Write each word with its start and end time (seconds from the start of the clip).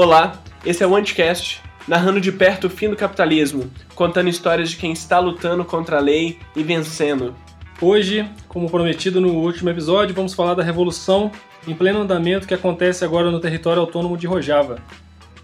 Olá, 0.00 0.40
esse 0.64 0.80
é 0.80 0.86
o 0.86 0.94
Anticast, 0.94 1.60
narrando 1.88 2.20
de 2.20 2.30
perto 2.30 2.68
o 2.68 2.70
fim 2.70 2.88
do 2.88 2.94
capitalismo, 2.94 3.68
contando 3.96 4.28
histórias 4.28 4.70
de 4.70 4.76
quem 4.76 4.92
está 4.92 5.18
lutando 5.18 5.64
contra 5.64 5.96
a 5.96 6.00
lei 6.00 6.38
e 6.54 6.62
vencendo. 6.62 7.34
Hoje, 7.82 8.24
como 8.46 8.70
prometido 8.70 9.20
no 9.20 9.30
último 9.30 9.70
episódio, 9.70 10.14
vamos 10.14 10.34
falar 10.34 10.54
da 10.54 10.62
revolução 10.62 11.32
em 11.66 11.74
pleno 11.74 12.02
andamento 12.02 12.46
que 12.46 12.54
acontece 12.54 13.04
agora 13.04 13.28
no 13.32 13.40
território 13.40 13.80
autônomo 13.80 14.16
de 14.16 14.28
Rojava. 14.28 14.78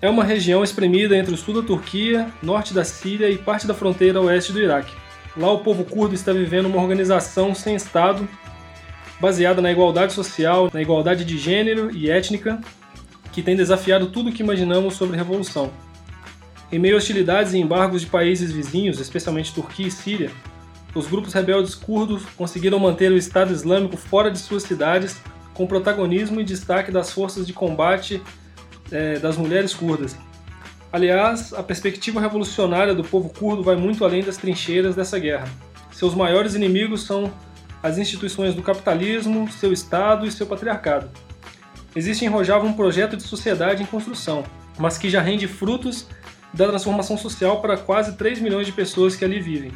É 0.01 0.09
uma 0.09 0.23
região 0.23 0.63
espremida 0.63 1.17
entre 1.17 1.35
o 1.35 1.37
sul 1.37 1.61
da 1.61 1.67
Turquia, 1.67 2.29
norte 2.41 2.73
da 2.73 2.85
Síria 2.85 3.29
e 3.29 3.37
parte 3.37 3.67
da 3.67 3.75
fronteira 3.75 4.21
oeste 4.21 4.53
do 4.53 4.63
Iraque. 4.63 4.95
Lá 5.37 5.51
o 5.51 5.65
povo 5.65 5.85
curdo 5.85 6.15
está 6.15 6.33
vivendo 6.33 6.67
uma 6.67 6.81
organização 6.81 7.57
sem 7.57 7.75
Estado, 7.75 8.29
baseada 9.21 9.61
na 9.61 9.73
igualdade 9.73 10.13
social, 10.13 10.71
na 10.73 10.81
igualdade 10.81 11.25
de 11.25 11.39
gênero 11.39 11.91
e 11.93 12.09
étnica, 12.09 12.61
que 13.35 13.43
tem 13.43 13.57
desafiado 13.57 14.07
tudo 14.07 14.31
o 14.31 14.33
que 14.33 14.45
imaginamos 14.45 14.95
sobre 14.95 15.17
revolução. 15.17 15.73
Em 16.71 16.79
meio 16.79 16.95
a 16.95 16.99
hostilidades 16.99 17.53
e 17.53 17.59
embargos 17.59 18.01
de 18.01 18.07
países 18.07 18.53
vizinhos, 18.53 19.01
especialmente 19.01 19.53
Turquia 19.53 19.89
e 19.89 19.91
Síria, 19.91 20.31
os 20.95 21.09
grupos 21.09 21.33
rebeldes 21.33 21.75
curdos 21.75 22.25
conseguiram 22.37 22.79
manter 22.79 23.11
o 23.11 23.17
Estado 23.17 23.53
Islâmico 23.53 23.97
fora 23.97 24.31
de 24.31 24.39
suas 24.39 24.63
cidades, 24.63 25.21
com 25.53 25.67
protagonismo 25.67 26.41
e 26.41 26.45
destaque 26.45 26.93
das 26.93 27.13
forças 27.13 27.45
de 27.45 27.53
combate 27.53 28.23
é, 28.93 29.19
das 29.19 29.37
mulheres 29.37 29.75
curdas. 29.75 30.17
Aliás, 30.93 31.53
a 31.53 31.63
perspectiva 31.63 32.21
revolucionária 32.21 32.95
do 32.95 33.03
povo 33.03 33.29
curdo 33.31 33.65
vai 33.65 33.75
muito 33.75 34.05
além 34.05 34.23
das 34.23 34.37
trincheiras 34.37 34.95
dessa 34.95 35.19
guerra. 35.19 35.49
Seus 35.91 36.15
maiores 36.15 36.55
inimigos 36.55 37.03
são 37.03 37.33
as 37.83 37.99
instituições 37.99 38.55
do 38.55 38.63
capitalismo, 38.63 39.51
seu 39.51 39.73
Estado 39.73 40.25
e 40.25 40.31
seu 40.31 40.47
patriarcado. 40.47 41.11
Existe 41.97 42.25
em 42.25 42.29
Rojava 42.29 42.67
um 42.67 42.73
projeto 42.73 43.17
de 43.17 43.23
sociedade 43.23 43.83
em 43.83 43.87
construção, 43.87 44.43
mas 44.79 44.99
que 44.99 45.09
já 45.09 45.21
rende 45.21 45.47
frutos 45.47 46.07
da 46.53 46.69
transformação 46.69 47.17
social 47.17 47.61
para 47.61 47.77
quase 47.77 48.17
3 48.17 48.41
milhões 48.41 48.67
de 48.67 48.73
pessoas 48.73 49.15
que 49.15 49.25
ali 49.25 49.41
vivem. 49.41 49.73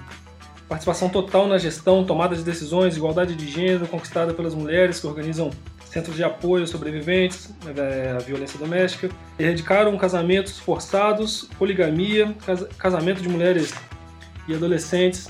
Participação 0.69 1.09
total 1.09 1.47
na 1.47 1.59
gestão, 1.59 2.05
tomada 2.05 2.37
de 2.37 2.43
decisões, 2.43 2.97
igualdade 2.97 3.35
de 3.35 3.49
gênero 3.49 3.87
conquistada 3.87 4.35
pelas 4.35 4.55
mulheres 4.55 5.01
que 5.01 5.07
organizam 5.07 5.51
centros 5.85 6.15
de 6.15 6.23
apoio 6.23 6.63
aos 6.63 6.71
sobreviventes 6.71 7.55
é, 7.77 8.13
à 8.17 8.19
violência 8.19 8.59
doméstica. 8.59 9.09
Erradicaram 9.39 9.97
casamentos 9.97 10.59
forçados, 10.59 11.49
poligamia, 11.59 12.35
casamento 12.77 13.23
de 13.23 13.29
mulheres 13.29 13.73
e 14.47 14.55
adolescentes 14.55 15.29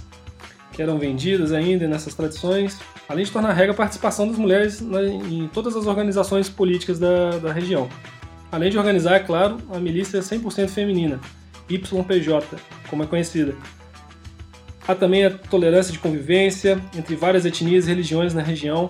que 0.79 0.83
eram 0.83 0.97
vendidas 0.97 1.51
ainda 1.51 1.89
nessas 1.89 2.15
tradições, 2.15 2.79
além 3.09 3.25
de 3.25 3.33
tornar 3.33 3.53
regra 3.53 3.73
a 3.73 3.75
participação 3.75 4.29
das 4.29 4.39
mulheres 4.39 4.81
em 5.29 5.49
todas 5.49 5.75
as 5.75 5.89
organizações 5.89 6.49
políticas 6.49 7.01
da, 7.01 7.31
da 7.31 7.53
região. 7.53 7.89
Além 8.53 8.71
de 8.71 8.79
organizar, 8.79 9.17
é 9.17 9.19
claro, 9.19 9.59
a 9.73 9.81
milícia 9.81 10.21
100% 10.21 10.69
feminina, 10.69 11.19
YPJ, 11.69 12.61
como 12.89 13.03
é 13.03 13.07
conhecida. 13.07 13.57
Há 14.87 14.95
também 14.95 15.27
a 15.27 15.31
tolerância 15.31 15.93
de 15.93 15.99
convivência 15.99 16.81
entre 16.97 17.17
várias 17.17 17.45
etnias 17.45 17.87
e 17.87 17.89
religiões 17.89 18.33
na 18.33 18.41
região. 18.41 18.89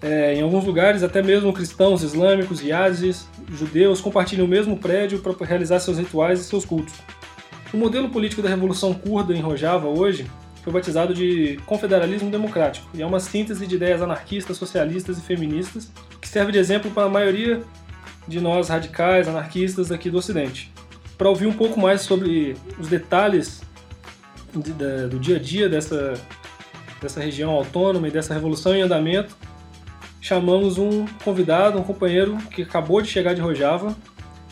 É, 0.00 0.34
em 0.34 0.42
alguns 0.42 0.64
lugares, 0.64 1.02
até 1.02 1.20
mesmo 1.20 1.52
cristãos, 1.52 2.04
islâmicos, 2.04 2.62
yazis, 2.62 3.28
judeus 3.52 4.00
compartilham 4.00 4.46
o 4.46 4.48
mesmo 4.48 4.78
prédio 4.78 5.18
para 5.18 5.34
realizar 5.44 5.80
seus 5.80 5.98
rituais 5.98 6.38
e 6.38 6.44
seus 6.44 6.64
cultos. 6.64 6.94
O 7.74 7.76
modelo 7.76 8.08
político 8.08 8.40
da 8.40 8.48
Revolução 8.48 8.94
Curda 8.94 9.34
em 9.34 9.40
Rojava 9.40 9.88
hoje 9.88 10.24
foi 10.68 10.72
batizado 10.72 11.14
de 11.14 11.58
confederalismo 11.64 12.30
democrático 12.30 12.86
e 12.94 13.00
é 13.00 13.06
uma 13.06 13.18
síntese 13.18 13.66
de 13.66 13.74
ideias 13.74 14.02
anarquistas, 14.02 14.56
socialistas 14.56 15.16
e 15.16 15.22
feministas 15.22 15.90
que 16.20 16.28
serve 16.28 16.52
de 16.52 16.58
exemplo 16.58 16.90
para 16.90 17.04
a 17.04 17.08
maioria 17.08 17.62
de 18.26 18.38
nós 18.38 18.68
radicais, 18.68 19.26
anarquistas 19.26 19.90
aqui 19.90 20.10
do 20.10 20.18
Ocidente. 20.18 20.70
Para 21.16 21.30
ouvir 21.30 21.46
um 21.46 21.52
pouco 21.52 21.80
mais 21.80 22.02
sobre 22.02 22.54
os 22.78 22.88
detalhes 22.88 23.62
de, 24.54 24.72
de, 24.72 25.08
do 25.08 25.18
dia 25.18 25.36
a 25.36 25.38
dia 25.38 25.68
dessa, 25.68 26.14
dessa 27.00 27.18
região 27.18 27.50
autônoma 27.50 28.06
e 28.08 28.10
dessa 28.10 28.34
revolução 28.34 28.74
em 28.74 28.82
andamento, 28.82 29.34
chamamos 30.20 30.76
um 30.76 31.06
convidado, 31.24 31.78
um 31.78 31.82
companheiro 31.82 32.36
que 32.50 32.62
acabou 32.62 33.00
de 33.00 33.08
chegar 33.08 33.34
de 33.34 33.40
Rojava, 33.40 33.96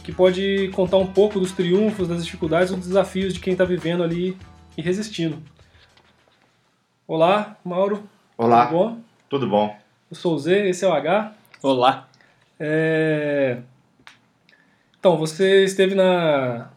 que 0.03 0.13
pode 0.13 0.71
contar 0.73 0.97
um 0.97 1.07
pouco 1.07 1.39
dos 1.39 1.53
triunfos, 1.53 2.09
das 2.09 2.25
dificuldades, 2.25 2.75
dos 2.75 2.87
desafios 2.87 3.35
de 3.35 3.41
quem 3.41 3.53
está 3.53 3.67
vivendo 3.67 4.03
ali 4.03 4.37
e 4.79 4.83
resistindo. 4.83 5.37
Olá, 7.09 7.57
Mauro. 7.65 8.03
Olá. 8.37 8.67
Tudo 8.67 8.77
bom? 8.77 9.01
Tudo 9.29 9.49
bom. 9.49 9.79
Eu 10.11 10.17
sou 10.17 10.35
o 10.35 10.39
Z, 10.41 10.69
esse 10.69 10.85
é 10.85 10.89
o 10.89 10.93
H. 10.93 11.33
Olá. 11.63 12.09
É... 12.59 13.59
Então, 14.99 15.17
você 15.17 15.63
esteve 15.63 15.95
na. 15.95 16.69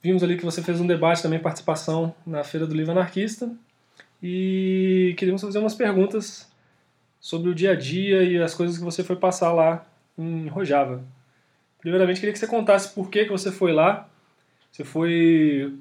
Vimos 0.00 0.22
ali 0.22 0.38
que 0.38 0.44
você 0.44 0.62
fez 0.62 0.80
um 0.80 0.86
debate 0.86 1.20
também, 1.20 1.38
participação 1.38 2.14
na 2.26 2.42
Feira 2.42 2.66
do 2.66 2.74
Livro 2.74 2.92
Anarquista. 2.92 3.54
E 4.22 5.14
queríamos 5.18 5.42
fazer 5.42 5.58
umas 5.58 5.74
perguntas 5.74 6.50
sobre 7.20 7.50
o 7.50 7.54
dia 7.54 7.72
a 7.72 7.76
dia 7.76 8.22
e 8.22 8.38
as 8.42 8.54
coisas 8.54 8.78
que 8.78 8.84
você 8.84 9.04
foi 9.04 9.16
passar 9.16 9.52
lá 9.52 9.84
em 10.16 10.48
Rojava. 10.48 11.04
Primeiramente, 11.78 12.20
queria 12.20 12.32
que 12.32 12.38
você 12.38 12.46
contasse 12.46 12.94
por 12.94 13.10
que, 13.10 13.26
que 13.26 13.30
você 13.30 13.52
foi 13.52 13.74
lá. 13.74 14.08
Você 14.70 14.82
foi 14.82 15.76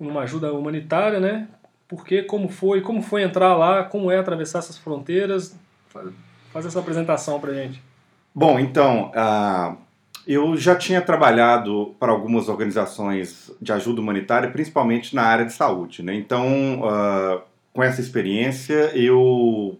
numa 0.00 0.22
ajuda 0.22 0.52
humanitária, 0.52 1.20
né? 1.20 1.46
Por 1.88 2.04
que, 2.04 2.22
como 2.22 2.48
foi, 2.48 2.82
como 2.82 3.00
foi 3.00 3.22
entrar 3.22 3.56
lá, 3.56 3.82
como 3.82 4.10
é 4.10 4.18
atravessar 4.18 4.58
essas 4.58 4.76
fronteiras. 4.76 5.56
Faz 6.52 6.66
essa 6.66 6.78
apresentação 6.78 7.40
para 7.40 7.54
gente. 7.54 7.82
Bom, 8.34 8.58
então, 8.58 9.10
uh, 9.10 9.76
eu 10.26 10.54
já 10.56 10.76
tinha 10.76 11.00
trabalhado 11.00 11.96
para 11.98 12.12
algumas 12.12 12.48
organizações 12.48 13.50
de 13.60 13.72
ajuda 13.72 14.02
humanitária, 14.02 14.50
principalmente 14.50 15.14
na 15.14 15.22
área 15.22 15.46
de 15.46 15.52
saúde. 15.54 16.02
Né? 16.02 16.14
Então, 16.14 16.82
uh, 16.82 17.40
com 17.72 17.82
essa 17.82 18.02
experiência, 18.02 18.90
eu 18.94 19.78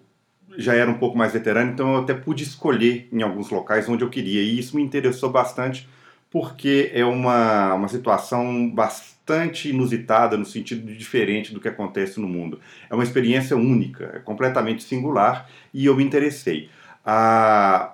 já 0.57 0.75
era 0.75 0.91
um 0.91 0.99
pouco 0.99 1.17
mais 1.17 1.33
veterano, 1.33 1.71
então 1.71 1.95
eu 1.95 2.01
até 2.01 2.15
pude 2.15 2.43
escolher 2.43 3.07
em 3.13 3.23
alguns 3.23 3.51
locais 3.51 3.89
onde 3.89 4.03
eu 4.03 4.09
queria. 4.09 4.43
E 4.43 4.59
isso 4.59 4.77
me 4.77 4.83
interessou 4.83 5.31
bastante, 5.31 5.87
porque 6.31 6.91
é 6.95 7.05
uma, 7.05 7.75
uma 7.75 7.89
situação 7.89 8.69
bastante 8.71 9.18
bastante 9.29 9.69
inusitada 9.69 10.37
no 10.39 10.45
sentido 10.45 10.87
de 10.87 10.97
diferente 10.97 11.53
do 11.53 11.61
que 11.61 11.69
acontece 11.69 12.19
no 12.19 12.27
mundo. 12.27 12.59
É 12.89 12.95
uma 12.95 13.05
experiência 13.05 13.55
única, 13.57 14.13
é 14.15 14.19
completamente 14.21 14.83
singular 14.83 15.49
e 15.73 15.85
eu 15.85 15.95
me 15.95 16.03
interessei. 16.03 16.71
Ah, 17.05 17.93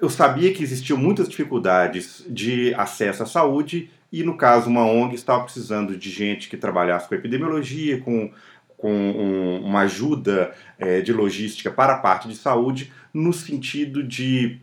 eu 0.00 0.08
sabia 0.08 0.52
que 0.52 0.62
existiam 0.62 0.96
muitas 0.96 1.28
dificuldades 1.28 2.24
de 2.28 2.72
acesso 2.74 3.24
à 3.24 3.26
saúde 3.26 3.90
e, 4.12 4.22
no 4.22 4.36
caso, 4.36 4.70
uma 4.70 4.86
ONG 4.86 5.16
estava 5.16 5.42
precisando 5.42 5.96
de 5.96 6.08
gente 6.08 6.48
que 6.48 6.56
trabalhasse 6.56 7.08
com 7.08 7.16
epidemiologia, 7.16 8.00
com, 8.00 8.30
com 8.76 8.92
um, 8.92 9.64
uma 9.64 9.80
ajuda 9.80 10.52
é, 10.78 11.00
de 11.00 11.12
logística 11.12 11.70
para 11.70 11.94
a 11.94 11.98
parte 11.98 12.28
de 12.28 12.36
saúde, 12.36 12.92
no 13.12 13.32
sentido 13.32 14.04
de 14.04 14.60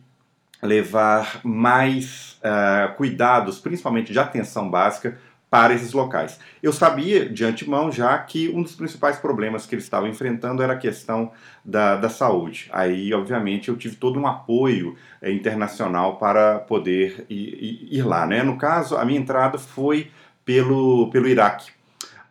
levar 0.62 1.42
mais 1.44 2.40
uh, 2.40 2.96
cuidados, 2.96 3.60
principalmente 3.60 4.14
de 4.14 4.20
atenção 4.20 4.70
básica, 4.70 5.20
para 5.54 5.76
esses 5.76 5.94
locais. 5.94 6.40
Eu 6.64 6.74
sabia 6.74 7.30
de 7.30 7.46
antemão 7.46 7.92
já 7.92 8.18
que 8.18 8.50
um 8.50 8.64
dos 8.64 8.74
principais 8.74 9.18
problemas 9.18 9.68
que 9.68 9.76
eles 9.76 9.84
estavam 9.84 10.10
enfrentando 10.10 10.64
era 10.64 10.74
a 10.74 10.78
questão 10.78 11.32
da, 11.64 11.96
da 11.96 12.10
saúde. 12.10 12.72
Aí, 12.74 13.14
obviamente, 13.14 13.70
eu 13.70 13.78
tive 13.78 13.96
todo 13.96 14.20
um 14.20 14.26
apoio 14.26 14.98
é, 15.22 15.32
internacional 15.32 16.18
para 16.18 16.58
poder 16.58 17.28
ir, 17.30 17.88
ir, 17.88 18.02
lá. 18.02 18.26
Né? 18.26 18.42
No 18.42 18.58
caso, 18.58 18.98
a 18.98 19.06
minha 19.06 19.20
entrada 19.20 19.60
foi 19.60 20.10
pelo, 20.44 21.12
pelo 21.12 21.28
Iraque. 21.28 21.70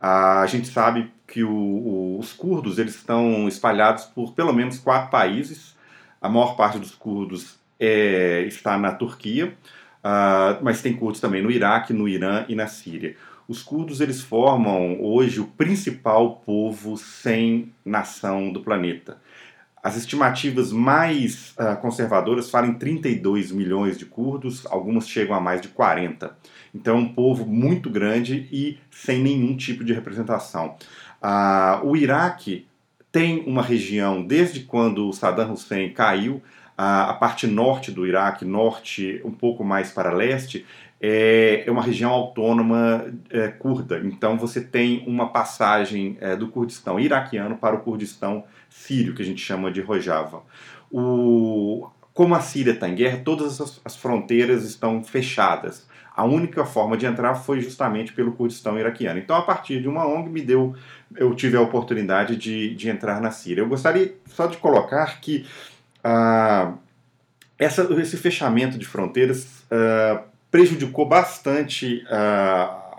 A 0.00 0.44
gente 0.46 0.66
sabe 0.66 1.08
que 1.24 1.44
o, 1.44 1.48
o, 1.48 2.18
os 2.18 2.32
curdos 2.32 2.80
eles 2.80 2.96
estão 2.96 3.46
espalhados 3.46 4.04
por 4.04 4.32
pelo 4.32 4.52
menos 4.52 4.80
quatro 4.80 5.12
países. 5.12 5.76
A 6.20 6.28
maior 6.28 6.56
parte 6.56 6.76
dos 6.76 6.92
curdos 6.92 7.56
é, 7.78 8.42
está 8.48 8.76
na 8.76 8.90
Turquia. 8.90 9.56
Uh, 10.04 10.58
mas 10.62 10.82
tem 10.82 10.94
curdos 10.94 11.20
também 11.20 11.42
no 11.42 11.50
Iraque, 11.50 11.92
no 11.92 12.08
Irã 12.08 12.44
e 12.48 12.54
na 12.54 12.66
Síria. 12.66 13.16
Os 13.46 13.62
curdos 13.62 14.00
eles 14.00 14.20
formam 14.20 15.00
hoje 15.00 15.40
o 15.40 15.46
principal 15.46 16.36
povo 16.44 16.96
sem 16.96 17.72
nação 17.84 18.52
do 18.52 18.60
planeta. 18.60 19.18
As 19.82 19.96
estimativas 19.96 20.72
mais 20.72 21.54
uh, 21.58 21.76
conservadoras 21.80 22.48
falam 22.48 22.70
em 22.70 22.74
32 22.74 23.50
milhões 23.50 23.98
de 23.98 24.06
curdos, 24.06 24.64
algumas 24.66 25.08
chegam 25.08 25.34
a 25.34 25.40
mais 25.40 25.60
de 25.60 25.68
40. 25.68 26.36
Então 26.72 26.96
é 26.96 27.00
um 27.00 27.12
povo 27.12 27.44
muito 27.44 27.90
grande 27.90 28.48
e 28.52 28.78
sem 28.90 29.20
nenhum 29.20 29.56
tipo 29.56 29.82
de 29.82 29.92
representação. 29.92 30.76
Uh, 31.20 31.86
o 31.86 31.96
Iraque 31.96 32.66
tem 33.10 33.44
uma 33.46 33.62
região, 33.62 34.24
desde 34.24 34.60
quando 34.60 35.12
Saddam 35.12 35.52
Hussein 35.52 35.90
caiu, 35.90 36.40
a, 36.82 37.10
a 37.10 37.14
parte 37.14 37.46
norte 37.46 37.92
do 37.92 38.04
Iraque, 38.04 38.44
norte 38.44 39.20
um 39.24 39.30
pouco 39.30 39.62
mais 39.62 39.92
para 39.92 40.12
leste, 40.12 40.66
é, 41.00 41.62
é 41.64 41.70
uma 41.70 41.82
região 41.82 42.10
autônoma 42.10 43.06
é, 43.30 43.48
curda. 43.48 44.00
Então 44.04 44.36
você 44.36 44.60
tem 44.60 45.04
uma 45.06 45.28
passagem 45.28 46.18
é, 46.20 46.34
do 46.34 46.48
Kurdistão 46.48 46.98
iraquiano 46.98 47.56
para 47.56 47.76
o 47.76 47.80
Kurdistão 47.80 48.42
sírio, 48.68 49.14
que 49.14 49.22
a 49.22 49.24
gente 49.24 49.40
chama 49.40 49.70
de 49.70 49.80
Rojava. 49.80 50.42
O, 50.90 51.88
como 52.12 52.34
a 52.34 52.40
Síria 52.40 52.72
está 52.72 52.88
em 52.88 52.96
guerra, 52.96 53.22
todas 53.24 53.60
as, 53.60 53.80
as, 53.84 53.96
fronteiras 53.96 54.64
estão 54.64 55.04
fechadas. 55.04 55.86
A 56.16 56.24
única 56.24 56.64
forma 56.64 56.96
de 56.96 57.06
entrar 57.06 57.34
foi 57.36 57.60
justamente 57.60 58.12
pelo 58.12 58.32
Kurdistão 58.32 58.78
iraquiano. 58.78 59.18
Então, 59.18 59.36
a 59.36 59.42
partir 59.42 59.80
de 59.80 59.88
uma 59.88 60.06
ONG, 60.06 60.28
me 60.28 60.42
deu, 60.42 60.74
eu 61.16 61.34
tive 61.34 61.56
a 61.56 61.60
oportunidade 61.60 62.36
de, 62.36 62.74
de 62.74 62.90
entrar 62.90 63.20
na 63.20 63.30
Síria. 63.30 63.62
Eu 63.62 63.68
gostaria 63.68 64.14
só 64.26 64.46
de 64.46 64.58
colocar 64.58 65.20
que 65.20 65.46
ah, 66.02 66.74
essa, 67.58 67.82
esse 68.00 68.16
fechamento 68.16 68.78
de 68.78 68.86
fronteiras 68.86 69.64
ah, 69.70 70.22
prejudicou 70.50 71.06
bastante 71.06 72.04
ah, 72.08 72.98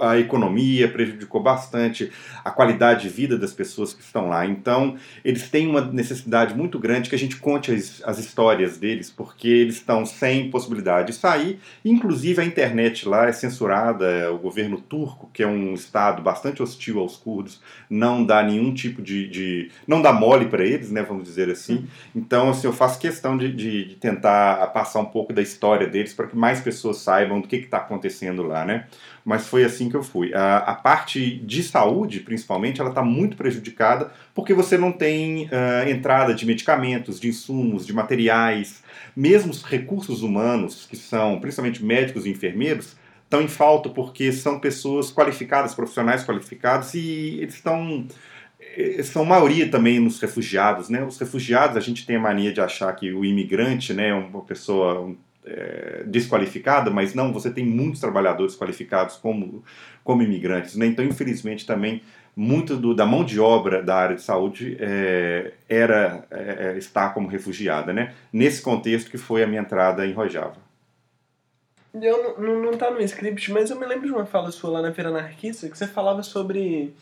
a 0.00 0.18
economia, 0.18 0.88
prejudicou 0.88 1.42
bastante 1.42 2.10
a 2.44 2.50
qualidade 2.50 3.02
de 3.02 3.08
vida 3.08 3.38
das 3.38 3.52
pessoas 3.52 3.92
que 3.92 4.02
estão 4.02 4.28
lá. 4.28 4.46
Então, 4.46 4.96
eles 5.24 5.48
têm 5.48 5.66
uma 5.66 5.80
necessidade 5.80 6.54
muito 6.54 6.78
grande 6.78 7.08
que 7.08 7.14
a 7.14 7.18
gente 7.18 7.36
conte 7.36 7.72
as, 7.72 8.02
as 8.04 8.18
histórias 8.18 8.76
deles, 8.78 9.10
porque 9.10 9.48
eles 9.48 9.76
estão 9.76 10.04
sem 10.04 10.50
possibilidade 10.50 11.08
de 11.08 11.12
sair. 11.14 11.58
Inclusive, 11.84 12.40
a 12.40 12.44
internet 12.44 13.08
lá 13.08 13.26
é 13.26 13.32
censurada. 13.32 14.32
O 14.32 14.38
governo 14.38 14.80
turco, 14.80 15.30
que 15.32 15.42
é 15.42 15.46
um 15.46 15.74
estado 15.74 16.22
bastante 16.22 16.62
hostil 16.62 16.98
aos 16.98 17.16
curdos, 17.16 17.60
não 17.88 18.24
dá 18.24 18.42
nenhum 18.42 18.72
tipo 18.74 19.02
de. 19.02 19.28
de 19.28 19.70
não 19.86 20.02
dá 20.02 20.12
mole 20.12 20.46
para 20.46 20.64
eles, 20.64 20.90
né, 20.90 21.02
vamos 21.02 21.24
dizer 21.24 21.50
assim. 21.50 21.86
Então, 22.14 22.50
assim, 22.50 22.66
eu 22.66 22.72
faço 22.72 22.98
questão 22.98 23.36
de, 23.36 23.52
de, 23.52 23.84
de 23.86 23.94
tentar 23.96 24.66
passar 24.68 25.00
um 25.00 25.06
pouco 25.06 25.32
da 25.32 25.42
história 25.42 25.86
deles 25.86 26.12
para 26.12 26.26
que 26.26 26.36
mais 26.36 26.60
pessoas 26.60 26.98
saibam 26.98 27.40
do 27.40 27.48
que 27.48 27.56
está 27.56 27.78
acontecendo 27.78 28.42
lá, 28.42 28.64
né? 28.64 28.86
mas 29.26 29.45
foi 29.46 29.64
assim 29.64 29.88
que 29.88 29.96
eu 29.96 30.02
fui. 30.02 30.34
A, 30.34 30.58
a 30.58 30.74
parte 30.74 31.36
de 31.38 31.62
saúde, 31.62 32.20
principalmente, 32.20 32.80
ela 32.80 32.90
está 32.90 33.02
muito 33.02 33.36
prejudicada 33.36 34.12
porque 34.34 34.52
você 34.52 34.76
não 34.76 34.92
tem 34.92 35.46
uh, 35.46 35.88
entrada 35.88 36.34
de 36.34 36.44
medicamentos, 36.44 37.18
de 37.18 37.28
insumos, 37.28 37.86
de 37.86 37.92
materiais, 37.92 38.82
mesmo 39.14 39.50
os 39.50 39.62
recursos 39.62 40.22
humanos, 40.22 40.86
que 40.88 40.96
são 40.96 41.40
principalmente 41.40 41.84
médicos 41.84 42.26
e 42.26 42.30
enfermeiros, 42.30 42.96
estão 43.24 43.42
em 43.42 43.48
falta 43.48 43.88
porque 43.88 44.32
são 44.32 44.60
pessoas 44.60 45.12
qualificadas, 45.12 45.74
profissionais 45.74 46.24
qualificados 46.24 46.94
e 46.94 47.38
eles 47.40 47.54
estão 47.54 48.06
eh, 48.76 49.02
são 49.02 49.24
maioria 49.24 49.68
também 49.70 49.98
nos 49.98 50.20
refugiados, 50.20 50.88
né? 50.88 51.02
Os 51.02 51.18
refugiados, 51.18 51.76
a 51.76 51.80
gente 51.80 52.06
tem 52.06 52.16
a 52.16 52.20
mania 52.20 52.52
de 52.52 52.60
achar 52.60 52.92
que 52.94 53.12
o 53.12 53.24
imigrante, 53.24 53.92
né, 53.92 54.08
é 54.08 54.14
uma 54.14 54.42
pessoa, 54.42 55.00
um 55.00 55.16
é, 55.46 56.02
desqualificada, 56.06 56.90
mas 56.90 57.14
não, 57.14 57.32
você 57.32 57.50
tem 57.50 57.64
muitos 57.64 58.00
trabalhadores 58.00 58.56
qualificados 58.56 59.16
como, 59.16 59.64
como 60.02 60.22
imigrantes. 60.22 60.76
Né? 60.76 60.86
Então, 60.86 61.04
infelizmente, 61.04 61.64
também 61.64 62.02
muito 62.34 62.76
do, 62.76 62.94
da 62.94 63.06
mão 63.06 63.24
de 63.24 63.40
obra 63.40 63.82
da 63.82 63.96
área 63.96 64.16
de 64.16 64.22
saúde 64.22 64.76
é, 64.78 65.52
era 65.68 66.26
é, 66.30 66.74
é 66.74 66.78
está 66.78 67.08
como 67.08 67.28
refugiada, 67.28 67.94
né? 67.94 68.14
Nesse 68.30 68.60
contexto 68.60 69.10
que 69.10 69.16
foi 69.16 69.42
a 69.42 69.46
minha 69.46 69.62
entrada 69.62 70.06
em 70.06 70.12
Rojava. 70.12 70.66
Eu 71.94 72.38
não, 72.38 72.60
não 72.60 72.72
tá 72.72 72.90
no 72.90 73.00
script, 73.00 73.50
mas 73.50 73.70
eu 73.70 73.80
me 73.80 73.86
lembro 73.86 74.06
de 74.06 74.12
uma 74.12 74.26
fala 74.26 74.50
sua 74.50 74.70
lá 74.70 74.82
na 74.82 74.92
Feira 74.92 75.08
Anarquista 75.08 75.66
que 75.66 75.78
você 75.78 75.86
falava 75.86 76.22
sobre, 76.22 76.94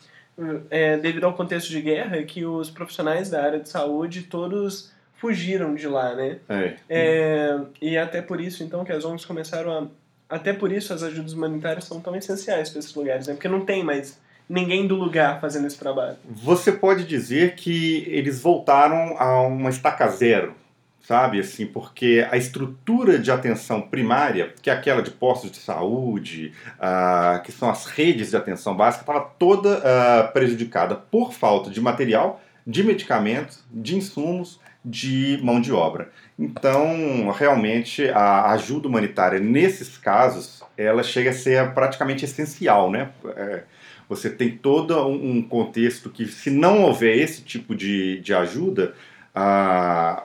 é, 0.69 0.95
devido 0.97 1.25
ao 1.25 1.33
contexto 1.33 1.69
de 1.69 1.81
guerra, 1.81 2.23
que 2.23 2.45
os 2.45 2.69
profissionais 2.69 3.29
da 3.29 3.43
área 3.43 3.59
de 3.59 3.67
saúde 3.67 4.23
todos 4.23 4.94
fugiram 5.17 5.75
de 5.75 5.87
lá, 5.87 6.15
né? 6.15 6.39
É. 6.49 6.73
é. 6.89 7.59
e 7.81 7.97
até 7.97 8.21
por 8.21 8.39
isso, 8.39 8.63
então, 8.63 8.83
que 8.83 8.91
as 8.91 9.05
ONGs 9.05 9.25
começaram 9.25 9.71
a... 9.71 9.87
Até 10.27 10.53
por 10.53 10.71
isso 10.71 10.91
as 10.91 11.03
ajudas 11.03 11.33
humanitárias 11.33 11.85
são 11.85 12.01
tão 12.01 12.15
essenciais 12.15 12.69
para 12.69 12.79
esses 12.79 12.93
lugares, 12.95 13.27
né? 13.27 13.33
Porque 13.33 13.47
não 13.47 13.63
tem 13.63 13.83
mais 13.83 14.19
ninguém 14.49 14.87
do 14.87 14.95
lugar 14.95 15.39
fazendo 15.39 15.67
esse 15.67 15.77
trabalho. 15.77 16.17
Você 16.27 16.71
pode 16.71 17.05
dizer 17.05 17.55
que 17.55 18.03
eles 18.07 18.41
voltaram 18.41 19.15
a 19.19 19.41
uma 19.41 19.69
estaca 19.69 20.07
zero, 20.07 20.55
sabe? 21.01 21.39
Assim, 21.39 21.65
porque 21.65 22.27
a 22.31 22.37
estrutura 22.37 23.19
de 23.19 23.31
atenção 23.31 23.81
primária, 23.81 24.53
que 24.61 24.69
é 24.69 24.73
aquela 24.73 25.01
de 25.01 25.11
postos 25.11 25.51
de 25.51 25.57
saúde, 25.57 26.53
uh, 26.77 27.41
que 27.43 27.51
são 27.51 27.69
as 27.69 27.85
redes 27.85 28.31
de 28.31 28.37
atenção 28.37 28.75
básica, 28.75 29.03
estava 29.03 29.21
toda 29.37 29.77
uh, 29.77 30.33
prejudicada 30.33 30.95
por 30.95 31.33
falta 31.33 31.69
de 31.69 31.81
material, 31.81 32.41
de 32.65 32.83
medicamentos, 32.83 33.63
de 33.71 33.95
insumos 33.95 34.59
de 34.85 35.39
mão 35.41 35.59
de 35.59 35.73
obra. 35.73 36.11
Então, 36.37 37.31
realmente, 37.31 38.07
a 38.09 38.51
ajuda 38.51 38.87
humanitária 38.87 39.39
nesses 39.39 39.97
casos, 39.97 40.63
ela 40.77 41.01
chega 41.01 41.31
a 41.31 41.33
ser 41.33 41.73
praticamente 41.73 42.23
essencial, 42.23 42.91
né? 42.91 43.09
É, 43.35 43.63
você 44.07 44.29
tem 44.29 44.51
todo 44.51 45.07
um 45.07 45.41
contexto 45.41 46.09
que, 46.09 46.27
se 46.27 46.51
não 46.51 46.83
houver 46.83 47.17
esse 47.17 47.41
tipo 47.41 47.73
de, 47.73 48.19
de 48.19 48.33
ajuda, 48.33 48.93
a, 49.33 50.23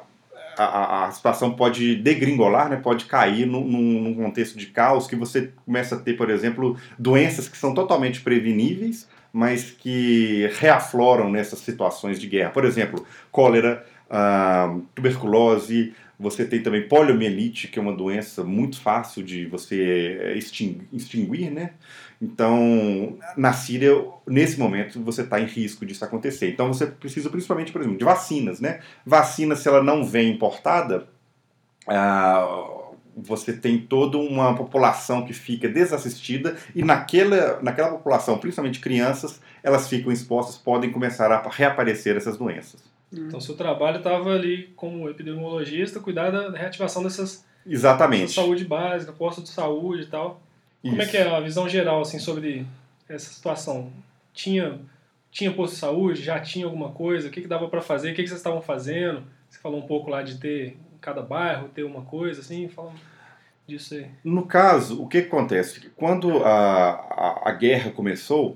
a, 0.59 1.07
a 1.07 1.11
situação 1.11 1.53
pode 1.53 1.97
degringolar, 1.97 2.69
né? 2.69 2.77
pode 2.77 3.07
cair 3.07 3.47
num, 3.47 3.65
num 3.65 4.15
contexto 4.15 4.59
de 4.59 4.67
caos 4.67 5.07
que 5.07 5.17
você 5.17 5.53
começa 5.65 5.95
a 5.95 5.99
ter, 5.99 6.15
por 6.15 6.29
exemplo, 6.29 6.77
doenças 6.99 7.49
que 7.49 7.57
são 7.57 7.73
totalmente 7.73 8.21
preveníveis, 8.21 9.09
mas 9.33 9.71
que 9.71 10.51
reafloram 10.59 11.31
nessas 11.31 11.61
situações 11.61 12.21
de 12.21 12.27
guerra. 12.27 12.51
Por 12.51 12.65
exemplo, 12.65 13.07
cólera, 13.31 13.87
a 14.11 14.77
tuberculose, 14.95 15.95
você 16.19 16.45
tem 16.45 16.63
também 16.63 16.87
poliomielite, 16.87 17.69
que 17.69 17.79
é 17.79 17.83
uma 17.83 17.95
doença 17.95 18.45
muito 18.45 18.79
fácil 18.81 19.23
de 19.23 19.47
você 19.47 20.19
eh, 20.21 20.39
extinguir, 20.93 21.51
né? 21.51 21.71
Então, 22.21 23.17
na 23.37 23.55
Síria, 23.55 23.93
nesse 24.27 24.59
momento, 24.59 25.01
você 25.03 25.23
está 25.23 25.41
em 25.41 25.47
risco 25.47 25.87
disso 25.87 26.05
acontecer. 26.05 26.51
Então, 26.51 26.69
você 26.69 26.87
precisa 26.87 27.31
principalmente, 27.31 27.73
por 27.73 27.81
exemplo, 27.81 27.97
de 27.97 28.05
vacinas, 28.05 28.61
né? 28.61 28.81
Vacina, 29.07 29.57
se 29.57 29.67
ela 29.67 29.83
não 29.83 30.05
vem 30.05 30.31
importada, 30.31 31.09
ah, 31.89 32.81
você 33.17 33.55
tem 33.55 33.79
toda 33.79 34.19
uma 34.19 34.55
população 34.55 35.25
que 35.25 35.33
fica 35.33 35.69
desassistida 35.69 36.57
e 36.75 36.83
naquela, 36.83 37.61
naquela 37.63 37.91
população, 37.93 38.39
principalmente 38.39 38.81
crianças, 38.81 39.41
elas 39.63 39.89
ficam 39.89 40.13
expostas, 40.13 40.59
podem 40.59 40.91
começar 40.91 41.33
a 41.33 41.49
reaparecer 41.49 42.17
essas 42.17 42.37
doenças. 42.37 42.90
Então, 43.13 43.41
seu 43.41 43.57
trabalho 43.57 43.99
estava 43.99 44.33
ali 44.33 44.73
como 44.77 45.09
epidemiologista, 45.09 45.99
cuidar 45.99 46.31
da 46.31 46.51
reativação 46.51 47.03
dessas 47.03 47.45
Exatamente. 47.67 48.33
saúde 48.33 48.65
básica, 48.65 49.13
posto 49.13 49.43
de 49.43 49.49
saúde 49.49 50.05
e 50.05 50.07
tal. 50.07 50.41
Isso. 50.83 50.93
Como 50.93 51.03
é 51.03 51.07
que 51.07 51.17
é 51.17 51.29
a 51.29 51.41
visão 51.41 51.69
geral 51.69 52.01
assim 52.01 52.19
sobre 52.19 52.67
essa 53.09 53.33
situação? 53.33 53.93
Tinha 54.33 54.79
tinha 55.31 55.53
posto 55.53 55.75
de 55.75 55.81
saúde, 55.81 56.23
já 56.23 56.41
tinha 56.41 56.65
alguma 56.65 56.91
coisa, 56.91 57.29
o 57.29 57.31
que, 57.31 57.41
que 57.41 57.47
dava 57.47 57.69
para 57.69 57.81
fazer, 57.81 58.11
o 58.11 58.15
que, 58.15 58.23
que 58.23 58.29
vocês 58.29 58.41
estavam 58.41 58.61
fazendo? 58.61 59.23
Você 59.49 59.61
falou 59.61 59.79
um 59.79 59.87
pouco 59.87 60.11
lá 60.11 60.23
de 60.23 60.39
ter 60.39 60.77
em 60.93 60.99
cada 61.01 61.23
bairro 61.23 61.69
ter 61.69 61.85
uma 61.85 62.03
coisa 62.03 62.41
assim, 62.41 62.69
fala 62.69 62.93
disso 63.67 63.95
aí. 63.95 64.11
No 64.25 64.47
caso, 64.47 65.01
o 65.01 65.07
que, 65.07 65.23
que 65.23 65.29
acontece? 65.29 65.89
Quando 65.97 66.45
a, 66.45 66.91
a, 66.91 67.51
a 67.51 67.53
guerra 67.53 67.93
começou, 67.93 68.55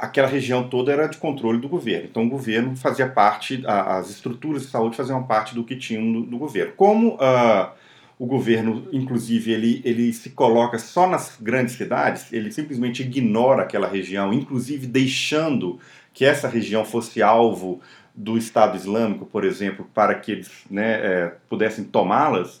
aquela 0.00 0.26
região 0.28 0.66
toda 0.66 0.90
era 0.90 1.06
de 1.06 1.18
controle 1.18 1.58
do 1.58 1.68
governo. 1.68 2.08
Então 2.10 2.24
o 2.24 2.28
governo 2.28 2.74
fazia 2.74 3.06
parte, 3.06 3.62
as 3.66 4.08
estruturas 4.08 4.62
de 4.62 4.68
saúde 4.68 4.96
faziam 4.96 5.22
parte 5.22 5.54
do 5.54 5.62
que 5.62 5.76
tinham 5.76 6.10
do, 6.10 6.22
do 6.22 6.38
governo. 6.38 6.72
Como 6.74 7.16
uh, 7.16 7.70
o 8.18 8.24
governo, 8.24 8.88
inclusive, 8.92 9.52
ele, 9.52 9.82
ele 9.84 10.12
se 10.12 10.30
coloca 10.30 10.78
só 10.78 11.06
nas 11.06 11.36
grandes 11.40 11.74
cidades, 11.74 12.32
ele 12.32 12.50
simplesmente 12.50 13.02
ignora 13.02 13.62
aquela 13.62 13.86
região, 13.86 14.32
inclusive 14.32 14.86
deixando 14.86 15.78
que 16.14 16.24
essa 16.24 16.48
região 16.48 16.84
fosse 16.84 17.22
alvo 17.22 17.80
do 18.14 18.36
Estado 18.38 18.76
Islâmico, 18.76 19.26
por 19.26 19.44
exemplo, 19.44 19.88
para 19.94 20.14
que 20.14 20.32
eles 20.32 20.50
né, 20.68 20.94
é, 20.94 21.32
pudessem 21.48 21.84
tomá-las, 21.84 22.60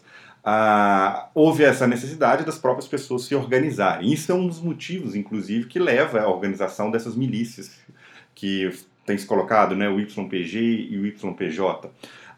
ah, 0.50 1.28
houve 1.34 1.62
essa 1.62 1.86
necessidade 1.86 2.42
das 2.42 2.56
próprias 2.56 2.88
pessoas 2.88 3.24
se 3.24 3.34
organizarem. 3.34 4.10
Isso 4.10 4.32
é 4.32 4.34
um 4.34 4.46
dos 4.46 4.62
motivos, 4.62 5.14
inclusive, 5.14 5.66
que 5.66 5.78
leva 5.78 6.22
à 6.22 6.26
organização 6.26 6.90
dessas 6.90 7.14
milícias 7.14 7.78
que 8.34 8.72
tem 9.04 9.18
se 9.18 9.26
colocado, 9.26 9.76
né, 9.76 9.90
o 9.90 10.00
YPG 10.00 10.88
e 10.90 10.96
o 10.96 11.04
YPJ. 11.06 11.90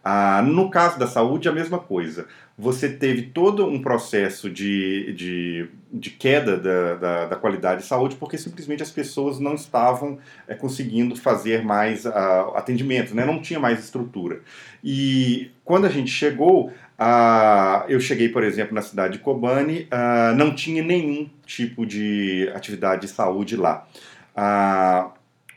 Ah, 0.02 0.42
no 0.42 0.70
caso 0.70 0.98
da 0.98 1.06
saúde, 1.06 1.48
a 1.48 1.52
mesma 1.52 1.78
coisa. 1.78 2.26
Você 2.58 2.88
teve 2.88 3.22
todo 3.22 3.64
um 3.64 3.80
processo 3.80 4.50
de, 4.50 5.12
de, 5.14 5.68
de 5.92 6.10
queda 6.10 6.56
da, 6.56 6.94
da, 6.96 7.26
da, 7.26 7.36
qualidade 7.36 7.82
de 7.82 7.86
saúde 7.86 8.16
porque 8.16 8.36
simplesmente 8.36 8.82
as 8.82 8.90
pessoas 8.90 9.38
não 9.38 9.54
estavam 9.54 10.18
é, 10.46 10.54
conseguindo 10.54 11.16
fazer 11.16 11.64
mais 11.64 12.04
uh, 12.04 12.10
atendimento, 12.54 13.14
né? 13.14 13.24
não 13.24 13.40
tinha 13.40 13.58
mais 13.58 13.78
estrutura. 13.78 14.40
E 14.84 15.50
quando 15.64 15.86
a 15.86 15.88
gente 15.88 16.10
chegou, 16.10 16.70
ah, 17.02 17.86
eu 17.88 17.98
cheguei, 17.98 18.28
por 18.28 18.44
exemplo, 18.44 18.74
na 18.74 18.82
cidade 18.82 19.14
de 19.14 19.20
Kobani, 19.20 19.88
ah, 19.90 20.34
não 20.36 20.54
tinha 20.54 20.82
nenhum 20.82 21.30
tipo 21.46 21.86
de 21.86 22.52
atividade 22.54 23.00
de 23.00 23.08
saúde 23.08 23.56
lá. 23.56 23.88
Ah, 24.36 25.08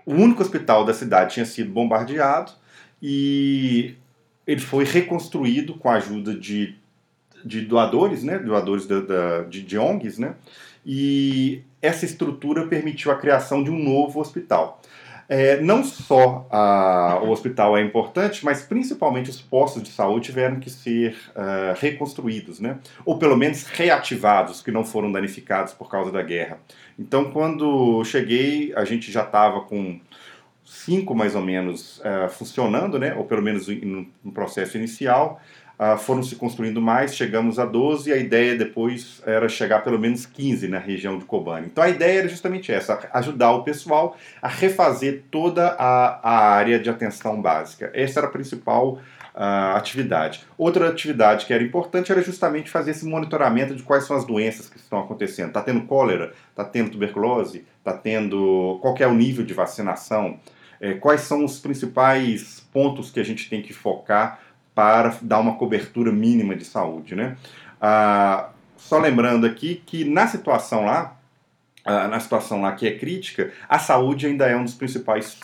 o 0.05 0.13
único 0.13 0.41
hospital 0.41 0.85
da 0.85 0.93
cidade 0.93 1.33
tinha 1.33 1.45
sido 1.45 1.69
bombardeado 1.69 2.53
e 3.01 3.93
ele 4.47 4.61
foi 4.61 4.85
reconstruído 4.85 5.73
com 5.73 5.89
a 5.89 5.95
ajuda 5.95 6.33
de, 6.33 6.77
de 7.43 7.59
doadores, 7.59 8.23
né, 8.23 8.39
doadores 8.39 8.85
da, 8.85 9.01
da, 9.01 9.41
de, 9.43 9.63
de 9.63 9.77
ONGs, 9.77 10.17
né, 10.17 10.35
e 10.85 11.61
essa 11.81 12.05
estrutura 12.05 12.67
permitiu 12.67 13.11
a 13.11 13.17
criação 13.17 13.61
de 13.61 13.69
um 13.69 13.77
novo 13.77 14.21
hospital. 14.21 14.81
É, 15.35 15.59
não 15.59 15.83
só 15.83 16.45
a, 16.51 17.19
o 17.23 17.31
hospital 17.31 17.75
é 17.75 17.81
importante, 17.81 18.45
mas 18.45 18.61
principalmente 18.61 19.31
os 19.31 19.41
postos 19.41 19.81
de 19.81 19.89
saúde 19.89 20.27
tiveram 20.27 20.59
que 20.59 20.69
ser 20.69 21.15
uh, 21.29 21.73
reconstruídos, 21.75 22.59
né? 22.59 22.77
ou 23.03 23.17
pelo 23.17 23.35
menos 23.35 23.63
reativados, 23.63 24.61
que 24.61 24.69
não 24.69 24.85
foram 24.85 25.11
danificados 25.11 25.73
por 25.73 25.89
causa 25.89 26.11
da 26.11 26.21
guerra. 26.21 26.59
Então, 26.99 27.31
quando 27.31 28.05
cheguei, 28.05 28.71
a 28.75 28.85
gente 28.85 29.11
já 29.11 29.23
estava 29.23 29.61
com 29.61 29.99
cinco 30.63 31.15
mais 31.15 31.33
ou 31.33 31.41
menos 31.41 31.97
uh, 32.01 32.29
funcionando, 32.29 32.99
né? 32.99 33.15
ou 33.15 33.25
pelo 33.25 33.41
menos 33.41 33.67
no 33.67 34.31
processo 34.31 34.77
inicial. 34.77 35.41
Uh, 35.77 35.97
foram 35.97 36.21
se 36.21 36.35
construindo 36.35 36.79
mais, 36.79 37.15
chegamos 37.15 37.57
a 37.57 37.65
12 37.65 38.09
e 38.09 38.13
a 38.13 38.17
ideia 38.17 38.55
depois 38.55 39.23
era 39.25 39.49
chegar 39.49 39.83
pelo 39.83 39.97
menos 39.97 40.23
15 40.23 40.67
na 40.67 40.77
região 40.77 41.17
de 41.17 41.25
Kobani. 41.25 41.65
Então 41.65 41.83
a 41.83 41.89
ideia 41.89 42.19
era 42.19 42.29
justamente 42.29 42.71
essa, 42.71 43.09
ajudar 43.11 43.51
o 43.53 43.63
pessoal 43.63 44.15
a 44.39 44.47
refazer 44.47 45.23
toda 45.31 45.69
a, 45.69 46.19
a 46.21 46.49
área 46.51 46.79
de 46.79 46.91
atenção 46.91 47.41
básica. 47.41 47.89
Essa 47.93 48.19
era 48.19 48.27
a 48.27 48.31
principal 48.31 48.99
uh, 49.33 49.75
atividade. 49.75 50.45
Outra 50.57 50.89
atividade 50.89 51.45
que 51.45 51.53
era 51.53 51.63
importante 51.63 52.11
era 52.11 52.21
justamente 52.21 52.69
fazer 52.69 52.91
esse 52.91 53.05
monitoramento 53.05 53.75
de 53.75 53.83
quais 53.83 54.05
são 54.05 54.15
as 54.15 54.25
doenças 54.25 54.69
que 54.69 54.77
estão 54.77 54.99
acontecendo. 54.99 55.47
Está 55.47 55.61
tendo 55.61 55.81
cólera? 55.81 56.33
Está 56.49 56.63
tendo 56.63 56.91
tuberculose? 56.91 57.65
Está 57.79 57.93
tendo... 57.93 58.77
Qual 58.81 58.95
é 58.99 59.07
o 59.07 59.13
nível 59.13 59.43
de 59.43 59.53
vacinação? 59.53 60.39
É, 60.79 60.93
quais 60.93 61.21
são 61.21 61.43
os 61.43 61.59
principais 61.59 62.59
pontos 62.71 63.09
que 63.09 63.19
a 63.19 63.23
gente 63.23 63.49
tem 63.49 63.61
que 63.61 63.73
focar 63.73 64.39
para 64.75 65.17
dar 65.21 65.39
uma 65.39 65.55
cobertura 65.55 66.11
mínima 66.11 66.55
de 66.55 66.65
saúde, 66.65 67.15
né? 67.15 67.37
Ah, 67.79 68.49
só 68.77 68.99
lembrando 68.99 69.45
aqui 69.45 69.81
que 69.85 70.03
na 70.03 70.27
situação 70.27 70.85
lá, 70.85 71.17
ah, 71.85 72.07
na 72.07 72.19
situação 72.19 72.61
lá 72.61 72.71
que 72.73 72.87
é 72.87 72.97
crítica, 72.97 73.51
a 73.67 73.79
saúde 73.79 74.25
ainda 74.25 74.45
é 74.45 74.55
um 74.55 74.63
dos 74.63 74.73
principais 74.73 75.37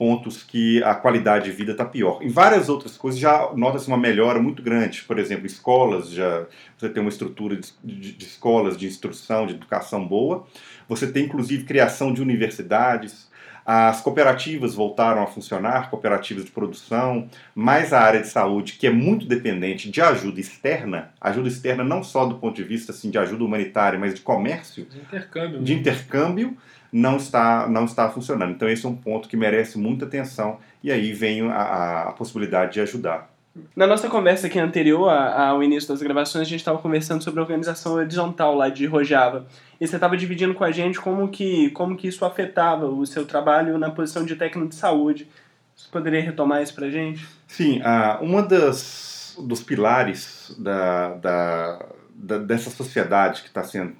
pontos 0.00 0.42
que 0.42 0.82
a 0.82 0.94
qualidade 0.94 1.44
de 1.44 1.50
vida 1.50 1.72
está 1.72 1.84
pior. 1.84 2.22
Em 2.22 2.30
várias 2.30 2.70
outras 2.70 2.96
coisas 2.96 3.20
já 3.20 3.50
nota-se 3.54 3.86
uma 3.86 3.98
melhora 3.98 4.40
muito 4.40 4.62
grande. 4.62 5.02
Por 5.02 5.18
exemplo, 5.18 5.44
escolas, 5.44 6.10
já 6.10 6.46
você 6.78 6.88
tem 6.88 7.02
uma 7.02 7.10
estrutura 7.10 7.54
de, 7.54 7.70
de, 7.84 8.12
de 8.12 8.24
escolas 8.24 8.78
de 8.78 8.86
instrução, 8.86 9.46
de 9.46 9.52
educação 9.52 10.08
boa. 10.08 10.46
Você 10.88 11.06
tem 11.06 11.26
inclusive 11.26 11.64
criação 11.64 12.14
de 12.14 12.22
universidades, 12.22 13.29
as 13.72 14.00
cooperativas 14.00 14.74
voltaram 14.74 15.22
a 15.22 15.28
funcionar, 15.28 15.90
cooperativas 15.90 16.44
de 16.44 16.50
produção, 16.50 17.28
mas 17.54 17.92
a 17.92 18.00
área 18.00 18.20
de 18.20 18.26
saúde, 18.26 18.72
que 18.72 18.84
é 18.84 18.90
muito 18.90 19.26
dependente 19.26 19.88
de 19.88 20.00
ajuda 20.02 20.40
externa, 20.40 21.12
ajuda 21.20 21.46
externa 21.46 21.84
não 21.84 22.02
só 22.02 22.26
do 22.26 22.34
ponto 22.34 22.56
de 22.56 22.64
vista 22.64 22.90
assim, 22.90 23.10
de 23.10 23.18
ajuda 23.18 23.44
humanitária, 23.44 23.96
mas 23.96 24.12
de 24.12 24.22
comércio, 24.22 24.86
de 24.86 24.98
intercâmbio, 24.98 25.62
de 25.62 25.72
intercâmbio 25.72 26.56
não 26.92 27.16
está, 27.16 27.68
não 27.68 27.84
está 27.84 28.10
funcionando. 28.10 28.50
Então, 28.50 28.68
esse 28.68 28.84
é 28.84 28.88
um 28.88 28.96
ponto 28.96 29.28
que 29.28 29.36
merece 29.36 29.78
muita 29.78 30.04
atenção, 30.04 30.58
e 30.82 30.90
aí 30.90 31.12
vem 31.12 31.42
a, 31.42 32.08
a 32.08 32.12
possibilidade 32.12 32.72
de 32.72 32.80
ajudar. 32.80 33.30
Na 33.74 33.86
nossa 33.86 34.08
conversa 34.08 34.46
aqui 34.46 34.58
anterior 34.58 35.08
ao 35.08 35.62
início 35.62 35.88
das 35.88 36.00
gravações, 36.00 36.46
a 36.46 36.48
gente 36.48 36.60
estava 36.60 36.78
conversando 36.78 37.22
sobre 37.22 37.40
a 37.40 37.42
organização 37.42 37.94
horizontal 37.94 38.54
lá 38.54 38.68
de 38.68 38.86
Rojava. 38.86 39.46
E 39.80 39.86
você 39.86 39.96
estava 39.96 40.16
dividindo 40.16 40.54
com 40.54 40.62
a 40.62 40.70
gente 40.70 41.00
como 41.00 41.28
que, 41.28 41.70
como 41.70 41.96
que 41.96 42.06
isso 42.06 42.24
afetava 42.24 42.86
o 42.86 43.04
seu 43.04 43.26
trabalho 43.26 43.76
na 43.76 43.90
posição 43.90 44.24
de 44.24 44.36
técnico 44.36 44.68
de 44.68 44.76
saúde. 44.76 45.28
Você 45.74 45.88
poderia 45.90 46.20
retomar 46.20 46.62
isso 46.62 46.74
para 46.74 46.86
a 46.86 46.90
gente? 46.90 47.26
Sim, 47.48 47.80
uh, 47.80 48.22
uma 48.22 48.42
das 48.42 49.10
dos 49.38 49.62
pilares 49.62 50.54
da, 50.58 51.14
da, 51.14 51.86
da 52.14 52.38
dessa 52.38 52.70
sociedade 52.70 53.42
que 53.42 53.48
está 53.48 53.62
sendo 53.64 53.94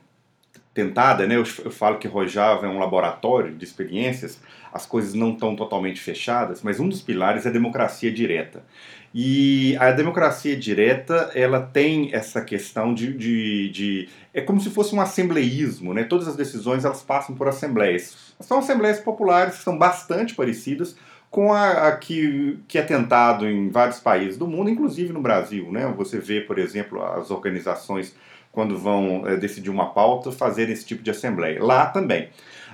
tentada, 0.73 1.27
né? 1.27 1.37
Eu, 1.37 1.45
eu, 1.65 1.71
falo 1.71 1.99
que 1.99 2.07
Rojava 2.07 2.67
é 2.67 2.69
um 2.69 2.79
laboratório 2.79 3.55
de 3.55 3.65
experiências, 3.65 4.41
as 4.73 4.87
coisas 4.87 5.15
não 5.15 5.33
estão 5.33 5.57
totalmente 5.57 6.01
fechadas, 6.01 6.63
mas 6.63 6.79
um 6.79 6.89
dos 6.89 7.03
pilares 7.03 7.45
é 7.45 7.49
a 7.49 7.53
democracia 7.53 8.11
direta. 8.11 8.65
E 9.13 9.77
a 9.79 9.91
democracia 9.91 10.57
direta, 10.57 11.33
ela 11.35 11.61
tem 11.61 12.11
essa 12.13 12.41
questão 12.41 12.95
de, 12.95 13.13
de, 13.13 13.69
de, 13.71 14.09
É 14.33 14.41
como 14.41 14.61
se 14.61 14.71
fosse 14.71 14.95
um 14.95 15.01
assembleísmo, 15.01 15.93
né? 15.93 16.05
Todas 16.05 16.29
as 16.29 16.37
decisões, 16.37 16.85
elas 16.85 17.03
passam 17.03 17.35
por 17.35 17.49
assembleias. 17.49 18.35
São 18.39 18.61
assembleias 18.61 19.01
populares 19.01 19.57
que 19.57 19.65
são 19.65 19.77
bastante 19.77 20.35
parecidas 20.35 20.97
com 21.29 21.53
a, 21.53 21.89
a, 21.89 21.97
que, 21.97 22.59
que 22.69 22.79
é 22.79 22.83
tentado 22.83 23.49
em 23.49 23.69
vários 23.69 23.99
países 23.99 24.37
do 24.37 24.47
mundo, 24.47 24.71
inclusive 24.71 25.13
no 25.13 25.21
Brasil, 25.21 25.71
né? 25.73 25.93
Você 25.97 26.19
vê, 26.19 26.41
por 26.41 26.59
exemplo, 26.59 27.03
as 27.03 27.33
organizações, 27.33 28.15
quando 28.53 28.79
vão 28.79 29.27
é, 29.27 29.37
decidir 29.37 29.71
uma 29.71 29.91
pauta, 29.93 30.31
fazerem 30.31 30.73
esse 30.73 30.85
tipo 30.85 31.03
de 31.03 31.11
assembleia. 31.11 31.63
Lá 31.63 31.87
também. 31.87 32.29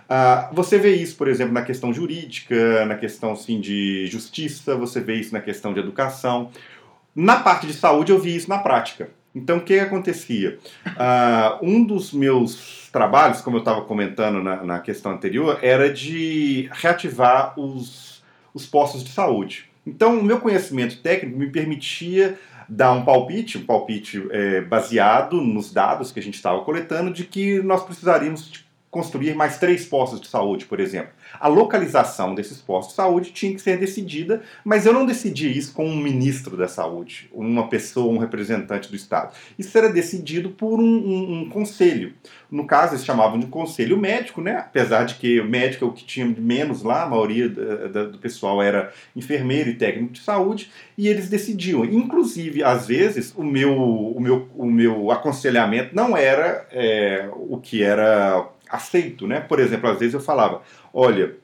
Uh, 0.07 0.55
você 0.55 0.79
vê 0.79 0.95
isso, 0.95 1.17
por 1.17 1.29
exemplo, 1.29 1.53
na 1.53 1.63
questão 1.63 1.93
jurídica, 1.93 2.87
na 2.87 2.95
questão 2.95 3.33
assim, 3.33 3.61
de 3.61 4.07
justiça, 4.07 4.77
você 4.77 5.01
vê 5.01 5.17
isso 5.17 5.33
na 5.33 5.41
questão 5.41 5.75
de 5.75 5.81
educação. 5.81 6.51
Na 7.15 7.41
parte 7.41 7.67
de 7.67 7.73
saúde, 7.73 8.13
eu 8.13 8.19
vi 8.19 8.37
isso 8.37 8.49
na 8.49 8.59
prática. 8.59 9.11
Então, 9.35 9.59
o 9.59 9.61
que 9.61 9.79
acontecia? 9.79 10.59
Uh, 10.87 11.59
um 11.67 11.85
dos 11.85 12.13
meus 12.13 12.89
trabalhos, 12.91 13.43
como 13.43 13.57
eu 13.57 13.61
estava 13.61 13.83
comentando 13.83 14.43
na, 14.43 14.63
na, 14.65 14.79
questão 14.79 15.13
anterior, 15.13 15.59
era 15.61 15.93
de 15.93 16.71
reativar 16.73 17.59
os, 17.61 18.23
os 18.55 18.65
postos 18.65 19.05
de 19.05 19.11
saúde. 19.11 19.69
Então, 19.87 20.19
o 20.19 20.25
meu 20.25 20.41
conhecimento 20.41 21.03
técnico 21.03 21.39
me 21.39 21.51
permitia 21.51 22.39
dar 22.69 22.93
um 22.93 23.05
palpite, 23.05 23.59
um 23.59 23.67
palpite 23.67 24.27
é, 24.31 24.63
baseado 24.63 25.41
nos 25.41 25.73
dados 25.73 26.11
que 26.11 26.19
a 26.19 26.23
gente 26.23 26.35
estava 26.35 26.63
coletando, 26.63 27.13
de 27.13 27.25
que 27.25 27.61
nós 27.61 27.85
precisaríamos 27.85 28.49
tipo, 28.49 28.66
construir 28.91 29.35
mais 29.35 29.59
três 29.59 29.85
postos 29.85 30.21
de 30.21 30.29
saúde, 30.29 30.65
por 30.65 30.81
exemplo. 30.81 31.11
A 31.39 31.49
localização 31.49 32.35
desses 32.35 32.59
postos 32.59 32.95
de 32.95 32.97
saúde 32.97 33.31
tinha 33.31 33.53
que 33.53 33.61
ser 33.61 33.79
decidida, 33.79 34.43
mas 34.65 34.87
eu 34.87 34.93
não 34.93 35.05
decidia 35.05 35.51
isso 35.51 35.75
com 35.75 35.85
um 35.87 35.97
ministro 35.97 36.57
da 36.57 36.69
saúde, 36.69 37.29
uma 37.33 37.69
pessoa, 37.69 38.13
um 38.13 38.19
representante 38.19 38.89
do 38.89 38.97
Estado. 38.97 39.35
Isso 39.59 39.77
era 39.77 39.89
decidido 39.89 40.51
por 40.51 40.81
um, 40.81 40.85
um, 40.85 41.41
um 41.41 41.49
conselho. 41.49 42.15
No 42.51 42.65
caso, 42.67 42.95
eles 42.95 43.05
chamavam 43.05 43.39
de 43.39 43.47
conselho 43.47 43.99
médico, 43.99 44.41
né? 44.41 44.57
apesar 44.59 45.05
de 45.05 45.17
que 45.17 45.41
o 45.41 45.45
médico 45.45 45.85
é 45.85 45.89
o 45.89 45.93
que 45.93 46.05
tinha 46.05 46.25
menos 46.27 46.83
lá, 46.83 47.03
a 47.03 47.09
maioria 47.09 47.49
do 47.49 48.19
pessoal 48.19 48.63
era 48.63 48.93
enfermeiro 49.15 49.71
e 49.71 49.75
técnico 49.75 50.13
de 50.13 50.21
saúde, 50.21 50.71
e 50.97 51.09
eles 51.09 51.29
decidiam. 51.29 51.85
Inclusive, 51.85 52.63
às 52.63 52.87
vezes, 52.87 53.35
o 53.37 53.43
meu, 53.43 53.75
o 53.77 54.21
meu, 54.21 54.49
o 54.55 54.67
meu 54.67 55.11
aconselhamento 55.11 55.95
não 55.95 56.17
era 56.17 56.67
é, 56.71 57.29
o 57.33 57.59
que 57.59 57.83
era 57.83 58.49
aceito, 58.69 59.27
né? 59.27 59.41
Por 59.41 59.61
exemplo, 59.61 59.89
às 59.89 59.99
vezes 59.99 60.15
eu 60.15 60.21
falava, 60.21 60.63
olha, 60.93 61.37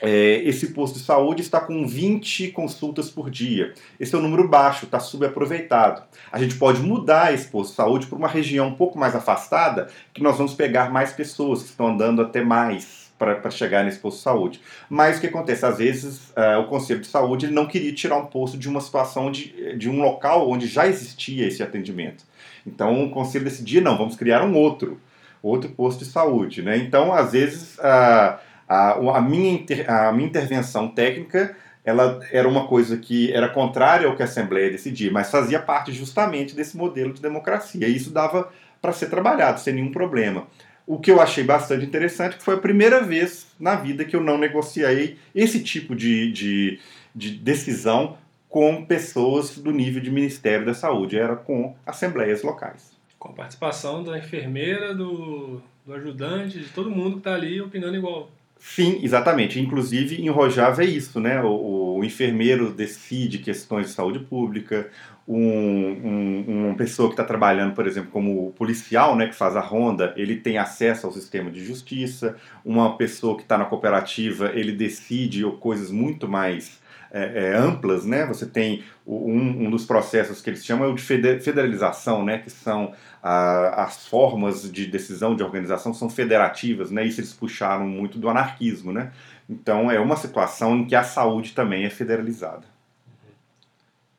é, 0.00 0.42
esse 0.44 0.68
posto 0.68 0.98
de 0.98 1.04
saúde 1.04 1.42
está 1.42 1.60
com 1.60 1.86
20 1.86 2.52
consultas 2.52 3.10
por 3.10 3.30
dia. 3.30 3.74
Esse 3.98 4.14
é 4.14 4.18
um 4.18 4.22
número 4.22 4.46
baixo, 4.46 4.84
está 4.84 5.00
subaproveitado. 5.00 6.02
A 6.30 6.38
gente 6.38 6.54
pode 6.54 6.80
mudar 6.80 7.34
esse 7.34 7.48
posto 7.48 7.70
de 7.70 7.76
saúde 7.76 8.06
para 8.06 8.16
uma 8.16 8.28
região 8.28 8.68
um 8.68 8.74
pouco 8.74 8.98
mais 8.98 9.14
afastada, 9.14 9.88
que 10.14 10.22
nós 10.22 10.36
vamos 10.36 10.54
pegar 10.54 10.90
mais 10.90 11.12
pessoas 11.12 11.62
que 11.62 11.70
estão 11.70 11.88
andando 11.88 12.22
até 12.22 12.42
mais 12.42 13.08
para 13.18 13.50
chegar 13.50 13.84
nesse 13.84 13.98
posto 13.98 14.18
de 14.18 14.22
saúde. 14.22 14.60
Mas 14.88 15.18
o 15.18 15.20
que 15.20 15.26
acontece? 15.26 15.66
Às 15.66 15.78
vezes 15.78 16.30
uh, 16.30 16.60
o 16.60 16.68
Conselho 16.68 17.00
de 17.00 17.08
Saúde 17.08 17.48
não 17.48 17.66
queria 17.66 17.92
tirar 17.92 18.16
um 18.16 18.26
posto 18.26 18.56
de 18.56 18.68
uma 18.68 18.80
situação 18.80 19.32
de, 19.32 19.76
de 19.76 19.90
um 19.90 20.00
local 20.00 20.48
onde 20.48 20.68
já 20.68 20.86
existia 20.86 21.48
esse 21.48 21.60
atendimento. 21.60 22.22
Então 22.64 23.04
o 23.04 23.10
Conselho 23.10 23.44
decidia, 23.44 23.80
não, 23.80 23.98
vamos 23.98 24.14
criar 24.14 24.44
um 24.44 24.54
outro 24.54 25.00
outro 25.42 25.70
posto 25.70 26.04
de 26.04 26.10
saúde. 26.10 26.62
Né? 26.62 26.76
Então, 26.78 27.12
às 27.12 27.32
vezes, 27.32 27.78
a, 27.80 28.40
a, 28.68 28.92
a, 29.16 29.20
minha, 29.20 29.52
inter, 29.52 29.90
a 29.90 30.12
minha 30.12 30.28
intervenção 30.28 30.88
técnica 30.88 31.56
ela 31.88 32.20
era 32.30 32.46
uma 32.46 32.66
coisa 32.66 32.98
que 32.98 33.32
era 33.32 33.48
contrária 33.48 34.06
ao 34.06 34.14
que 34.14 34.20
a 34.20 34.26
Assembleia 34.26 34.70
decidia, 34.70 35.10
mas 35.10 35.30
fazia 35.30 35.58
parte 35.58 35.90
justamente 35.90 36.54
desse 36.54 36.76
modelo 36.76 37.14
de 37.14 37.22
democracia. 37.22 37.88
E 37.88 37.96
isso 37.96 38.10
dava 38.10 38.52
para 38.82 38.92
ser 38.92 39.08
trabalhado 39.08 39.58
sem 39.58 39.72
nenhum 39.72 39.90
problema. 39.90 40.46
O 40.86 40.98
que 40.98 41.10
eu 41.10 41.18
achei 41.18 41.44
bastante 41.44 41.86
interessante 41.86 42.36
foi 42.40 42.54
a 42.54 42.58
primeira 42.58 43.02
vez 43.02 43.46
na 43.58 43.74
vida 43.74 44.04
que 44.04 44.14
eu 44.14 44.22
não 44.22 44.36
negociei 44.36 45.18
esse 45.34 45.62
tipo 45.62 45.94
de, 45.94 46.30
de, 46.30 46.80
de 47.14 47.30
decisão 47.30 48.18
com 48.50 48.84
pessoas 48.84 49.56
do 49.56 49.70
nível 49.70 50.02
de 50.02 50.10
Ministério 50.10 50.66
da 50.66 50.74
Saúde, 50.74 51.18
era 51.18 51.36
com 51.36 51.74
assembleias 51.86 52.42
locais. 52.42 52.97
Com 53.18 53.30
a 53.30 53.32
participação 53.32 54.04
da 54.04 54.18
enfermeira, 54.18 54.94
do, 54.94 55.60
do 55.84 55.94
ajudante, 55.94 56.58
de 56.58 56.68
todo 56.68 56.90
mundo 56.90 57.12
que 57.12 57.18
está 57.18 57.34
ali 57.34 57.60
opinando 57.60 57.96
igual. 57.96 58.30
Sim, 58.58 59.00
exatamente. 59.02 59.60
Inclusive, 59.60 60.20
em 60.20 60.28
Rojava 60.28 60.82
é 60.82 60.86
isso, 60.86 61.20
né? 61.20 61.40
O, 61.42 61.98
o 61.98 62.04
enfermeiro 62.04 62.72
decide 62.72 63.38
questões 63.38 63.86
de 63.86 63.92
saúde 63.92 64.20
pública, 64.20 64.90
um, 65.28 65.36
um, 65.36 66.66
uma 66.68 66.74
pessoa 66.74 67.08
que 67.08 67.12
está 67.12 67.24
trabalhando, 67.24 67.74
por 67.74 67.86
exemplo, 67.86 68.10
como 68.10 68.50
policial, 68.52 69.14
né, 69.14 69.26
que 69.26 69.34
faz 69.34 69.54
a 69.56 69.60
ronda, 69.60 70.14
ele 70.16 70.36
tem 70.36 70.56
acesso 70.56 71.06
ao 71.06 71.12
sistema 71.12 71.50
de 71.50 71.62
justiça. 71.62 72.36
Uma 72.64 72.96
pessoa 72.96 73.36
que 73.36 73.42
está 73.42 73.58
na 73.58 73.66
cooperativa, 73.66 74.50
ele 74.54 74.72
decide 74.72 75.44
coisas 75.60 75.90
muito 75.90 76.26
mais 76.26 76.80
é, 77.10 77.50
é, 77.50 77.56
amplas, 77.56 78.04
né? 78.04 78.26
Você 78.26 78.46
tem 78.46 78.84
um, 79.06 79.66
um, 79.66 79.70
dos 79.70 79.84
processos 79.86 80.42
que 80.42 80.50
eles 80.50 80.64
chamam 80.64 80.94
de 80.94 81.02
federalização, 81.02 82.24
né? 82.24 82.38
Que 82.38 82.50
são 82.50 82.92
a, 83.22 83.84
as 83.84 84.06
formas 84.06 84.70
de 84.70 84.86
decisão 84.86 85.34
de 85.34 85.42
organização 85.42 85.94
são 85.94 86.10
federativas, 86.10 86.90
né? 86.90 87.04
Isso 87.04 87.20
eles 87.20 87.32
puxaram 87.32 87.86
muito 87.86 88.18
do 88.18 88.28
anarquismo, 88.28 88.92
né? 88.92 89.12
Então 89.48 89.90
é 89.90 89.98
uma 89.98 90.16
situação 90.16 90.76
em 90.76 90.84
que 90.86 90.94
a 90.94 91.02
saúde 91.02 91.52
também 91.52 91.84
é 91.84 91.90
federalizada. 91.90 92.66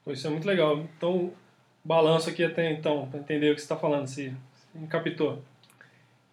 Isso 0.08 0.26
é 0.26 0.30
muito 0.30 0.48
legal. 0.48 0.80
Então, 0.98 1.32
balanço 1.84 2.30
aqui 2.30 2.44
até 2.44 2.72
então, 2.72 3.08
para 3.10 3.20
entender 3.20 3.52
o 3.52 3.56
que 3.56 3.62
está 3.62 3.76
falando, 3.76 4.08
se 4.08 4.34
encapitou. 4.76 5.42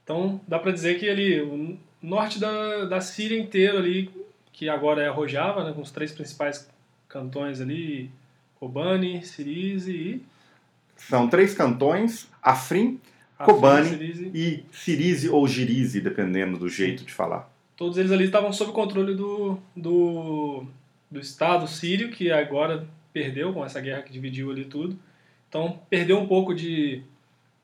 Então, 0.02 0.40
dá 0.46 0.58
para 0.58 0.72
dizer 0.72 0.98
que 0.98 1.08
ali, 1.08 1.40
o 1.42 1.76
norte 2.00 2.38
da, 2.38 2.84
da 2.84 3.00
Síria 3.00 3.38
inteiro 3.38 3.76
ali, 3.76 4.10
que 4.56 4.70
agora 4.70 5.02
é 5.02 5.08
Rojava, 5.10 5.62
né, 5.64 5.72
com 5.74 5.82
os 5.82 5.90
três 5.90 6.12
principais 6.12 6.66
cantões 7.06 7.60
ali, 7.60 8.10
Kobani, 8.58 9.22
Sirize 9.22 9.92
e... 9.92 10.22
São 10.96 11.28
três 11.28 11.52
cantões, 11.52 12.26
Afrin, 12.42 12.98
Kobani 13.36 14.30
e 14.34 14.64
Sirize 14.72 15.28
ou 15.28 15.46
Girize, 15.46 16.00
dependendo 16.00 16.58
do 16.58 16.70
jeito 16.70 17.04
de 17.04 17.12
falar. 17.12 17.52
Todos 17.76 17.98
eles 17.98 18.10
ali 18.10 18.24
estavam 18.24 18.50
sob 18.50 18.72
controle 18.72 19.14
do, 19.14 19.58
do, 19.76 20.64
do 21.10 21.20
Estado 21.20 21.68
sírio, 21.68 22.10
que 22.10 22.32
agora 22.32 22.88
perdeu 23.12 23.52
com 23.52 23.62
essa 23.62 23.78
guerra 23.78 24.00
que 24.00 24.12
dividiu 24.12 24.50
ali 24.50 24.64
tudo. 24.64 24.98
Então, 25.50 25.78
perdeu 25.90 26.18
um 26.18 26.26
pouco 26.26 26.54
de, 26.54 27.02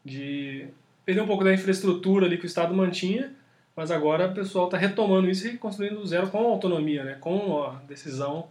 de 0.05 0.67
perdeu 1.07 1.25
um 1.25 1.27
pouco 1.27 1.43
da 1.43 1.55
infraestrutura 1.55 2.27
ali 2.27 2.37
que 2.37 2.45
o 2.45 2.47
Estado 2.47 2.75
mantinha, 2.75 3.33
mas 3.77 3.91
agora 3.91 4.29
o 4.29 4.35
pessoal 4.35 4.67
está 4.67 4.77
retomando 4.77 5.29
isso 5.29 5.47
e 5.47 5.57
construindo 5.57 5.97
do 5.97 6.07
zero 6.07 6.29
com 6.29 6.39
autonomia, 6.39 7.05
né? 7.05 7.17
com 7.21 7.63
a 7.63 7.81
decisão 7.89 8.49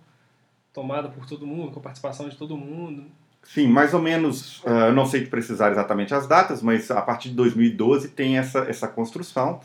tomada 0.74 1.10
por 1.10 1.26
todo 1.26 1.46
mundo, 1.46 1.72
com 1.72 1.80
a 1.80 1.84
participação 1.84 2.28
de 2.28 2.36
todo 2.36 2.58
mundo. 2.58 3.06
Sim, 3.44 3.68
mais 3.68 3.94
ou 3.94 4.02
menos, 4.02 4.64
uh, 4.64 4.92
não 4.94 5.06
sei 5.06 5.26
precisar 5.26 5.72
exatamente 5.72 6.14
as 6.14 6.28
datas, 6.28 6.62
mas 6.62 6.92
a 6.92 7.02
partir 7.02 7.30
de 7.30 7.36
2012 7.36 8.10
tem 8.10 8.38
essa, 8.38 8.60
essa 8.60 8.88
construção 8.88 9.60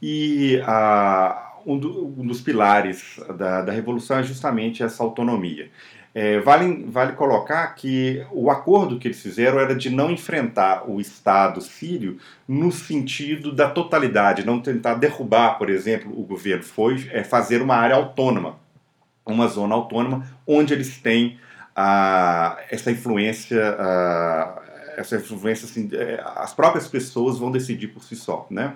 e 0.00 0.60
uh, 0.60 1.52
um, 1.66 1.78
do, 1.78 2.08
um, 2.08 2.26
dos 2.26 2.40
pilares 2.40 3.18
da, 3.36 3.62
da 3.62 3.72
Revolução 3.72 4.18
é 4.18 4.22
justamente 4.22 4.82
essa 4.82 5.02
autonomia. 5.02 5.70
É, 6.14 6.40
vale, 6.40 6.84
vale 6.88 7.12
colocar 7.12 7.66
que 7.68 8.22
o 8.32 8.50
acordo 8.50 8.98
que 8.98 9.08
eles 9.08 9.22
fizeram 9.22 9.58
era 9.58 9.74
de 9.74 9.88
não 9.88 10.10
enfrentar 10.10 10.88
o 10.88 11.00
Estado 11.00 11.60
sírio 11.62 12.18
no 12.46 12.70
sentido 12.70 13.50
da 13.50 13.70
totalidade, 13.70 14.44
não 14.44 14.60
tentar 14.60 14.94
derrubar, 14.94 15.56
por 15.56 15.70
exemplo, 15.70 16.12
o 16.14 16.22
governo, 16.22 16.62
foi 16.62 17.08
é, 17.10 17.24
fazer 17.24 17.62
uma 17.62 17.76
área 17.76 17.96
autônoma, 17.96 18.56
uma 19.24 19.46
zona 19.48 19.74
autônoma, 19.74 20.26
onde 20.46 20.74
eles 20.74 20.98
têm 20.98 21.38
essa 22.68 22.90
influência, 22.90 23.78
essa 24.96 25.16
influência 25.16 25.64
assim, 25.64 25.88
é, 25.94 26.22
as 26.36 26.52
próprias 26.52 26.86
pessoas 26.86 27.38
vão 27.38 27.50
decidir 27.50 27.88
por 27.88 28.02
si 28.02 28.14
só. 28.14 28.46
Né? 28.50 28.74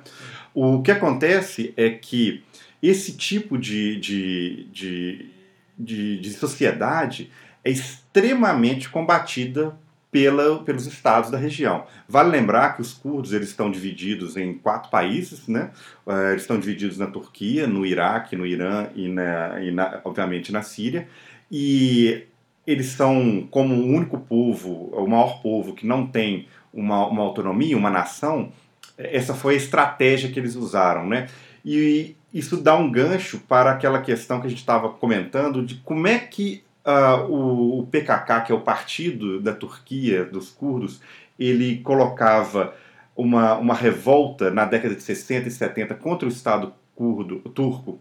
O 0.55 0.81
que 0.81 0.90
acontece 0.90 1.75
é 1.76 1.90
que 1.90 2.43
esse 2.83 3.12
tipo 3.14 3.59
de, 3.59 4.00
de, 4.00 4.69
de 4.73 5.36
de, 5.78 6.18
de 6.21 6.30
sociedade 6.30 7.30
é 7.64 7.71
extremamente 7.71 8.88
combatida 8.88 9.76
pela, 10.11 10.62
pelos 10.62 10.87
estados 10.87 11.30
da 11.30 11.37
região. 11.37 11.85
Vale 12.09 12.30
lembrar 12.30 12.75
que 12.75 12.80
os 12.80 12.95
curdos 12.95 13.33
eles 13.33 13.49
estão 13.49 13.71
divididos 13.71 14.37
em 14.37 14.54
quatro 14.54 14.90
países, 14.90 15.47
né? 15.47 15.71
Uh, 16.06 16.30
eles 16.30 16.42
estão 16.42 16.59
divididos 16.59 16.97
na 16.97 17.06
Turquia, 17.06 17.66
no 17.66 17.85
Iraque, 17.85 18.37
no 18.37 18.47
Irã 18.47 18.88
e, 18.95 19.09
na, 19.09 19.61
e 19.61 19.71
na, 19.71 20.00
obviamente 20.04 20.52
na 20.52 20.62
Síria. 20.62 21.06
E 21.50 22.25
eles 22.66 22.87
são 22.87 23.47
como 23.50 23.75
o 23.75 23.87
único 23.87 24.18
povo, 24.18 24.90
o 24.92 25.06
maior 25.06 25.42
povo 25.42 25.75
que 25.75 25.87
não 25.87 26.06
tem 26.06 26.49
uma, 26.73 27.06
uma 27.06 27.23
autonomia, 27.23 27.76
uma 27.76 27.90
nação. 27.90 28.52
Essa 28.97 29.35
foi 29.35 29.54
a 29.54 29.59
estratégia 29.59 30.30
que 30.30 30.38
eles 30.38 30.54
usaram, 30.54 31.06
né? 31.06 31.28
E 31.64 32.16
isso 32.37 32.59
dá 32.59 32.76
um 32.76 32.90
gancho 32.90 33.40
para 33.49 33.71
aquela 33.71 34.02
questão 34.02 34.40
que 34.40 34.47
a 34.47 34.50
gente 34.50 34.59
estava 34.59 34.90
comentando 34.90 35.64
de 35.64 35.76
como 35.76 36.07
é 36.07 36.19
que 36.19 36.62
uh, 36.85 37.33
o, 37.33 37.87
PKK, 37.87 38.42
que 38.44 38.53
é 38.53 38.55
o 38.55 38.61
partido 38.61 39.40
da 39.40 39.55
Turquia, 39.55 40.22
dos 40.22 40.51
curdos, 40.51 41.01
ele 41.38 41.79
colocava 41.79 42.75
uma, 43.16 43.57
uma 43.57 43.72
revolta 43.72 44.51
na 44.51 44.66
década 44.66 44.94
de 44.94 45.03
60 45.03 45.49
e 45.49 45.51
70 45.51 45.94
contra 45.94 46.29
o 46.29 46.31
Estado 46.31 46.75
curdo, 46.94 47.37
turco 47.55 47.99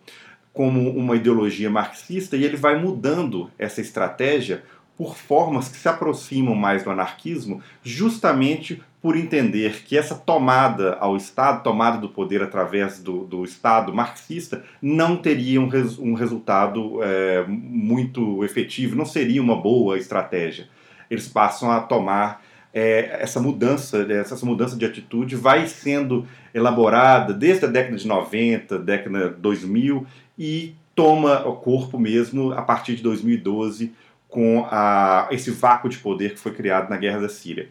como 0.52 0.89
uma 0.89 1.15
ideologia 1.15 1.69
marxista 1.69 2.36
e 2.36 2.43
ele 2.43 2.58
vai 2.58 2.78
mudando 2.78 3.50
essa 3.58 3.80
estratégia 3.80 4.63
por 4.97 5.15
formas 5.15 5.67
que 5.67 5.77
se 5.77 5.88
aproximam 5.89 6.55
mais 6.55 6.84
do 6.84 6.89
anarquismo, 6.89 7.62
justamente 7.84 8.81
por 9.01 9.15
entender 9.15 9.84
que 9.84 9.97
essa 9.97 10.15
tomada 10.15 10.97
ao 10.99 11.15
Estado, 11.15 11.62
tomada 11.62 11.97
do 11.97 12.10
poder 12.10 12.41
através 12.41 12.99
do, 12.99 13.23
do 13.23 13.43
Estado 13.43 13.93
marxista, 13.93 14.63
não 14.81 15.15
teria 15.15 15.62
um, 15.62 15.67
res, 15.67 15.99
um 15.99 16.13
resultado 16.13 17.03
é, 17.03 17.45
muito 17.47 18.43
efetivo, 18.43 18.95
não 18.95 19.05
seria 19.05 19.41
uma 19.41 19.55
boa 19.55 19.97
estratégia. 19.97 20.67
Eles 21.08 21.27
passam 21.27 21.69
a 21.69 21.81
tomar 21.81 22.41
é, 22.73 23.19
essa 23.21 23.39
mudança, 23.39 24.05
essa 24.12 24.43
mudança 24.45 24.75
de 24.75 24.86
atitude 24.86 25.36
vai 25.36 25.67
sendo 25.67 26.25
elaborada 26.53 27.34
desde 27.34 27.65
a 27.65 27.67
década 27.67 27.97
de 27.97 28.08
90, 28.08 28.79
década 28.79 29.29
2000 29.29 30.08
e 30.38 30.73
toma 30.95 31.47
o 31.47 31.58
corpo 31.58 31.99
mesmo 31.99 32.53
a 32.53 32.62
partir 32.62 32.95
de 32.95 33.03
2012 33.03 33.93
com 34.36 34.67
a, 34.69 35.30
esse 35.32 35.50
vácuo 35.50 35.88
de 35.88 35.98
poder 35.98 36.34
que 36.34 36.39
foi 36.41 36.52
criado 36.52 36.89
na 36.89 36.98
guerra 36.98 37.21
da 37.21 37.30
Síria. 37.30 37.69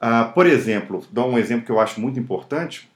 Uh, 0.00 0.32
por 0.32 0.46
exemplo, 0.46 1.04
dou 1.12 1.28
um 1.28 1.38
exemplo 1.38 1.66
que 1.66 1.70
eu 1.70 1.78
acho 1.78 2.00
muito 2.00 2.18
importante: 2.18 2.88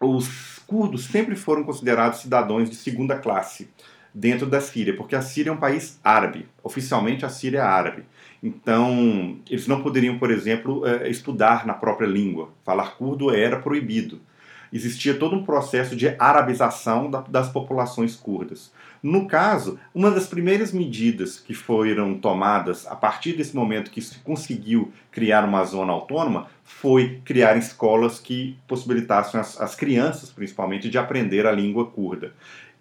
os 0.00 0.60
curdos 0.64 1.06
sempre 1.06 1.34
foram 1.34 1.64
considerados 1.64 2.20
cidadãos 2.20 2.70
de 2.70 2.76
segunda 2.76 3.18
classe 3.18 3.68
dentro 4.14 4.46
da 4.46 4.60
Síria, 4.60 4.96
porque 4.96 5.16
a 5.16 5.22
Síria 5.22 5.50
é 5.50 5.52
um 5.52 5.56
país 5.56 5.98
árabe. 6.04 6.46
Oficialmente, 6.62 7.26
a 7.26 7.28
Síria 7.28 7.58
é 7.58 7.62
árabe. 7.62 8.04
Então, 8.40 9.38
eles 9.50 9.66
não 9.66 9.82
poderiam, 9.82 10.16
por 10.16 10.30
exemplo, 10.30 10.86
eh, 10.86 11.08
estudar 11.10 11.66
na 11.66 11.74
própria 11.74 12.06
língua. 12.06 12.50
Falar 12.64 12.96
curdo 12.96 13.34
era 13.34 13.58
proibido. 13.58 14.20
Existia 14.72 15.14
todo 15.14 15.34
um 15.34 15.44
processo 15.44 15.96
de 15.96 16.14
arabização 16.18 17.10
das 17.28 17.48
populações 17.48 18.14
curdas. 18.14 18.72
No 19.02 19.26
caso, 19.26 19.78
uma 19.94 20.10
das 20.10 20.26
primeiras 20.26 20.72
medidas 20.72 21.38
que 21.38 21.54
foram 21.54 22.18
tomadas 22.18 22.86
a 22.86 22.96
partir 22.96 23.34
desse 23.34 23.54
momento 23.54 23.90
que 23.90 24.00
se 24.00 24.18
conseguiu 24.18 24.92
criar 25.10 25.44
uma 25.44 25.64
zona 25.64 25.92
autônoma 25.92 26.48
foi 26.64 27.20
criar 27.24 27.56
escolas 27.56 28.18
que 28.18 28.56
possibilitassem 28.66 29.38
as, 29.38 29.60
as 29.60 29.74
crianças, 29.74 30.30
principalmente, 30.30 30.90
de 30.90 30.98
aprender 30.98 31.46
a 31.46 31.52
língua 31.52 31.86
curda. 31.86 32.32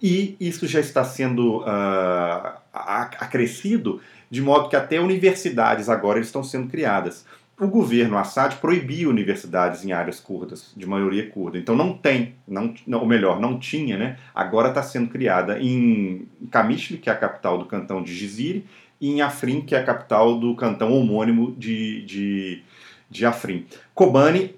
E 0.02 0.36
isso 0.40 0.68
já 0.68 0.80
está 0.80 1.04
sendo 1.04 1.60
uh, 1.60 2.54
acrescido, 2.74 4.02
de 4.30 4.42
modo 4.42 4.70
que 4.70 4.76
até 4.76 5.00
universidades 5.00 5.88
agora 5.88 6.20
estão 6.20 6.44
sendo 6.44 6.68
criadas 6.68 7.26
o 7.60 7.68
governo 7.68 8.18
Assad 8.18 8.58
proibia 8.58 9.10
universidades 9.10 9.86
em 9.86 9.94
áreas 9.94 10.20
curdas, 10.20 10.74
de 10.76 10.86
maioria 10.86 11.30
curda. 11.30 11.58
Então 11.58 11.76
não 11.76 11.94
tem, 11.94 12.36
não, 12.48 12.74
ou 13.00 13.06
melhor, 13.06 13.40
não 13.40 13.58
tinha, 13.58 13.98
né? 13.98 14.18
Agora 14.34 14.70
está 14.70 14.84
sendo 14.84 15.10
criada 15.10 15.60
em 15.60 16.28
Kamishli, 16.52 16.98
que 16.98 17.10
é 17.10 17.14
a 17.14 17.18
capital 17.18 17.58
do 17.58 17.66
cantão 17.66 18.04
de 18.04 18.14
Jiziri, 18.14 18.66
e 19.00 19.10
em 19.10 19.22
Afrin, 19.22 19.62
que 19.62 19.74
é 19.74 19.80
a 19.80 19.84
capital 19.84 20.38
do 20.38 20.54
cantão 20.56 20.92
homônimo 20.92 21.54
de, 21.58 22.04
de, 22.06 22.64
de 23.10 23.26
Afrin. 23.26 23.66
Kobani 23.94 24.56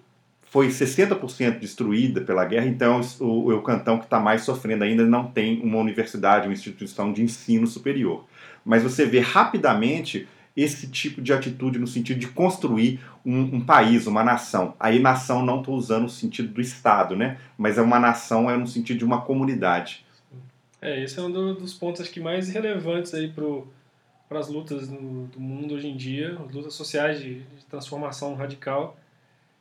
foi 0.49 0.69
60% 0.69 1.59
destruída 1.59 2.21
pela 2.21 2.45
guerra, 2.45 2.65
então 2.65 3.01
o, 3.19 3.53
o 3.53 3.61
cantão 3.61 3.99
que 3.99 4.05
está 4.05 4.19
mais 4.19 4.41
sofrendo 4.41 4.83
ainda 4.83 5.05
não 5.05 5.27
tem 5.27 5.61
uma 5.61 5.77
universidade, 5.77 6.47
uma 6.47 6.53
instituição 6.53 7.13
de 7.13 7.21
ensino 7.21 7.67
superior. 7.67 8.25
Mas 8.65 8.81
você 8.81 9.05
vê 9.05 9.19
rapidamente 9.19 10.27
esse 10.57 10.87
tipo 10.87 11.21
de 11.21 11.31
atitude 11.31 11.77
no 11.77 11.85
sentido 11.85 12.19
de 12.19 12.27
construir 12.27 12.99
um, 13.23 13.57
um 13.57 13.61
país, 13.63 14.07
uma 14.07 14.23
nação. 14.23 14.73
Aí 14.79 14.97
nação 14.97 15.45
não 15.45 15.59
estou 15.59 15.75
usando 15.75 16.05
o 16.05 16.09
sentido 16.09 16.51
do 16.51 16.59
Estado, 16.59 17.15
né? 17.15 17.39
Mas 17.55 17.77
é 17.77 17.81
uma 17.81 17.99
nação 17.99 18.49
é 18.49 18.57
no 18.57 18.65
sentido 18.65 18.97
de 18.97 19.05
uma 19.05 19.21
comunidade. 19.21 20.03
É, 20.81 21.03
esse 21.03 21.19
é 21.19 21.21
um 21.21 21.31
dos 21.31 21.75
pontos 21.75 22.01
acho 22.01 22.09
que 22.09 22.19
mais 22.19 22.49
relevantes 22.49 23.13
aí 23.13 23.31
para 24.27 24.39
as 24.39 24.47
lutas 24.47 24.87
do, 24.87 25.27
do, 25.27 25.39
mundo 25.39 25.75
hoje 25.75 25.89
em 25.89 25.95
dia, 25.95 26.35
as 26.43 26.51
lutas 26.51 26.73
sociais 26.73 27.19
de, 27.19 27.41
de, 27.41 27.65
transformação 27.69 28.33
radical, 28.33 28.97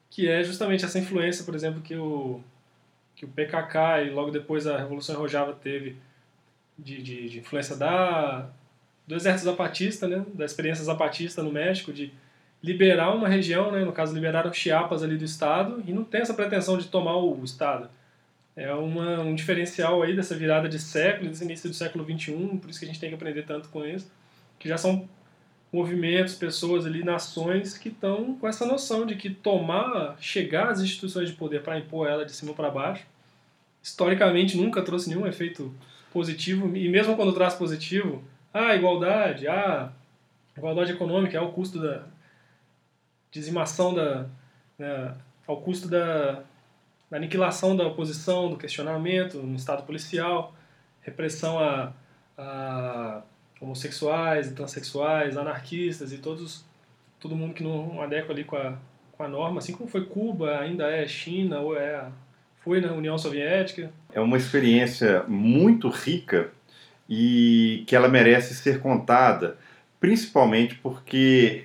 que 0.09 0.29
é 0.29 0.43
justamente 0.43 0.85
essa 0.85 0.99
influência, 0.99 1.45
por 1.45 1.55
exemplo, 1.55 1.83
que 1.83 1.95
o, 1.95 2.41
que 3.15 3.27
o 3.27 3.29
PKK 3.29 4.07
e 4.07 4.11
logo 4.11 4.31
depois 4.31 4.67
a 4.67 4.79
Revolução 4.79 5.17
Rojava 5.17 5.53
teve 5.53 5.97
de, 6.79 7.03
de, 7.03 7.29
de 7.29 7.39
influência 7.39 7.77
da 7.77 8.51
do 9.07 9.15
exército 9.15 9.51
zapatista, 9.51 10.09
né, 10.09 10.25
da 10.35 10.45
experiência 10.45 10.85
zapatista 10.85 11.43
no 11.43 11.53
México, 11.53 11.93
de 11.93 12.13
liberar 12.63 13.15
uma 13.15 13.29
região, 13.29 13.71
né, 13.71 13.85
no 13.85 13.93
caso 13.93 14.15
liberaram 14.15 14.53
Chiapas 14.53 15.03
ali 15.03 15.17
do 15.17 15.25
estado, 15.25 15.83
e 15.87 15.93
não 15.93 16.03
tem 16.03 16.23
essa 16.23 16.35
pretensão 16.35 16.77
de 16.77 16.89
tomar 16.89 17.17
o 17.17 17.45
estado. 17.45 17.89
É 18.57 18.73
uma, 18.73 19.21
um 19.21 19.35
diferencial 19.35 20.03
aí 20.03 20.17
dessa 20.17 20.35
virada 20.35 20.69
de 20.69 20.79
século, 20.79 21.29
desse 21.29 21.45
início 21.45 21.69
do 21.69 21.75
século 21.75 22.05
XXI, 22.05 22.59
por 22.61 22.71
isso 22.71 22.79
que 22.79 22.87
a 22.87 22.89
gente 22.89 22.99
tem 22.99 23.11
que 23.11 23.15
aprender 23.15 23.43
tanto 23.43 23.69
com 23.69 23.85
isso. 23.85 24.11
que 24.59 24.69
já 24.69 24.79
são 24.79 25.07
movimentos, 25.73 26.35
pessoas 26.35 26.87
ali, 26.87 27.05
nações 27.05 27.77
que 27.77 27.91
estão 27.91 28.35
com 28.37 28.49
essa 28.49 28.65
noção 28.65 29.05
de 29.05 29.15
que 29.15 29.29
tomar, 29.29 30.17
chegar 30.19 30.71
às 30.71 30.81
instituições 30.81 31.29
de 31.29 31.37
poder 31.37 31.63
para 31.63 31.79
impor 31.79 32.09
ela 32.09 32.25
de 32.25 32.33
cima 32.33 32.55
para 32.55 32.71
baixo, 32.71 33.05
historicamente 33.83 34.57
nunca 34.57 34.83
trouxe 34.83 35.11
nenhum 35.11 35.27
efeito 35.27 35.73
positivo, 36.13 36.75
e 36.75 36.89
mesmo 36.89 37.15
quando 37.15 37.35
traz 37.35 37.55
positivo, 37.55 38.25
ah, 38.57 38.75
igualdade, 38.75 39.47
ah, 39.47 39.91
igualdade 40.57 40.93
econômica, 40.93 41.37
é 41.37 41.41
ao 41.41 41.53
custo 41.53 41.79
da 41.79 42.05
dizimação 43.31 43.93
da, 43.95 44.27
né, 44.79 45.15
ao 45.47 45.59
custo 45.61 45.89
da, 45.89 46.43
da 47.11 47.17
aniquilação 47.17 47.77
da 47.77 47.87
oposição, 47.87 48.49
do 48.49 48.57
questionamento 48.57 49.39
no 49.39 49.57
estado 49.57 49.83
policial, 49.85 50.55
repressão 51.03 51.59
a, 51.59 51.93
a 52.39 53.23
homossexuais, 53.61 54.51
transexuais, 54.53 55.37
anarquistas 55.37 56.13
e 56.13 56.19
todos 56.19 56.65
todo 57.21 57.37
mundo 57.37 57.55
que 57.55 57.63
não 57.63 58.01
adequa 58.01 58.33
ali 58.33 58.45
com 58.45 58.57
a, 58.57 58.75
com 59.13 59.23
a 59.23 59.29
norma, 59.29 59.59
assim 59.59 59.73
como 59.73 59.89
foi 59.89 60.05
Cuba, 60.05 60.59
ainda 60.59 60.91
é 60.91 61.07
China, 61.07 61.61
ou 61.61 61.77
é 61.77 62.09
foi 62.59 62.81
na 62.81 62.93
União 62.93 63.17
Soviética. 63.17 63.93
É 64.13 64.21
uma 64.21 64.37
experiência 64.37 65.23
muito 65.29 65.89
rica 65.89 66.51
e 67.09 67.85
que 67.87 67.95
ela 67.95 68.09
merece 68.09 68.55
ser 68.55 68.81
contada, 68.81 69.59
principalmente 70.01 70.75
porque 70.77 71.65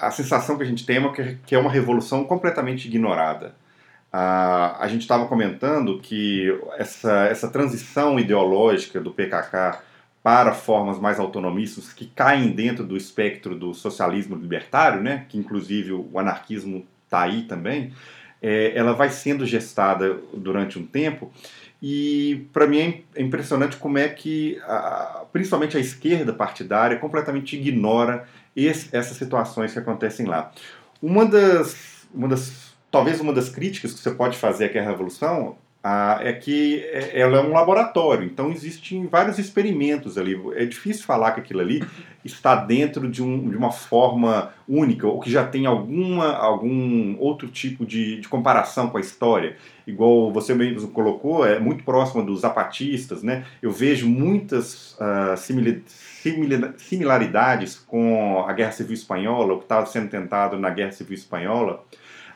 a 0.00 0.10
sensação 0.10 0.56
que 0.56 0.62
a 0.62 0.66
gente 0.66 0.84
tem 0.84 0.96
é 0.96 1.36
que 1.46 1.54
é 1.54 1.58
uma 1.58 1.70
revolução 1.70 2.24
completamente 2.24 2.86
ignorada. 2.86 3.54
a 4.12 4.86
gente 4.88 5.02
estava 5.02 5.26
comentando 5.26 5.98
que 6.00 6.48
essa, 6.78 7.26
essa 7.26 7.48
transição 7.48 8.18
ideológica 8.18 9.00
do 9.00 9.10
PKK 9.10 9.80
para 10.22 10.52
formas 10.52 10.98
mais 10.98 11.20
autonomistas 11.20 11.92
que 11.92 12.06
caem 12.06 12.50
dentro 12.50 12.84
do 12.84 12.96
espectro 12.96 13.54
do 13.54 13.72
socialismo 13.72 14.34
libertário, 14.34 15.00
né, 15.00 15.24
que 15.28 15.38
inclusive 15.38 15.92
o 15.92 16.18
anarquismo 16.18 16.84
está 17.04 17.22
aí 17.22 17.42
também, 17.42 17.92
é, 18.42 18.76
ela 18.76 18.92
vai 18.92 19.08
sendo 19.08 19.46
gestada 19.46 20.18
durante 20.34 20.78
um 20.78 20.86
tempo 20.86 21.32
e 21.82 22.46
para 22.52 22.66
mim 22.66 23.04
é 23.14 23.22
impressionante 23.22 23.76
como 23.76 23.98
é 23.98 24.08
que, 24.08 24.58
a, 24.64 25.24
principalmente 25.32 25.76
a 25.76 25.80
esquerda 25.80 26.32
partidária, 26.32 26.98
completamente 26.98 27.56
ignora 27.56 28.26
esse, 28.54 28.94
essas 28.96 29.16
situações 29.16 29.72
que 29.72 29.78
acontecem 29.78 30.26
lá. 30.26 30.50
Uma 31.02 31.26
das, 31.26 32.06
uma 32.12 32.28
das, 32.28 32.74
talvez 32.90 33.20
uma 33.20 33.32
das 33.32 33.48
críticas 33.48 33.92
que 33.92 34.00
você 34.00 34.10
pode 34.10 34.38
fazer 34.38 34.76
à 34.78 34.82
Revolução 34.82 35.56
ah, 35.88 36.18
é 36.20 36.32
que 36.32 36.80
é, 36.90 37.20
ela 37.20 37.38
é 37.38 37.40
um 37.40 37.52
laboratório, 37.52 38.24
então 38.24 38.50
existem 38.50 39.06
vários 39.06 39.38
experimentos 39.38 40.18
ali. 40.18 40.36
É 40.56 40.64
difícil 40.64 41.04
falar 41.04 41.30
que 41.30 41.38
aquilo 41.38 41.60
ali 41.60 41.80
está 42.24 42.56
dentro 42.56 43.08
de, 43.08 43.22
um, 43.22 43.48
de 43.48 43.56
uma 43.56 43.70
forma 43.70 44.52
única, 44.68 45.06
ou 45.06 45.20
que 45.20 45.30
já 45.30 45.46
tem 45.46 45.64
alguma, 45.64 46.34
algum 46.34 47.16
outro 47.20 47.46
tipo 47.46 47.86
de, 47.86 48.20
de 48.20 48.26
comparação 48.26 48.90
com 48.90 48.98
a 48.98 49.00
história. 49.00 49.56
Igual 49.86 50.32
você 50.32 50.56
mesmo 50.56 50.88
colocou, 50.88 51.46
é 51.46 51.60
muito 51.60 51.84
próximo 51.84 52.20
dos 52.24 52.40
zapatistas, 52.40 53.22
né? 53.22 53.44
Eu 53.62 53.70
vejo 53.70 54.08
muitas 54.08 54.96
uh, 54.98 55.36
similaridades 56.78 57.76
com 57.76 58.44
a 58.44 58.52
Guerra 58.52 58.72
Civil 58.72 58.94
Espanhola, 58.94 59.54
o 59.54 59.58
que 59.58 59.66
estava 59.66 59.86
sendo 59.86 60.08
tentado 60.08 60.58
na 60.58 60.68
Guerra 60.68 60.90
Civil 60.90 61.14
Espanhola. 61.14 61.84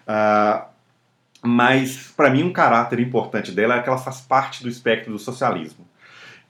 Uh, 0.06 0.69
mas 1.42 2.12
para 2.16 2.30
mim 2.30 2.42
um 2.42 2.52
caráter 2.52 3.00
importante 3.00 3.52
dela 3.52 3.76
é 3.76 3.82
que 3.82 3.88
ela 3.88 3.98
faz 3.98 4.20
parte 4.20 4.62
do 4.62 4.68
espectro 4.68 5.12
do 5.12 5.18
socialismo. 5.18 5.86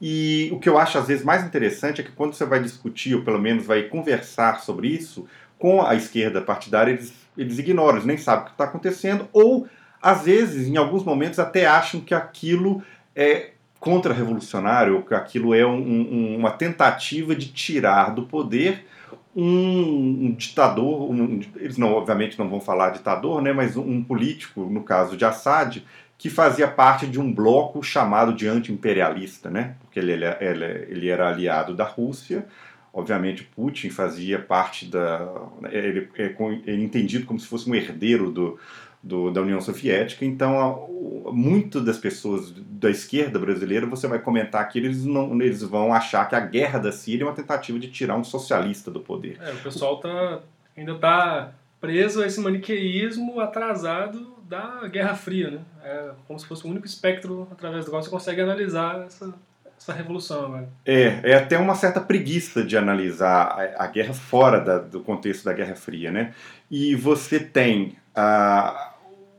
E 0.00 0.48
o 0.53 0.59
que 0.59 0.68
eu 0.68 0.79
acho 0.79 0.98
às 0.98 1.07
vezes 1.07 1.24
mais 1.24 1.44
interessante 1.44 2.00
é 2.00 2.05
que 2.05 2.12
quando 2.12 2.33
você 2.33 2.44
vai 2.44 2.61
discutir, 2.61 3.14
ou 3.14 3.22
pelo 3.22 3.38
menos 3.38 3.66
vai 3.66 3.83
conversar 3.83 4.61
sobre 4.61 4.88
isso, 4.88 5.26
com 5.59 5.83
a 5.83 5.94
esquerda 5.94 6.40
partidária, 6.40 6.92
eles, 6.92 7.12
eles 7.37 7.59
ignoram, 7.59 7.96
eles 7.96 8.07
nem 8.07 8.16
sabem 8.16 8.42
o 8.42 8.46
que 8.46 8.53
está 8.53 8.64
acontecendo, 8.64 9.29
ou 9.33 9.68
às 10.00 10.22
vezes, 10.24 10.66
em 10.66 10.79
alguns 10.79 11.05
momentos, 11.05 11.38
até 11.38 11.66
acham 11.66 12.00
que 12.00 12.14
aquilo 12.14 12.83
é 13.14 13.50
contra-revolucionário, 13.79 15.03
que 15.03 15.14
aquilo 15.14 15.55
é 15.55 15.66
um, 15.66 15.79
um, 15.79 16.37
uma 16.38 16.50
tentativa 16.50 17.35
de 17.35 17.53
tirar 17.53 18.14
do 18.14 18.22
poder 18.22 18.87
um, 19.35 20.33
ditador, 20.33 21.11
um, 21.11 21.40
eles 21.57 21.79
não, 21.79 21.93
obviamente 21.93 22.38
não 22.38 22.49
vão 22.49 22.61
falar 22.61 22.90
ditador, 22.90 23.40
né, 23.40 23.53
mas 23.53 23.77
um 23.77 24.03
político, 24.03 24.62
no 24.62 24.83
caso 24.83 25.16
de 25.16 25.25
Assad, 25.25 25.85
que 26.19 26.29
fazia 26.29 26.69
parte 26.69 27.07
de 27.07 27.21
um 27.21 27.33
bloco 27.33 27.83
chamado 27.83 28.35
de 28.35 28.47
anti-imperialista, 28.47 29.49
né, 29.49 29.77
porque 29.81 29.99
ele, 29.99 30.12
ele, 30.12 30.27
ele, 30.40 30.64
ele 30.64 31.09
era 31.09 31.29
aliado 31.29 31.75
da 31.75 31.85
Rússia, 31.85 32.47
obviamente 32.93 33.45
Putin 33.45 33.88
fazia 33.88 34.38
parte 34.38 34.87
da 34.87 35.33
ele 35.71 36.09
é, 36.19 36.35
é 36.66 36.75
entendido 36.75 37.25
como 37.25 37.38
se 37.38 37.47
fosse 37.47 37.71
um 37.71 37.75
herdeiro 37.75 38.31
do, 38.31 38.59
do, 39.03 39.31
da 39.31 39.41
União 39.41 39.61
Soviética. 39.61 40.25
Então, 40.25 40.89
muito 41.33 41.81
das 41.81 41.99
pessoas 41.99 42.53
da 42.57 42.91
esquerda 42.91 43.39
brasileira, 43.39 43.87
você 43.87 44.07
vai 44.07 44.19
comentar 44.19 44.69
que 44.69 44.79
eles, 44.79 45.05
não, 45.05 45.33
eles 45.41 45.63
vão 45.63 45.93
achar 45.93 46.29
que 46.29 46.35
a 46.35 46.41
guerra 46.41 46.79
da 46.79 46.93
Síria 46.93 47.25
é 47.25 47.27
uma 47.27 47.35
tentativa 47.35 47.79
de 47.79 47.91
tirar 47.91 48.17
um 48.17 48.25
socialista 48.25 48.91
do 48.91 49.01
poder. 49.01 49.39
É, 49.41 49.53
o 49.53 49.59
pessoal 49.59 49.99
tá, 49.99 50.41
ainda 50.77 50.93
está 50.93 51.53
preso 51.81 52.23
a 52.23 52.27
esse 52.27 52.41
maniqueísmo 52.41 53.41
atrasado 53.41 54.35
da 54.47 54.87
Guerra 54.89 55.15
Fria, 55.15 55.51
né? 55.51 55.61
É 55.83 56.11
como 56.27 56.39
se 56.39 56.47
fosse 56.47 56.67
o 56.67 56.71
único 56.71 56.85
espectro 56.85 57.47
através 57.51 57.85
do 57.85 57.91
qual 57.91 58.03
você 58.03 58.11
consegue 58.11 58.41
analisar 58.41 59.05
essa, 59.07 59.33
essa 59.79 59.93
revolução. 59.93 60.49
Né? 60.49 60.67
É, 60.85 61.21
é 61.23 61.35
até 61.35 61.57
uma 61.57 61.75
certa 61.75 62.01
preguiça 62.01 62.65
de 62.65 62.77
analisar 62.77 63.45
a, 63.79 63.85
a 63.85 63.87
guerra 63.87 64.13
fora 64.13 64.61
da, 64.61 64.79
do 64.79 65.01
contexto 65.01 65.45
da 65.45 65.53
Guerra 65.53 65.77
Fria, 65.77 66.11
né? 66.11 66.35
E 66.71 66.95
você 66.97 67.39
tem 67.39 67.97
a 68.15 68.89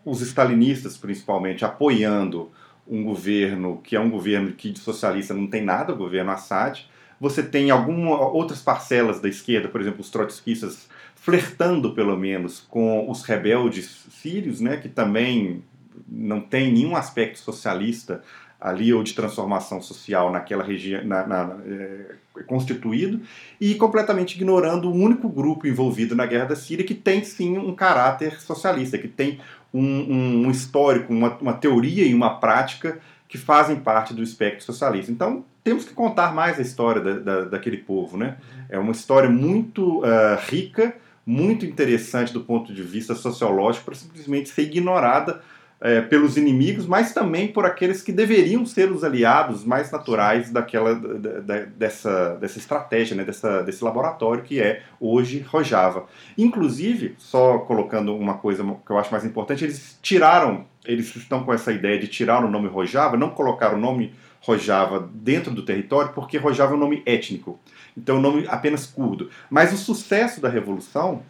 os 0.05 0.21
stalinistas, 0.21 0.97
principalmente, 0.97 1.63
apoiando 1.63 2.51
um 2.87 3.03
governo 3.03 3.79
que 3.83 3.95
é 3.95 3.99
um 3.99 4.09
governo 4.09 4.51
que 4.51 4.71
de 4.71 4.79
socialista 4.79 5.33
não 5.33 5.47
tem 5.47 5.63
nada, 5.63 5.93
o 5.93 5.97
governo 5.97 6.31
Assad. 6.31 6.85
Você 7.19 7.43
tem 7.43 7.69
algumas 7.69 8.19
outras 8.19 8.61
parcelas 8.61 9.19
da 9.19 9.29
esquerda, 9.29 9.67
por 9.67 9.79
exemplo, 9.79 10.01
os 10.01 10.09
trotskistas 10.09 10.89
flertando 11.15 11.93
pelo 11.93 12.17
menos 12.17 12.59
com 12.59 13.09
os 13.09 13.23
rebeldes 13.23 14.05
sírios, 14.09 14.59
né, 14.59 14.77
que 14.77 14.89
também 14.89 15.63
não 16.07 16.41
tem 16.41 16.71
nenhum 16.71 16.95
aspecto 16.95 17.37
socialista 17.37 18.23
ali 18.59 18.93
ou 18.93 19.03
de 19.03 19.13
transformação 19.13 19.81
social 19.81 20.31
naquela 20.31 20.63
região 20.63 21.03
na, 21.03 21.25
na, 21.25 21.57
é, 21.65 22.15
constituído 22.45 23.21
e 23.59 23.73
completamente 23.73 24.35
ignorando 24.35 24.89
o 24.89 24.93
único 24.93 25.27
grupo 25.27 25.65
envolvido 25.65 26.15
na 26.15 26.27
guerra 26.27 26.45
da 26.45 26.55
Síria 26.55 26.85
que 26.85 26.93
tem 26.93 27.23
sim 27.23 27.57
um 27.57 27.73
caráter 27.73 28.39
socialista, 28.39 28.99
que 28.99 29.07
tem 29.07 29.39
um, 29.73 30.45
um 30.45 30.51
histórico, 30.51 31.13
uma, 31.13 31.37
uma 31.37 31.53
teoria 31.53 32.05
e 32.05 32.13
uma 32.13 32.39
prática 32.39 32.99
que 33.27 33.37
fazem 33.37 33.77
parte 33.77 34.13
do 34.13 34.21
espectro 34.21 34.65
socialista. 34.65 35.11
Então, 35.11 35.45
temos 35.63 35.85
que 35.85 35.93
contar 35.93 36.33
mais 36.33 36.59
a 36.59 36.61
história 36.61 37.01
da, 37.01 37.19
da, 37.19 37.41
daquele 37.45 37.77
povo. 37.77 38.17
Né? 38.17 38.37
É 38.69 38.77
uma 38.77 38.91
história 38.91 39.29
muito 39.29 39.99
uh, 39.99 40.37
rica, 40.49 40.95
muito 41.25 41.65
interessante 41.65 42.33
do 42.33 42.41
ponto 42.41 42.73
de 42.73 42.81
vista 42.81 43.15
sociológico, 43.15 43.85
para 43.85 43.95
simplesmente 43.95 44.49
ser 44.49 44.63
ignorada 44.63 45.41
é, 45.81 45.99
pelos 45.99 46.37
inimigos, 46.37 46.85
mas 46.85 47.11
também 47.11 47.47
por 47.47 47.65
aqueles 47.65 48.03
que 48.03 48.11
deveriam 48.11 48.63
ser 48.67 48.91
os 48.91 49.03
aliados 49.03 49.65
mais 49.65 49.89
naturais 49.89 50.51
daquela, 50.51 50.93
da, 50.93 51.39
da, 51.39 51.59
dessa, 51.65 52.35
dessa 52.35 52.59
estratégia, 52.59 53.15
né, 53.15 53.23
dessa, 53.23 53.63
desse 53.63 53.83
laboratório 53.83 54.43
que 54.43 54.61
é 54.61 54.83
hoje 54.99 55.39
Rojava. 55.39 56.05
Inclusive, 56.37 57.15
só 57.17 57.57
colocando 57.59 58.15
uma 58.15 58.35
coisa 58.35 58.63
que 58.63 58.91
eu 58.91 58.99
acho 58.99 59.11
mais 59.11 59.25
importante, 59.25 59.63
eles 59.65 59.97
tiraram, 60.03 60.65
eles 60.85 61.15
estão 61.15 61.43
com 61.43 61.51
essa 61.51 61.71
ideia 61.71 61.97
de 61.97 62.07
tirar 62.07 62.45
o 62.45 62.49
nome 62.49 62.67
Rojava, 62.67 63.17
não 63.17 63.31
colocar 63.31 63.73
o 63.73 63.77
nome 63.77 64.13
Rojava 64.39 65.09
dentro 65.13 65.51
do 65.51 65.65
território, 65.65 66.13
porque 66.13 66.37
Rojava 66.37 66.73
é 66.73 66.75
um 66.75 66.79
nome 66.79 67.01
étnico, 67.07 67.59
então 67.97 68.17
é 68.17 68.19
um 68.19 68.21
nome 68.21 68.45
apenas 68.47 68.85
curdo. 68.85 69.31
Mas 69.49 69.73
o 69.73 69.77
sucesso 69.77 70.39
da 70.39 70.47
Revolução 70.47 71.23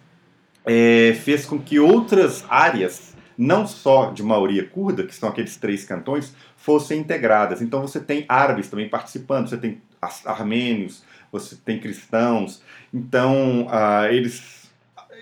é, 0.66 1.18
fez 1.24 1.46
com 1.46 1.58
que 1.58 1.80
outras 1.80 2.46
áreas 2.50 3.11
não 3.41 3.65
só 3.65 4.12
de 4.12 4.21
maioria 4.21 4.67
curda, 4.67 5.04
que 5.04 5.15
são 5.15 5.27
aqueles 5.27 5.58
três 5.58 5.84
cantões, 5.84 6.36
fossem 6.56 6.99
integradas. 6.99 7.60
Então 7.60 7.82
você 7.82 7.99
tem 7.99 8.23
árabes 8.30 8.69
também 8.69 8.88
participando, 8.88 9.49
você 9.49 9.58
tem 9.58 9.82
armênios, 10.23 11.04
você 11.32 11.56
tem 11.56 11.80
cristãos. 11.80 12.62
Então 12.93 13.65
uh, 13.65 14.06
eles 14.12 14.69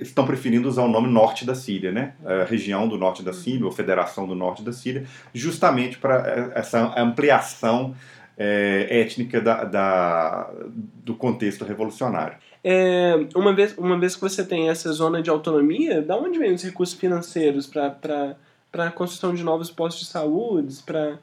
estão 0.02 0.26
preferindo 0.26 0.68
usar 0.68 0.84
o 0.84 0.90
nome 0.90 1.08
norte 1.08 1.46
da 1.46 1.56
Síria, 1.56 1.94
né? 1.94 2.14
A 2.26 2.44
região 2.44 2.90
do 2.90 2.98
norte 2.98 3.24
da 3.24 3.32
Síria, 3.32 3.66
ou 3.66 3.72
Federação 3.72 4.28
do 4.28 4.36
Norte 4.36 4.64
da 4.64 4.74
Síria, 4.74 5.06
justamente 5.34 5.98
para 5.98 6.52
essa 6.56 6.94
ampliação 7.00 7.96
é, 8.38 9.02
étnica 9.02 9.40
da, 9.40 9.64
da, 9.64 10.50
do 11.06 11.16
contexto 11.16 11.64
revolucionário. 11.64 12.38
É, 12.64 13.14
uma, 13.36 13.54
vez, 13.54 13.78
uma 13.78 13.98
vez 13.98 14.16
que 14.16 14.22
você 14.22 14.44
tem 14.44 14.70
essa 14.70 14.92
zona 14.92 15.22
de 15.22 15.30
autonomia, 15.30 16.02
da 16.02 16.18
onde 16.18 16.38
vem 16.38 16.54
os 16.54 16.64
recursos 16.64 16.98
financeiros 16.98 17.66
para 17.66 18.36
a 18.74 18.92
construção 18.92 19.34
de 19.34 19.44
novos 19.44 19.72
postos 19.72 20.06
de 20.06 20.12
saúde, 20.12 20.76
para 20.86 21.18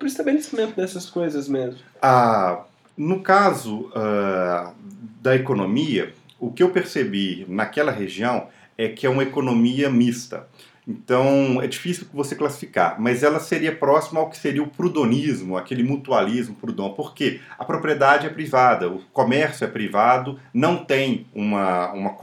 o 0.00 0.06
estabelecimento 0.06 0.76
dessas 0.76 1.10
coisas 1.10 1.48
mesmo? 1.48 1.80
A, 2.00 2.64
No 2.96 3.20
caso 3.22 3.90
uh, 3.90 4.72
da 5.20 5.34
economia, 5.34 6.14
o 6.38 6.52
que 6.52 6.62
eu 6.62 6.70
percebi 6.70 7.46
naquela 7.48 7.90
região 7.90 8.48
é 8.76 8.88
que 8.88 9.06
é 9.06 9.10
uma 9.10 9.22
economia 9.22 9.88
mista. 9.90 10.46
Então 10.86 11.62
é 11.62 11.66
difícil 11.68 12.06
você 12.12 12.34
classificar, 12.34 13.00
mas 13.00 13.22
ela 13.22 13.38
seria 13.38 13.74
próxima 13.74 14.18
ao 14.18 14.28
que 14.28 14.36
seria 14.36 14.62
o 14.62 14.66
prudonismo, 14.66 15.56
aquele 15.56 15.82
mutualismo 15.84 16.56
prudon, 16.56 16.90
porque 16.90 17.40
a 17.56 17.64
propriedade 17.64 18.26
é 18.26 18.30
privada, 18.30 18.88
o 18.88 18.98
comércio 19.12 19.64
é 19.64 19.68
privado, 19.68 20.40
não 20.52 20.84
tem 20.84 21.26
uma, 21.32 21.92
uma 21.92 22.16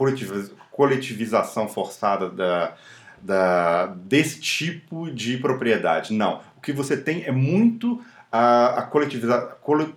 coletivização 0.70 1.68
forçada 1.68 2.28
da, 2.28 2.74
da, 3.22 3.86
desse 3.86 4.40
tipo 4.40 5.10
de 5.10 5.38
propriedade. 5.38 6.12
Não. 6.12 6.42
O 6.58 6.60
que 6.60 6.72
você 6.72 6.98
tem 6.98 7.24
é 7.24 7.32
muito 7.32 8.04
a, 8.30 8.80
a, 8.80 8.82
coletiviza, 8.82 9.38
cole, 9.62 9.94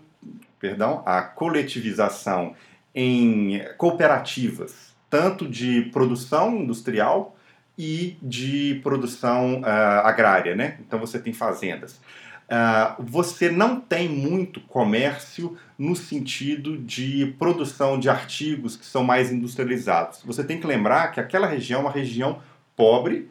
perdão, 0.57 1.03
a 1.05 1.21
coletivização 1.21 2.55
em 2.95 3.61
cooperativas, 3.77 4.95
tanto 5.09 5.49
de 5.49 5.81
produção 5.91 6.55
industrial 6.55 7.35
e 7.77 8.17
de 8.21 8.79
produção 8.83 9.61
uh, 9.61 10.05
agrária, 10.05 10.55
né? 10.55 10.77
Então 10.79 10.99
você 10.99 11.19
tem 11.19 11.33
fazendas. 11.33 11.99
Uh, 12.43 13.01
você 13.01 13.49
não 13.49 13.79
tem 13.79 14.07
muito 14.07 14.59
comércio 14.61 15.57
no 15.77 15.95
sentido 15.95 16.77
de 16.77 17.33
produção 17.39 17.97
de 17.97 18.09
artigos 18.09 18.75
que 18.75 18.85
são 18.85 19.03
mais 19.03 19.31
industrializados. 19.31 20.21
Você 20.23 20.43
tem 20.43 20.59
que 20.59 20.67
lembrar 20.67 21.11
que 21.11 21.19
aquela 21.19 21.47
região 21.47 21.79
é 21.79 21.83
uma 21.83 21.91
região 21.91 22.39
pobre, 22.75 23.29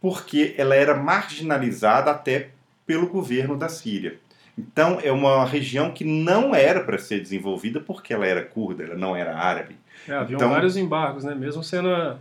porque 0.00 0.54
ela 0.56 0.74
era 0.76 0.94
marginalizada 0.94 2.10
até 2.10 2.50
pelo 2.86 3.08
governo 3.08 3.56
da 3.56 3.68
Síria. 3.68 4.18
Então 4.56 4.98
é 5.02 5.10
uma 5.10 5.44
região 5.44 5.90
que 5.90 6.04
não 6.04 6.54
era 6.54 6.84
para 6.84 6.98
ser 6.98 7.20
desenvolvida 7.20 7.80
porque 7.80 8.12
ela 8.12 8.26
era 8.26 8.44
curda, 8.44 8.84
ela 8.84 8.96
não 8.96 9.16
era 9.16 9.36
árabe. 9.36 9.76
É, 10.06 10.12
havia 10.12 10.36
então, 10.36 10.50
vários 10.50 10.76
embargos, 10.76 11.24
né? 11.24 11.34
Mesmo 11.34 11.64
sendo 11.64 11.88
a 11.88 12.18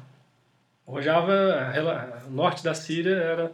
Rojava, 0.86 1.34
a 1.34 2.30
norte 2.30 2.64
da 2.64 2.74
Síria 2.74 3.16
era 3.16 3.52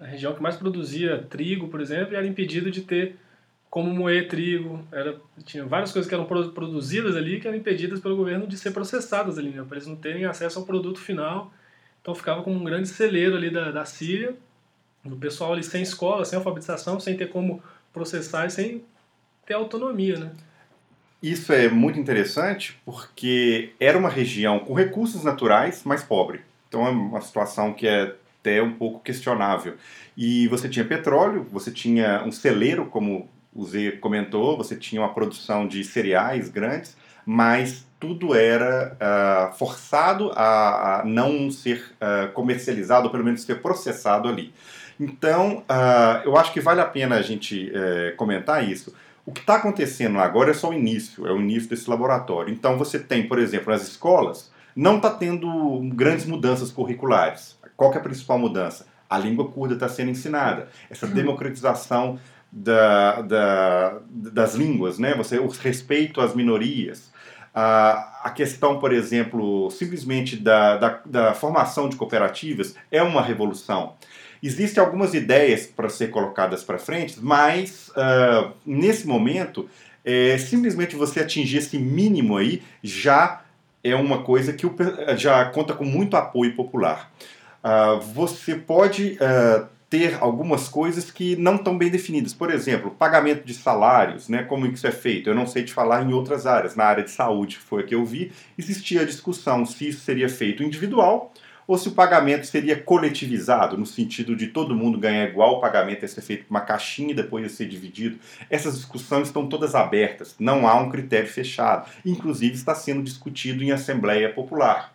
a 0.00 0.04
região 0.04 0.34
que 0.34 0.42
mais 0.42 0.56
produzia 0.56 1.24
trigo, 1.30 1.68
por 1.68 1.80
exemplo, 1.80 2.12
e 2.12 2.16
era 2.16 2.26
impedido 2.26 2.70
de 2.70 2.82
ter 2.82 3.16
como 3.70 3.90
moer 3.94 4.28
trigo. 4.28 4.86
Era, 4.92 5.18
tinha 5.44 5.64
várias 5.64 5.92
coisas 5.92 6.08
que 6.08 6.14
eram 6.14 6.24
produzidas 6.24 7.16
ali 7.16 7.40
que 7.40 7.48
eram 7.48 7.56
impedidas 7.56 8.00
pelo 8.00 8.16
governo 8.16 8.46
de 8.46 8.56
ser 8.56 8.72
processadas 8.72 9.38
ali, 9.38 9.50
né? 9.50 9.64
para 9.66 9.76
eles 9.76 9.88
não 9.88 9.96
terem 9.96 10.24
acesso 10.24 10.58
ao 10.58 10.66
produto 10.66 11.00
final. 11.00 11.52
Então 12.02 12.14
ficava 12.14 12.42
como 12.42 12.56
um 12.56 12.64
grande 12.64 12.88
celeiro 12.88 13.36
ali 13.36 13.50
da, 13.50 13.70
da 13.70 13.84
Síria, 13.84 14.34
o 15.04 15.16
pessoal 15.16 15.52
ali 15.52 15.62
sem 15.62 15.82
escola, 15.82 16.24
sem 16.24 16.36
alfabetização, 16.36 17.00
sem 17.00 17.16
ter 17.16 17.28
como 17.28 17.62
processar 17.92 18.46
e 18.46 18.50
sem 18.50 18.84
ter 19.44 19.54
autonomia, 19.54 20.18
né? 20.18 20.32
Isso 21.22 21.52
é 21.52 21.68
muito 21.68 21.98
interessante 21.98 22.78
porque 22.84 23.72
era 23.80 23.96
uma 23.96 24.08
região 24.08 24.58
com 24.58 24.74
recursos 24.74 25.24
naturais, 25.24 25.82
mas 25.84 26.04
pobre. 26.04 26.42
Então 26.76 26.86
é 26.86 26.90
uma 26.90 27.22
situação 27.22 27.72
que 27.72 27.88
é 27.88 28.14
até 28.38 28.62
um 28.62 28.72
pouco 28.72 29.00
questionável. 29.00 29.76
E 30.14 30.46
você 30.48 30.68
tinha 30.68 30.84
petróleo, 30.84 31.46
você 31.50 31.70
tinha 31.70 32.22
um 32.22 32.30
celeiro, 32.30 32.84
como 32.84 33.30
o 33.54 33.64
Zé 33.64 33.92
comentou, 33.92 34.58
você 34.58 34.76
tinha 34.76 35.00
uma 35.00 35.14
produção 35.14 35.66
de 35.66 35.82
cereais 35.82 36.50
grandes, 36.50 36.94
mas 37.24 37.86
tudo 37.98 38.34
era 38.34 38.94
uh, 39.00 39.56
forçado 39.56 40.30
a, 40.34 41.00
a, 41.00 41.04
não 41.06 41.50
ser 41.50 41.82
uh, 41.94 42.30
comercializado, 42.34 43.06
ou 43.06 43.10
pelo 43.10 43.24
menos 43.24 43.40
ser 43.40 43.62
processado 43.62 44.28
ali. 44.28 44.52
Então, 45.00 45.64
uh, 45.70 46.26
eu 46.26 46.36
acho 46.36 46.52
que 46.52 46.60
vale 46.60 46.82
a 46.82 46.86
pena 46.86 47.16
a 47.16 47.22
gente 47.22 47.72
eh, 47.74 48.14
comentar 48.16 48.66
isso. 48.66 48.94
O 49.24 49.32
que 49.32 49.40
está 49.40 49.56
acontecendo 49.56 50.18
agora 50.18 50.50
é 50.50 50.54
só 50.54 50.70
o 50.70 50.74
início, 50.74 51.26
é 51.26 51.32
o 51.32 51.40
início 51.40 51.68
desse 51.68 51.88
laboratório. 51.88 52.52
Então, 52.52 52.78
você 52.78 52.98
tem, 52.98 53.26
por 53.26 53.38
exemplo, 53.38 53.72
nas 53.72 53.82
escolas, 53.82 54.50
não 54.76 54.96
está 54.96 55.08
tendo 55.08 55.80
grandes 55.94 56.26
mudanças 56.26 56.70
curriculares. 56.70 57.58
Qual 57.74 57.92
é 57.94 57.96
a 57.96 58.00
principal 58.00 58.38
mudança? 58.38 58.86
A 59.08 59.18
língua 59.18 59.48
curda 59.50 59.74
está 59.74 59.88
sendo 59.88 60.10
ensinada. 60.10 60.68
Essa 60.90 61.06
uhum. 61.06 61.14
democratização 61.14 62.20
da, 62.52 63.22
da, 63.22 63.98
das 64.10 64.54
línguas, 64.54 64.98
né? 64.98 65.14
Você, 65.14 65.38
o 65.38 65.48
respeito 65.48 66.20
às 66.20 66.34
minorias. 66.34 67.10
A, 67.54 68.20
a 68.24 68.30
questão, 68.30 68.78
por 68.78 68.92
exemplo, 68.92 69.70
simplesmente 69.70 70.36
da, 70.36 70.76
da, 70.76 71.00
da 71.06 71.34
formação 71.34 71.88
de 71.88 71.96
cooperativas 71.96 72.74
é 72.90 73.02
uma 73.02 73.22
revolução. 73.22 73.94
Existem 74.42 74.82
algumas 74.84 75.14
ideias 75.14 75.66
para 75.66 75.88
ser 75.88 76.10
colocadas 76.10 76.62
para 76.62 76.78
frente, 76.78 77.18
mas 77.20 77.88
uh, 77.88 78.52
nesse 78.64 79.06
momento, 79.06 79.68
é, 80.04 80.36
simplesmente 80.36 80.94
você 80.94 81.20
atingir 81.20 81.58
esse 81.58 81.78
mínimo 81.78 82.36
aí 82.36 82.62
já 82.82 83.40
é 83.90 83.96
uma 83.96 84.22
coisa 84.22 84.52
que 84.52 84.66
já 85.16 85.44
conta 85.46 85.74
com 85.74 85.84
muito 85.84 86.16
apoio 86.16 86.54
popular. 86.54 87.12
Uh, 87.62 88.00
você 88.00 88.54
pode 88.54 89.18
uh, 89.20 89.66
ter 89.88 90.18
algumas 90.20 90.68
coisas 90.68 91.10
que 91.10 91.36
não 91.36 91.56
estão 91.56 91.76
bem 91.76 91.90
definidas. 91.90 92.34
Por 92.34 92.52
exemplo, 92.52 92.90
pagamento 92.90 93.44
de 93.44 93.54
salários, 93.54 94.28
né, 94.28 94.42
como 94.42 94.66
isso 94.66 94.86
é 94.86 94.92
feito. 94.92 95.30
Eu 95.30 95.34
não 95.34 95.46
sei 95.46 95.64
te 95.64 95.72
falar 95.72 96.02
em 96.02 96.12
outras 96.12 96.46
áreas. 96.46 96.74
Na 96.74 96.84
área 96.84 97.04
de 97.04 97.10
saúde, 97.10 97.56
que 97.56 97.62
foi 97.62 97.82
a 97.82 97.86
que 97.86 97.94
eu 97.94 98.04
vi, 98.04 98.32
existia 98.58 99.02
a 99.02 99.04
discussão 99.04 99.64
se 99.64 99.88
isso 99.88 100.00
seria 100.00 100.28
feito 100.28 100.62
individual 100.62 101.32
ou 101.66 101.76
se 101.76 101.88
o 101.88 101.92
pagamento 101.92 102.46
seria 102.46 102.76
coletivizado, 102.80 103.76
no 103.76 103.84
sentido 103.84 104.36
de 104.36 104.46
todo 104.48 104.74
mundo 104.74 104.98
ganhar 104.98 105.24
igual, 105.24 105.54
o 105.54 105.60
pagamento 105.60 106.02
ia 106.02 106.08
ser 106.08 106.20
feito 106.20 106.44
com 106.44 106.54
uma 106.54 106.60
caixinha 106.60 107.10
e 107.10 107.14
depois 107.14 107.42
ia 107.42 107.50
ser 107.50 107.66
dividido. 107.66 108.18
Essas 108.48 108.76
discussões 108.76 109.28
estão 109.28 109.48
todas 109.48 109.74
abertas, 109.74 110.36
não 110.38 110.68
há 110.68 110.74
um 110.76 110.88
critério 110.88 111.28
fechado. 111.28 111.90
Inclusive 112.04 112.54
está 112.54 112.74
sendo 112.74 113.02
discutido 113.02 113.64
em 113.64 113.72
Assembleia 113.72 114.32
Popular. 114.32 114.94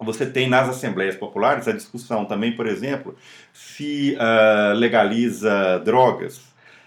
Você 0.00 0.26
tem 0.26 0.48
nas 0.48 0.68
Assembleias 0.68 1.14
Populares 1.14 1.68
a 1.68 1.72
discussão 1.72 2.24
também, 2.24 2.56
por 2.56 2.66
exemplo, 2.66 3.16
se 3.52 4.16
uh, 4.16 4.74
legaliza 4.74 5.80
drogas. 5.84 6.40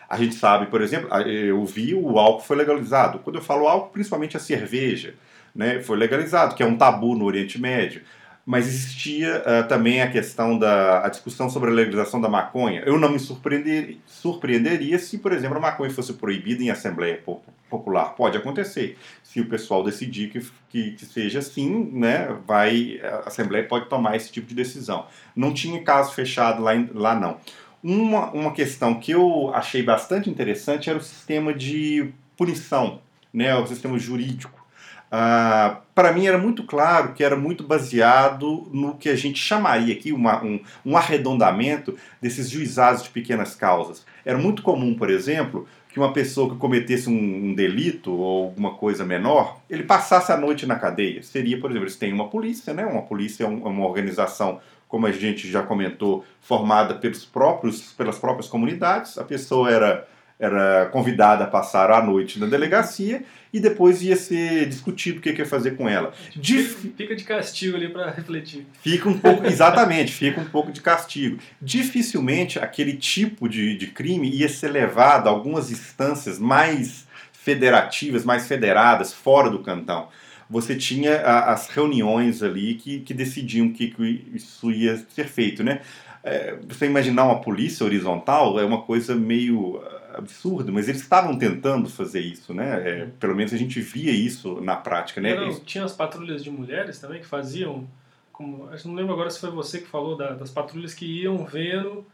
A 0.09 0.17
gente 0.17 0.35
sabe, 0.35 0.65
por 0.65 0.81
exemplo, 0.81 1.07
eu 1.25 1.63
vi 1.65 1.95
o 1.95 2.19
álcool 2.19 2.43
foi 2.43 2.57
legalizado. 2.57 3.19
Quando 3.19 3.37
eu 3.37 3.41
falo 3.41 3.67
álcool, 3.67 3.91
principalmente 3.91 4.35
a 4.35 4.39
cerveja, 4.41 5.15
né, 5.55 5.81
foi 5.81 5.97
legalizado, 5.97 6.53
que 6.53 6.61
é 6.61 6.65
um 6.65 6.77
tabu 6.77 7.15
no 7.15 7.23
Oriente 7.23 7.59
Médio 7.59 8.01
mas 8.45 8.67
existia 8.67 9.41
uh, 9.41 9.67
também 9.67 10.01
a 10.01 10.11
questão 10.11 10.57
da 10.57 11.03
a 11.03 11.09
discussão 11.09 11.49
sobre 11.49 11.71
a 11.71 11.73
legalização 11.73 12.21
da 12.21 12.29
maconha. 12.29 12.83
Eu 12.85 12.99
não 12.99 13.09
me 13.09 13.17
surpreender, 13.17 13.97
surpreenderia 14.05 14.99
se, 14.99 15.17
por 15.17 15.31
exemplo, 15.31 15.57
a 15.57 15.59
maconha 15.59 15.89
fosse 15.89 16.13
proibida 16.13 16.61
em 16.61 16.69
Assembleia 16.69 17.19
Popular. 17.67 18.13
Pode 18.15 18.37
acontecer. 18.37 18.97
Se 19.23 19.41
o 19.41 19.49
pessoal 19.49 19.83
decidir 19.83 20.29
que, 20.29 20.47
que, 20.69 20.91
que, 20.91 21.05
seja 21.05 21.39
assim, 21.39 21.89
né, 21.91 22.37
vai, 22.45 23.01
a 23.03 23.27
Assembleia 23.27 23.67
pode 23.67 23.89
tomar 23.89 24.15
esse 24.15 24.31
tipo 24.31 24.47
de 24.47 24.53
decisão. 24.53 25.07
Não 25.35 25.51
tinha 25.51 25.81
caso 25.81 26.13
fechado 26.13 26.61
lá, 26.61 26.71
lá 26.93 27.15
não. 27.19 27.37
Uma, 27.83 28.31
uma 28.31 28.53
questão 28.53 28.99
que 28.99 29.11
eu 29.11 29.51
achei 29.55 29.81
bastante 29.81 30.29
interessante 30.29 30.89
era 30.89 30.99
o 30.99 31.03
sistema 31.03 31.53
de 31.53 32.11
punição, 32.37 33.01
né, 33.33 33.55
o 33.55 33.65
sistema 33.65 33.97
jurídico. 33.97 34.64
Ah, 35.11 35.81
para 35.93 36.11
mim 36.11 36.27
era 36.27 36.37
muito 36.37 36.63
claro 36.63 37.13
que 37.13 37.23
era 37.23 37.35
muito 37.35 37.63
baseado 37.63 38.67
no 38.71 38.95
que 38.95 39.07
a 39.07 39.15
gente 39.15 39.39
chamaria 39.39 39.93
aqui 39.93 40.11
uma, 40.11 40.43
um, 40.43 40.59
um 40.85 40.97
arredondamento 40.97 41.95
desses 42.21 42.49
juizados 42.49 43.03
de 43.03 43.09
pequenas 43.09 43.55
causas. 43.55 44.05
Era 44.25 44.37
muito 44.37 44.61
comum, 44.61 44.93
por 44.95 45.09
exemplo, 45.09 45.67
que 45.95 45.99
uma 45.99 46.11
pessoa 46.11 46.49
que 46.49 46.57
cometesse 46.57 47.09
um, 47.09 47.13
um, 47.13 47.53
delito 47.53 48.11
ou 48.11 48.47
alguma 48.47 48.73
coisa 48.73 49.05
menor, 49.05 49.61
ele 49.69 49.83
passasse 49.83 50.29
a 50.31 50.35
noite 50.35 50.65
na 50.65 50.75
cadeia. 50.75 51.23
Seria, 51.23 51.57
por 51.57 51.69
exemplo, 51.69 51.85
eles 51.85 51.95
têm 51.95 52.11
uma 52.11 52.27
polícia, 52.27 52.73
né? 52.73 52.85
Uma 52.85 53.03
polícia 53.03 53.45
é, 53.45 53.47
um, 53.47 53.65
é 53.65 53.69
uma 53.69 53.85
organização, 53.85 54.59
como 54.89 55.07
a 55.07 55.11
gente 55.13 55.49
já 55.49 55.63
comentou, 55.63 56.25
formada 56.41 56.95
pelos 56.95 57.23
próprios, 57.23 57.93
pelas 57.93 58.19
próprias 58.19 58.49
comunidades. 58.49 59.17
A 59.17 59.23
pessoa 59.23 59.71
era 59.71 60.05
era 60.39 60.87
convidada 60.87 61.45
a 61.45 61.47
passar 61.47 61.89
a 61.91 62.03
noite 62.03 62.39
na 62.39 62.45
delegacia 62.45 63.23
e 63.53 63.59
depois 63.59 64.01
ia 64.01 64.17
ser 64.17 64.67
discutido 64.67 65.19
o 65.19 65.21
que, 65.21 65.31
ia 65.31 65.45
fazer 65.45 65.77
com 65.77 65.87
ela. 65.87 66.13
Dif... 66.35 66.91
Fica 66.97 67.15
de 67.15 67.23
castigo 67.23 67.77
ali 67.77 67.87
para 67.87 68.11
refletir. 68.11 68.67
Fica 68.81 69.07
um 69.07 69.17
pouco, 69.17 69.45
exatamente, 69.47 70.11
fica 70.11 70.41
um 70.41 70.45
pouco 70.45 70.73
de 70.73 70.81
castigo. 70.81 71.39
Dificilmente 71.61 72.59
aquele 72.59 72.97
tipo 72.97 73.47
de, 73.47 73.77
de 73.77 73.87
crime 73.87 74.29
ia 74.29 74.49
ser 74.49 74.69
levado 74.69 75.27
a 75.27 75.31
algumas 75.31 75.71
instâncias 75.71 76.37
mais 76.37 77.07
federativas, 77.31 78.25
mais 78.25 78.45
federadas, 78.45 79.13
fora 79.13 79.49
do 79.49 79.59
cantão. 79.59 80.09
Você 80.49 80.75
tinha 80.75 81.21
a, 81.21 81.53
as 81.53 81.69
reuniões 81.69 82.43
ali 82.43 82.75
que, 82.75 82.99
que 82.99 83.13
decidiam 83.13 83.69
que, 83.71 83.87
que 83.87 84.31
isso 84.33 84.69
ia 84.69 84.97
ser 85.09 85.27
feito, 85.27 85.63
né? 85.63 85.79
É, 86.23 86.57
você 86.67 86.87
imaginar 86.87 87.23
uma 87.23 87.39
polícia 87.39 87.85
horizontal 87.85 88.59
é 88.59 88.65
uma 88.65 88.81
coisa 88.81 89.15
meio 89.15 89.79
absurdo, 90.17 90.71
mas 90.71 90.87
eles 90.87 91.01
estavam 91.01 91.37
tentando 91.37 91.89
fazer 91.89 92.21
isso, 92.21 92.53
né? 92.53 92.89
É, 92.89 93.05
pelo 93.19 93.35
menos 93.35 93.53
a 93.53 93.57
gente 93.57 93.79
via 93.81 94.11
isso 94.11 94.61
na 94.61 94.75
prática, 94.75 95.19
né? 95.21 95.35
Não, 95.35 95.59
tinha 95.59 95.83
as 95.83 95.93
patrulhas 95.93 96.43
de 96.43 96.49
mulheres 96.49 96.99
também 96.99 97.19
que 97.19 97.27
faziam, 97.27 97.87
como, 98.31 98.69
não 98.85 98.93
lembro 98.93 99.13
agora 99.13 99.29
se 99.29 99.39
foi 99.39 99.51
você 99.51 99.79
que 99.79 99.87
falou 99.87 100.15
da, 100.15 100.33
das 100.33 100.49
patrulhas 100.49 100.93
que 100.93 101.05
iam 101.05 101.45
vendo 101.45 102.05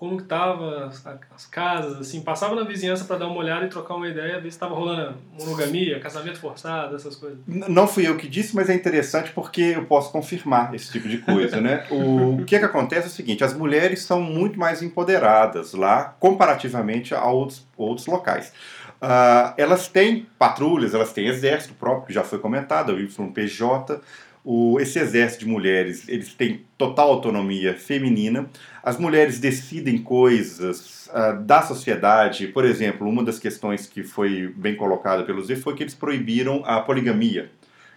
como 0.00 0.16
que 0.16 0.24
tava 0.24 0.86
as, 0.86 1.06
as 1.06 1.44
casas, 1.44 2.00
assim, 2.00 2.22
passava 2.22 2.54
na 2.54 2.64
vizinhança 2.64 3.04
para 3.04 3.18
dar 3.18 3.26
uma 3.26 3.36
olhada 3.36 3.66
e 3.66 3.68
trocar 3.68 3.96
uma 3.96 4.08
ideia, 4.08 4.40
ver 4.40 4.50
se 4.50 4.56
estava 4.56 4.74
rolando 4.74 5.18
monogamia, 5.38 6.00
casamento 6.00 6.40
forçado, 6.40 6.96
essas 6.96 7.16
coisas. 7.16 7.38
Não 7.46 7.86
fui 7.86 8.08
eu 8.08 8.16
que 8.16 8.26
disse, 8.26 8.56
mas 8.56 8.70
é 8.70 8.74
interessante 8.74 9.30
porque 9.32 9.60
eu 9.60 9.84
posso 9.84 10.10
confirmar 10.10 10.74
esse 10.74 10.90
tipo 10.90 11.06
de 11.06 11.18
coisa, 11.18 11.60
né? 11.60 11.86
O, 11.92 12.44
que 12.46 12.56
é 12.56 12.58
que 12.58 12.64
acontece 12.64 13.08
é 13.08 13.10
o 13.10 13.12
seguinte, 13.12 13.44
as 13.44 13.52
mulheres 13.52 14.02
são 14.02 14.22
muito 14.22 14.58
mais 14.58 14.82
empoderadas 14.82 15.74
lá, 15.74 16.16
comparativamente 16.18 17.14
a 17.14 17.22
outros, 17.26 17.68
outros 17.76 18.06
locais. 18.06 18.54
Uh, 19.02 19.52
elas 19.58 19.86
têm 19.86 20.26
patrulhas, 20.38 20.94
elas 20.94 21.12
têm 21.12 21.26
exército 21.26 21.74
próprio, 21.74 22.06
que 22.06 22.12
já 22.14 22.24
foi 22.24 22.38
comentado, 22.38 22.94
o 22.94 22.98
YPJ, 22.98 24.00
o, 24.44 24.80
esse 24.80 24.98
exército 24.98 25.44
de 25.44 25.50
mulheres, 25.50 26.08
eles 26.08 26.32
têm 26.32 26.64
total 26.78 27.10
autonomia 27.10 27.74
feminina. 27.74 28.48
As 28.82 28.98
mulheres 28.98 29.38
decidem 29.38 29.98
coisas 29.98 31.08
uh, 31.08 31.40
da 31.42 31.62
sociedade. 31.62 32.46
Por 32.46 32.64
exemplo, 32.64 33.08
uma 33.08 33.22
das 33.22 33.38
questões 33.38 33.86
que 33.86 34.02
foi 34.02 34.52
bem 34.56 34.74
colocada 34.74 35.24
pelo 35.24 35.44
Zé 35.44 35.56
foi 35.56 35.74
que 35.74 35.82
eles 35.82 35.94
proibiram 35.94 36.62
a 36.64 36.80
poligamia. 36.80 37.50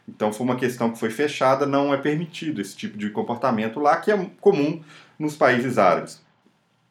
Então 0.07 0.33
foi 0.33 0.45
uma 0.45 0.57
questão 0.57 0.91
que 0.91 0.99
foi 0.99 1.09
fechada, 1.09 1.65
não 1.65 1.93
é 1.93 1.97
permitido 1.97 2.59
esse 2.59 2.75
tipo 2.75 2.97
de 2.97 3.09
comportamento 3.09 3.79
lá, 3.79 3.97
que 3.97 4.11
é 4.11 4.29
comum 4.41 4.81
nos 5.17 5.35
países 5.35 5.77
árabes. 5.77 6.21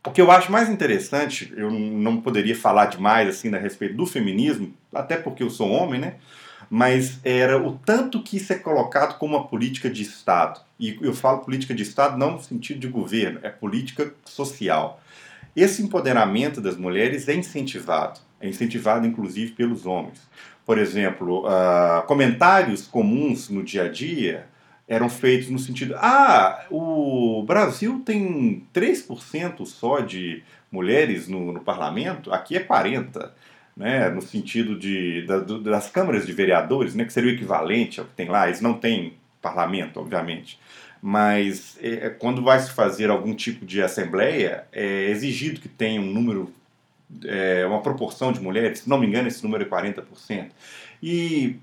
O 0.04 0.10
que 0.10 0.20
eu 0.20 0.30
acho 0.30 0.50
mais 0.50 0.68
interessante, 0.68 1.52
eu 1.56 1.70
não 1.70 2.20
poderia 2.20 2.56
falar 2.56 2.86
demais 2.86 3.28
assim 3.28 3.54
a 3.54 3.58
respeito 3.58 3.94
do 3.94 4.06
feminismo, 4.06 4.74
até 4.92 5.16
porque 5.16 5.42
eu 5.42 5.50
sou 5.50 5.70
homem, 5.70 6.00
né? 6.00 6.14
Mas 6.74 7.20
era 7.22 7.62
o 7.62 7.74
tanto 7.84 8.22
que 8.22 8.38
isso 8.38 8.50
é 8.50 8.56
colocado 8.56 9.18
como 9.18 9.36
uma 9.36 9.46
política 9.46 9.90
de 9.90 10.00
Estado. 10.00 10.58
E 10.80 10.98
eu 11.02 11.12
falo 11.12 11.40
política 11.40 11.74
de 11.74 11.82
Estado 11.82 12.16
não 12.16 12.30
no 12.30 12.42
sentido 12.42 12.80
de 12.80 12.88
governo, 12.88 13.40
é 13.42 13.50
política 13.50 14.14
social. 14.24 14.98
Esse 15.54 15.82
empoderamento 15.82 16.62
das 16.62 16.78
mulheres 16.78 17.28
é 17.28 17.34
incentivado, 17.34 18.20
é 18.40 18.48
incentivado 18.48 19.06
inclusive 19.06 19.52
pelos 19.52 19.84
homens. 19.84 20.18
Por 20.64 20.78
exemplo, 20.78 21.44
uh, 21.44 22.06
comentários 22.06 22.86
comuns 22.86 23.50
no 23.50 23.62
dia 23.62 23.82
a 23.82 23.88
dia 23.90 24.46
eram 24.88 25.10
feitos 25.10 25.50
no 25.50 25.58
sentido: 25.58 25.94
ah, 25.98 26.64
o 26.70 27.44
Brasil 27.46 28.00
tem 28.02 28.66
3% 28.72 29.66
só 29.66 30.00
de 30.00 30.42
mulheres 30.70 31.28
no, 31.28 31.52
no 31.52 31.60
parlamento, 31.60 32.32
aqui 32.32 32.56
é 32.56 32.64
40% 32.64 33.30
né, 33.76 34.08
no 34.10 34.20
sentido 34.20 34.78
de, 34.78 35.22
da, 35.22 35.38
das 35.38 35.90
câmaras 35.90 36.26
de 36.26 36.32
vereadores, 36.32 36.94
né, 36.94 37.04
que 37.04 37.12
seria 37.12 37.30
o 37.30 37.34
equivalente 37.34 38.00
ao 38.00 38.06
que 38.06 38.14
tem 38.14 38.28
lá, 38.28 38.46
eles 38.46 38.60
não 38.60 38.74
têm 38.74 39.14
parlamento, 39.40 39.98
obviamente, 39.98 40.58
mas 41.00 41.76
é, 41.82 42.10
quando 42.10 42.42
vai 42.42 42.60
se 42.60 42.70
fazer 42.70 43.10
algum 43.10 43.34
tipo 43.34 43.66
de 43.66 43.82
assembleia, 43.82 44.64
é 44.72 45.10
exigido 45.10 45.60
que 45.60 45.68
tenha 45.68 46.00
um 46.00 46.06
número, 46.06 46.52
é, 47.24 47.66
uma 47.66 47.82
proporção 47.82 48.30
de 48.30 48.40
mulheres, 48.40 48.80
se 48.80 48.88
não 48.88 48.98
me 48.98 49.06
engano 49.06 49.26
esse 49.26 49.42
número 49.42 49.64
é 49.64 49.66
40%. 49.66 50.50
E 51.02 51.56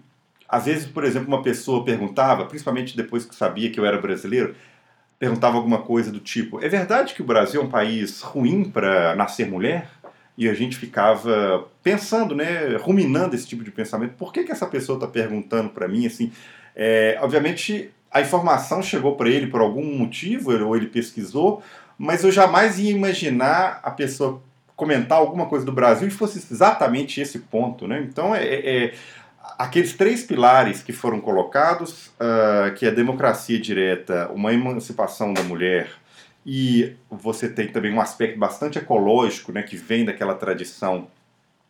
às 0.48 0.66
vezes, 0.66 0.88
por 0.88 1.04
exemplo, 1.04 1.28
uma 1.28 1.44
pessoa 1.44 1.86
perguntava, 1.86 2.46
principalmente 2.46 2.98
depois 2.98 3.24
que 3.24 3.36
sabia 3.36 3.70
que 3.70 3.80
eu 3.80 3.86
era 3.86 4.02
brasileiro, 4.02 4.56
perguntava 5.20 5.58
alguma 5.58 5.82
coisa 5.84 6.12
do 6.12 6.20
tipo: 6.20 6.64
é 6.64 6.68
verdade 6.68 7.14
que 7.14 7.22
o 7.22 7.26
Brasil 7.26 7.62
é 7.62 7.64
um 7.64 7.70
país 7.70 8.22
ruim 8.22 8.64
para 8.64 9.16
nascer 9.16 9.48
mulher? 9.48 9.90
E 10.40 10.48
a 10.48 10.54
gente 10.54 10.78
ficava 10.78 11.68
pensando, 11.84 12.34
né, 12.34 12.78
ruminando 12.78 13.36
esse 13.36 13.46
tipo 13.46 13.62
de 13.62 13.72
pensamento. 13.72 14.14
Por 14.14 14.32
que, 14.32 14.46
que 14.46 14.54
essa 14.54 14.66
pessoa 14.66 14.96
está 14.96 15.06
perguntando 15.06 15.70
para 15.70 15.86
mim 15.86 16.08
assim? 16.08 16.32
É, 16.74 17.20
obviamente 17.22 17.92
a 18.10 18.22
informação 18.22 18.82
chegou 18.82 19.18
para 19.18 19.30
ele 19.30 19.48
por 19.48 19.60
algum 19.60 19.84
motivo, 19.98 20.58
ou 20.66 20.78
ele 20.78 20.88
pesquisou, 20.88 21.62
mas 21.98 22.24
eu 22.24 22.32
jamais 22.32 22.80
ia 22.80 22.90
imaginar 22.90 23.82
a 23.84 23.92
pessoa 23.92 24.42
comentar 24.78 25.18
alguma 25.18 25.46
coisa 25.46 25.66
do 25.66 25.74
Brasil 25.74 26.08
e 26.08 26.12
fosse 26.12 26.38
exatamente 26.38 27.20
esse 27.20 27.40
ponto, 27.40 27.86
né? 27.86 28.02
Então 28.10 28.34
é, 28.34 28.42
é, 28.46 28.86
é 28.86 28.94
aqueles 29.58 29.92
três 29.92 30.24
pilares 30.24 30.82
que 30.82 30.94
foram 30.94 31.20
colocados, 31.20 32.08
uh, 32.16 32.74
que 32.76 32.86
é 32.86 32.88
a 32.88 32.94
democracia 32.94 33.60
direta, 33.60 34.32
uma 34.34 34.54
emancipação 34.54 35.34
da 35.34 35.44
mulher 35.44 35.90
e 36.46 36.96
você 37.10 37.50
tem 37.50 37.68
também 37.68 37.94
um 37.94 38.02
aspecto 38.02 38.38
bastante 38.38 38.78
ecológico, 38.78 39.52
né, 39.52 39.62
que 39.62 39.76
vem 39.76 40.06
daquela 40.06 40.36
tradição 40.36 41.08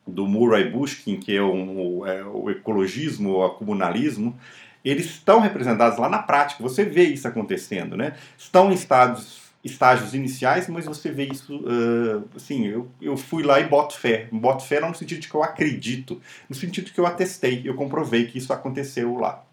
do 0.05 0.27
Murray 0.27 0.69
Bushkin, 0.69 1.17
que 1.17 1.36
é, 1.36 1.43
um, 1.43 2.05
é 2.05 2.23
o 2.23 2.49
ecologismo, 2.49 3.39
o 3.39 3.49
comunalismo, 3.51 4.38
eles 4.84 5.05
estão 5.05 5.39
representados 5.39 5.99
lá 5.99 6.10
na 6.10 6.19
prática. 6.19 6.63
Você 6.63 6.84
vê 6.84 7.03
isso 7.03 7.27
acontecendo, 7.27 7.97
né? 7.97 8.15
Estão 8.38 8.71
em 8.71 8.73
estados, 8.73 9.41
estágios 9.63 10.13
iniciais, 10.13 10.67
mas 10.67 10.86
você 10.86 11.12
vê 11.12 11.25
isso, 11.25 11.58
uh, 11.58 12.27
assim, 12.36 12.65
eu, 12.65 12.89
eu 13.01 13.17
fui 13.17 13.43
lá 13.43 13.60
e 13.60 13.67
boto 13.67 13.97
fé. 13.97 14.27
Boto 14.32 14.63
fé 14.63 14.79
não 14.79 14.89
no 14.89 14.95
sentido 14.95 15.19
de 15.19 15.27
que 15.27 15.36
eu 15.36 15.43
acredito, 15.43 16.21
no 16.49 16.55
sentido 16.55 16.91
que 16.91 16.99
eu 16.99 17.05
atestei, 17.05 17.62
eu 17.65 17.75
comprovei 17.75 18.25
que 18.25 18.38
isso 18.38 18.53
aconteceu 18.53 19.15
lá. 19.17 19.43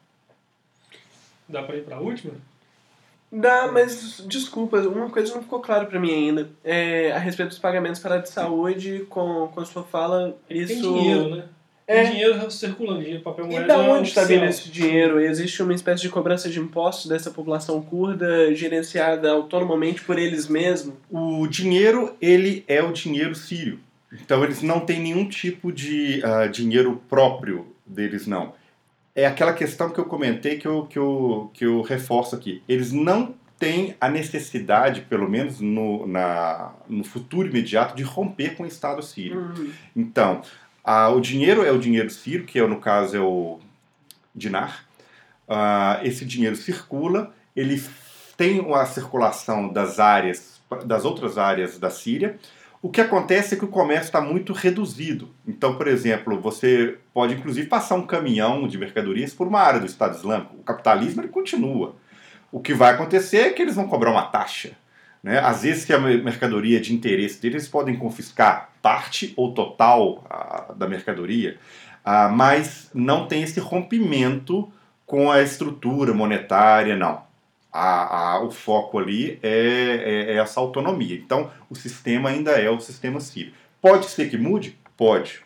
Dá 1.49 1.63
para 1.63 1.77
ir 1.77 1.85
para 1.85 1.97
a 1.97 2.01
última? 2.01 2.35
Dá, 3.31 3.69
mas 3.73 4.23
desculpa, 4.27 4.79
uma 4.79 5.11
coisa 5.11 5.35
não 5.35 5.43
ficou 5.43 5.61
clara 5.61 5.85
para 5.85 5.99
mim 5.99 6.13
ainda. 6.13 6.49
É, 6.65 7.13
a 7.13 7.19
respeito 7.19 7.51
dos 7.51 7.59
pagamentos 7.59 8.01
para 8.01 8.17
a 8.17 8.19
de 8.19 8.29
saúde, 8.29 9.05
com, 9.09 9.49
com 9.53 9.61
a 9.61 9.65
sua 9.65 9.83
fala, 9.83 10.37
isso. 10.49 10.75
Tem 10.75 10.83
dinheiro, 10.83 11.37
né? 11.37 11.45
Tem 11.87 11.97
é. 11.99 12.05
dinheiro 12.05 12.51
circulando, 12.51 13.01
dinheiro, 13.01 13.23
papel 13.23 13.47
moeda. 13.47 13.65
E 13.65 13.69
da 13.69 13.79
onde 13.79 14.09
está 14.09 14.25
vindo 14.25 14.45
esse 14.45 14.69
dinheiro? 14.69 15.21
Existe 15.21 15.63
uma 15.63 15.73
espécie 15.73 16.03
de 16.03 16.09
cobrança 16.09 16.49
de 16.49 16.59
impostos 16.59 17.07
dessa 17.07 17.31
população 17.31 17.81
curda, 17.81 18.53
gerenciada 18.55 19.31
autonomamente 19.31 20.03
por 20.03 20.19
eles 20.19 20.49
mesmos? 20.49 20.95
O 21.11 21.47
dinheiro, 21.47 22.17
ele 22.21 22.65
é 22.67 22.83
o 22.83 22.93
dinheiro 22.93 23.35
sírio. 23.35 23.79
Então 24.13 24.43
eles 24.43 24.63
não 24.63 24.81
têm 24.81 25.01
nenhum 25.01 25.29
tipo 25.29 25.71
de 25.71 26.23
uh, 26.25 26.49
dinheiro 26.49 27.01
próprio 27.09 27.67
deles, 27.87 28.27
não 28.27 28.53
é 29.17 29.25
aquela 29.25 29.55
questão 29.55 29.89
que 29.89 29.99
eu 29.99 30.05
comentei 30.05 30.59
que 30.59 30.69
eu, 30.69 30.87
que 30.87 30.99
eu, 30.99 31.51
que 31.55 31.65
eu 31.65 31.81
reforço 31.81 32.37
aqui. 32.37 32.63
Eles 32.69 32.93
não 32.93 33.35
têm 33.59 33.97
a 33.99 34.11
necessidade, 34.11 35.01
pelo 35.01 35.29
menos 35.29 35.59
no, 35.59 36.07
na, 36.07 36.75
no 36.87 37.03
futuro 37.03 37.49
imediato, 37.49 37.97
de 37.97 38.03
romper 38.03 38.55
com 38.55 38.65
o 38.65 38.67
Estado 38.67 39.03
sírio. 39.03 39.39
Uhum. 39.39 39.73
Então, 39.97 40.43
a, 40.85 41.09
o 41.09 41.19
dinheiro 41.19 41.65
é 41.65 41.73
o 41.73 41.79
dinheiro 41.79 42.11
sírio, 42.11 42.45
que 42.45 42.59
é, 42.59 42.67
no 42.67 42.79
caso 42.79 43.17
é 43.17 43.21
o 43.21 43.59
dinar. 44.35 44.85
Uh, 45.49 46.05
esse 46.05 46.27
dinheiro 46.27 46.55
circula, 46.55 47.33
ele 47.55 47.83
tem 48.37 48.61
uma 48.61 48.85
circulação 48.85 49.73
das 49.73 49.99
áreas, 49.99 50.61
das 50.85 51.07
outras 51.07 51.39
áreas 51.39 51.79
da 51.79 51.89
Síria, 51.89 52.39
o 52.83 52.91
que 52.91 53.01
acontece 53.01 53.55
é 53.55 53.59
que 53.59 53.65
o 53.65 53.69
comércio 53.69 54.07
está 54.07 54.21
muito 54.21 54.53
reduzido. 54.53 55.31
Então, 55.47 55.77
por 55.77 55.89
exemplo, 55.89 56.41
você 56.41 56.99
pode 57.13 57.35
inclusive 57.35 57.67
passar 57.67 57.95
um 57.97 58.07
caminhão 58.07 58.69
de 58.69 58.79
mercadorias 58.79 59.33
por 59.33 59.47
uma 59.47 59.61
área 59.61 59.81
do 59.81 59.87
Estado 59.87 60.17
Islâmico. 60.17 60.57
O 60.57 60.63
capitalismo 60.63 61.21
ele 61.21 61.29
continua. 61.29 61.97
O 62.53 62.61
que 62.61 62.75
vai 62.75 62.95
acontecer 62.95 63.39
é 63.39 63.51
que 63.51 63.63
eles 63.63 63.75
vão 63.75 63.89
cobrar 63.89 64.11
uma 64.11 64.27
taxa. 64.27 64.73
Né? 65.23 65.39
Às 65.39 65.63
vezes, 65.63 65.85
que 65.85 65.93
a 65.93 65.99
mercadoria 65.99 66.79
é 66.79 66.81
de 66.81 66.95
interesse 66.95 67.41
deles, 67.41 67.63
eles 67.63 67.69
podem 67.69 67.97
confiscar 67.97 68.71
parte 68.81 69.33
ou 69.37 69.53
total 69.53 70.25
a, 70.31 70.73
da 70.77 70.87
mercadoria, 70.87 71.59
a, 72.05 72.29
mas 72.29 72.89
não 72.95 73.27
tem 73.27 73.43
esse 73.43 73.59
rompimento 73.59 74.71
com 75.05 75.31
a 75.31 75.43
estrutura 75.43 76.15
monetária, 76.15 76.95
não 76.95 77.26
a, 77.77 78.33
a, 78.33 78.43
o 78.43 78.51
foco 78.51 78.99
ali 78.99 79.39
é, 79.43 79.49
é, 79.51 80.33
é, 80.33 80.37
essa 80.37 80.59
autonomia. 80.59 81.15
Então, 81.17 81.51
o 81.69 81.75
sistema 81.75 82.31
ainda 82.31 82.53
é 82.53 82.71
o 82.71 82.81
sistema 82.81 83.21
sírio. 83.21 83.53
Pode 83.81 84.07
ser 84.07 84.31
que 84.31 84.39
mude? 84.39 84.79
Pode. 84.97 85.41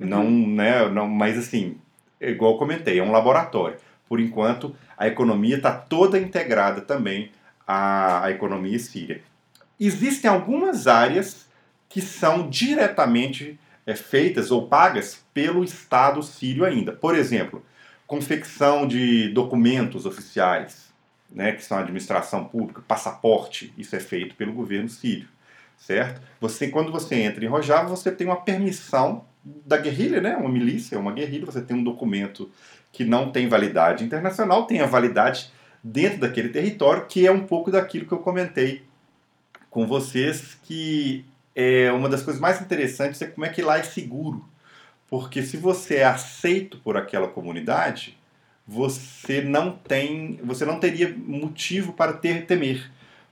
Uhum. 0.00 0.08
Não, 0.08 0.30
né, 0.30 0.88
não, 0.88 1.08
mas 1.08 1.38
assim, 1.38 1.78
é 2.20 2.30
igual 2.30 2.52
eu 2.52 2.58
comentei, 2.58 2.98
é 2.98 3.02
um 3.02 3.12
laboratório. 3.12 3.78
Por 4.08 4.20
enquanto, 4.20 4.74
a 4.98 5.06
economia 5.06 5.56
está 5.56 5.72
toda 5.72 6.18
integrada 6.18 6.80
também 6.80 7.30
à, 7.66 8.24
à 8.24 8.30
economia 8.30 8.78
síria. 8.78 9.22
Existem 9.78 10.30
algumas 10.30 10.86
áreas 10.86 11.46
que 11.88 12.00
são 12.00 12.48
diretamente 12.48 13.58
é, 13.86 13.94
feitas 13.94 14.50
ou 14.50 14.66
pagas 14.66 15.24
pelo 15.32 15.62
Estado 15.62 16.22
sírio 16.22 16.64
ainda. 16.64 16.92
Por 16.92 17.14
exemplo, 17.14 17.64
confecção 18.06 18.86
de 18.86 19.28
documentos 19.28 20.06
oficiais, 20.06 20.85
né, 21.30 21.52
que 21.52 21.64
são 21.64 21.78
administração 21.78 22.44
pública, 22.44 22.82
passaporte, 22.86 23.72
isso 23.76 23.94
é 23.94 24.00
feito 24.00 24.34
pelo 24.34 24.52
governo 24.52 24.88
sírio, 24.88 25.28
certo? 25.76 26.20
Você, 26.40 26.68
quando 26.68 26.92
você 26.92 27.16
entra 27.16 27.44
em 27.44 27.48
Rojava, 27.48 27.88
você 27.88 28.10
tem 28.10 28.26
uma 28.26 28.40
permissão 28.40 29.24
da 29.44 29.76
guerrilha, 29.76 30.20
né, 30.20 30.36
uma 30.36 30.48
milícia, 30.48 30.98
uma 30.98 31.12
guerrilha, 31.12 31.46
você 31.46 31.60
tem 31.60 31.76
um 31.76 31.84
documento 31.84 32.50
que 32.92 33.04
não 33.04 33.30
tem 33.30 33.48
validade 33.48 34.04
internacional, 34.04 34.66
tem 34.66 34.80
a 34.80 34.86
validade 34.86 35.52
dentro 35.82 36.20
daquele 36.20 36.48
território, 36.48 37.06
que 37.06 37.26
é 37.26 37.30
um 37.30 37.46
pouco 37.46 37.70
daquilo 37.70 38.06
que 38.06 38.12
eu 38.12 38.18
comentei 38.18 38.82
com 39.70 39.86
vocês, 39.86 40.58
que 40.64 41.24
é 41.54 41.92
uma 41.92 42.08
das 42.08 42.22
coisas 42.22 42.40
mais 42.40 42.60
interessantes 42.60 43.20
é 43.22 43.26
como 43.26 43.46
é 43.46 43.48
que 43.48 43.62
lá 43.62 43.78
é 43.78 43.82
seguro. 43.82 44.44
Porque 45.08 45.42
se 45.42 45.56
você 45.56 45.96
é 45.96 46.04
aceito 46.04 46.78
por 46.78 46.96
aquela 46.96 47.28
comunidade, 47.28 48.18
você 48.66 49.40
não 49.40 49.70
tem, 49.70 50.40
você 50.42 50.64
não 50.64 50.80
teria 50.80 51.14
motivo 51.16 51.92
para 51.92 52.12
ter 52.12 52.46
temer, 52.46 52.90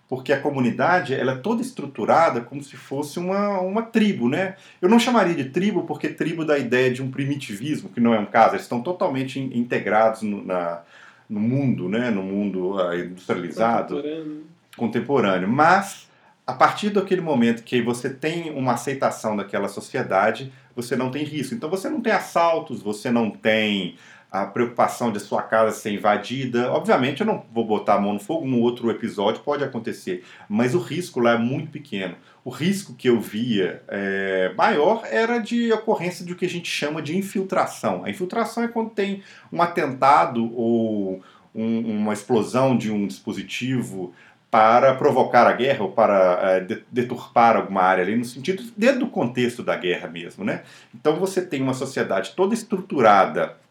porque 0.09 0.33
a 0.33 0.41
comunidade 0.41 1.13
ela 1.13 1.33
é 1.33 1.37
toda 1.37 1.61
estruturada 1.61 2.41
como 2.41 2.63
se 2.63 2.77
fosse 2.77 3.19
uma, 3.19 3.61
uma 3.61 3.83
tribo, 3.83 4.29
né? 4.29 4.55
Eu 4.81 4.89
não 4.89 4.99
chamaria 4.99 5.35
de 5.35 5.47
tribo 5.51 5.83
porque 5.83 6.09
tribo 6.09 6.45
dá 6.45 6.55
a 6.55 6.59
ideia 6.59 6.93
de 6.93 7.03
um 7.03 7.11
primitivismo, 7.11 7.89
que 7.89 8.01
não 8.01 8.15
é 8.15 8.19
um 8.19 8.27
caso, 8.27 8.55
eles 8.55 8.63
estão 8.63 8.81
totalmente 8.81 9.41
integrados 9.41 10.23
no, 10.23 10.45
na, 10.45 10.83
no 11.29 11.41
mundo, 11.41 11.89
né? 11.89 12.11
No 12.11 12.23
mundo 12.23 12.77
uh, 12.77 12.95
industrializado, 12.95 13.97
contemporâneo. 13.97 14.45
contemporâneo. 14.77 15.49
Mas 15.49 16.09
a 16.47 16.53
partir 16.53 16.91
daquele 16.91 17.23
momento 17.23 17.65
que 17.65 17.81
você 17.81 18.11
tem 18.11 18.51
uma 18.51 18.75
aceitação 18.75 19.35
daquela 19.35 19.67
sociedade, 19.67 20.53
você 20.77 20.95
não 20.95 21.11
tem 21.11 21.25
risco. 21.25 21.55
Então 21.55 21.71
você 21.71 21.89
não 21.89 22.01
tem 22.01 22.13
assaltos, 22.13 22.83
você 22.83 23.11
não 23.11 23.31
tem 23.31 23.97
a 24.35 24.47
preocupação 24.47 25.13
de 25.13 25.21
sua 25.21 25.43
casa 25.43 25.71
ser 25.77 25.93
invadida. 25.93 26.73
Obviamente, 26.73 27.21
eu 27.21 27.27
não 27.27 27.47
vou 27.53 27.65
botar 27.65 27.95
a 27.95 28.01
mão 28.01 28.15
no 28.15 28.19
fogo, 28.19 28.45
no 28.45 28.59
outro 28.59 28.91
episódio 28.91 29.41
pode 29.45 29.63
acontecer, 29.63 30.25
mas 30.49 30.75
o 30.75 30.81
risco 30.81 31.21
lá 31.21 31.35
é 31.35 31.39
muito 31.39 31.71
pequeno. 31.71 32.17
O 32.45 32.51
risco 32.51 32.95
que 32.95 33.09
eu 33.09 33.21
via 33.21 33.81
é, 33.87 34.53
maior 34.57 35.05
era 35.09 35.39
de 35.39 35.73
ocorrência 35.73 36.27
do 36.27 36.35
que 36.35 36.45
a 36.45 36.49
gente 36.49 36.69
chama 36.69 37.01
de 37.01 37.17
infiltração. 37.17 38.05
A 38.05 38.11
infiltração 38.11 38.65
é 38.65 38.69
quando 38.69 38.91
tem 38.91 39.23
um 39.53 39.63
atentado 39.63 40.53
ou 40.53 41.23
um, 41.55 41.99
uma 41.99 42.13
explosão 42.13 42.77
de 42.77 42.91
um 42.91 43.07
dispositivo 43.07 44.13
para 44.51 44.97
provocar 44.97 45.47
a 45.47 45.53
guerra 45.53 45.85
ou 45.85 45.93
para 45.93 46.41
é, 46.43 46.79
deturpar 46.91 47.57
alguma 47.57 47.83
área 47.83 48.03
ali, 48.03 48.17
no 48.17 48.25
sentido 48.25 48.65
dentro 48.77 49.01
do 49.01 49.07
contexto 49.07 49.63
da 49.63 49.77
guerra 49.77 50.09
mesmo, 50.09 50.45
né? 50.45 50.65
Então 50.93 51.15
você 51.21 51.41
tem 51.41 51.63
uma 51.63 51.75
sociedade 51.75 52.33
toda 52.35 52.53
estruturada 52.53 53.63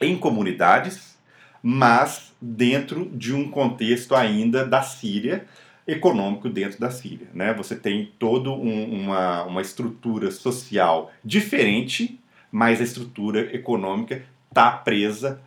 em 0.00 0.16
comunidades, 0.16 1.16
mas 1.62 2.32
dentro 2.40 3.10
de 3.12 3.34
um 3.34 3.50
contexto 3.50 4.14
ainda 4.14 4.64
da 4.64 4.82
Síria, 4.82 5.46
econômico 5.86 6.48
dentro 6.48 6.80
da 6.80 6.90
Síria. 6.90 7.28
Né? 7.32 7.54
Você 7.54 7.76
tem 7.76 8.12
toda 8.18 8.50
um, 8.50 9.02
uma, 9.02 9.44
uma 9.44 9.62
estrutura 9.62 10.30
social 10.30 11.12
diferente, 11.24 12.20
mas 12.50 12.80
a 12.80 12.84
estrutura 12.84 13.54
econômica 13.54 14.22
está 14.48 14.70
presa 14.70 15.40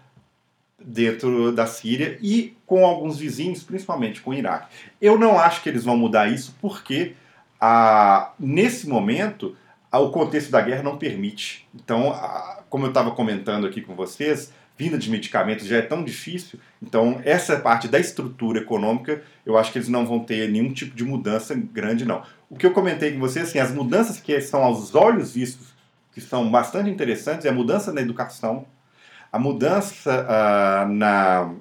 dentro 0.81 1.51
da 1.51 1.67
Síria 1.67 2.17
e 2.21 2.55
com 2.65 2.85
alguns 2.85 3.17
vizinhos, 3.17 3.63
principalmente 3.63 4.21
com 4.21 4.31
o 4.31 4.33
Iraque. 4.33 4.67
Eu 5.01 5.17
não 5.17 5.37
acho 5.37 5.61
que 5.61 5.69
eles 5.69 5.83
vão 5.83 5.97
mudar 5.97 6.31
isso 6.31 6.55
porque, 6.61 7.15
ah, 7.59 8.31
nesse 8.39 8.87
momento, 8.87 9.57
o 9.97 10.11
contexto 10.11 10.51
da 10.51 10.61
guerra 10.61 10.83
não 10.83 10.97
permite. 10.97 11.67
Então, 11.73 12.11
ah, 12.11 12.61
como 12.69 12.85
eu 12.85 12.89
estava 12.89 13.11
comentando 13.11 13.65
aqui 13.65 13.81
com 13.81 13.95
vocês, 13.95 14.53
vinda 14.77 14.97
de 14.97 15.09
medicamentos 15.09 15.65
já 15.65 15.77
é 15.77 15.81
tão 15.81 16.03
difícil. 16.03 16.59
Então, 16.81 17.19
essa 17.25 17.59
parte 17.59 17.87
da 17.87 17.99
estrutura 17.99 18.59
econômica, 18.59 19.21
eu 19.45 19.57
acho 19.57 19.71
que 19.71 19.77
eles 19.77 19.89
não 19.89 20.05
vão 20.05 20.19
ter 20.19 20.49
nenhum 20.49 20.71
tipo 20.71 20.95
de 20.95 21.03
mudança 21.03 21.55
grande, 21.55 22.05
não. 22.05 22.23
O 22.49 22.55
que 22.55 22.65
eu 22.65 22.71
comentei 22.71 23.11
com 23.11 23.19
vocês, 23.19 23.49
assim, 23.49 23.59
as 23.59 23.71
mudanças 23.71 24.19
que 24.19 24.39
são 24.41 24.63
aos 24.63 24.93
olhos 24.93 25.33
vistos, 25.33 25.73
que 26.13 26.21
são 26.21 26.49
bastante 26.49 26.89
interessantes, 26.89 27.45
é 27.45 27.49
a 27.49 27.53
mudança 27.53 27.91
na 27.91 28.01
educação, 28.01 28.65
a 29.31 29.39
mudança 29.39 30.25
uh, 30.25 30.91
na, 30.91 31.53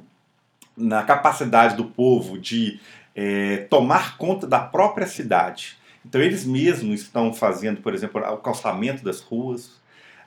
na 0.76 1.03
capacidade 1.03 1.76
do 1.76 1.85
povo 1.85 2.39
de 2.39 2.81
é, 3.14 3.66
tomar 3.68 4.16
conta 4.16 4.47
da 4.47 4.61
própria 4.61 5.07
cidade. 5.07 5.78
Então, 6.09 6.20
eles 6.20 6.44
mesmos 6.44 7.02
estão 7.02 7.32
fazendo, 7.34 7.80
por 7.82 7.94
exemplo, 7.94 8.20
o 8.20 8.38
calçamento 8.38 9.04
das 9.04 9.20
ruas, 9.20 9.78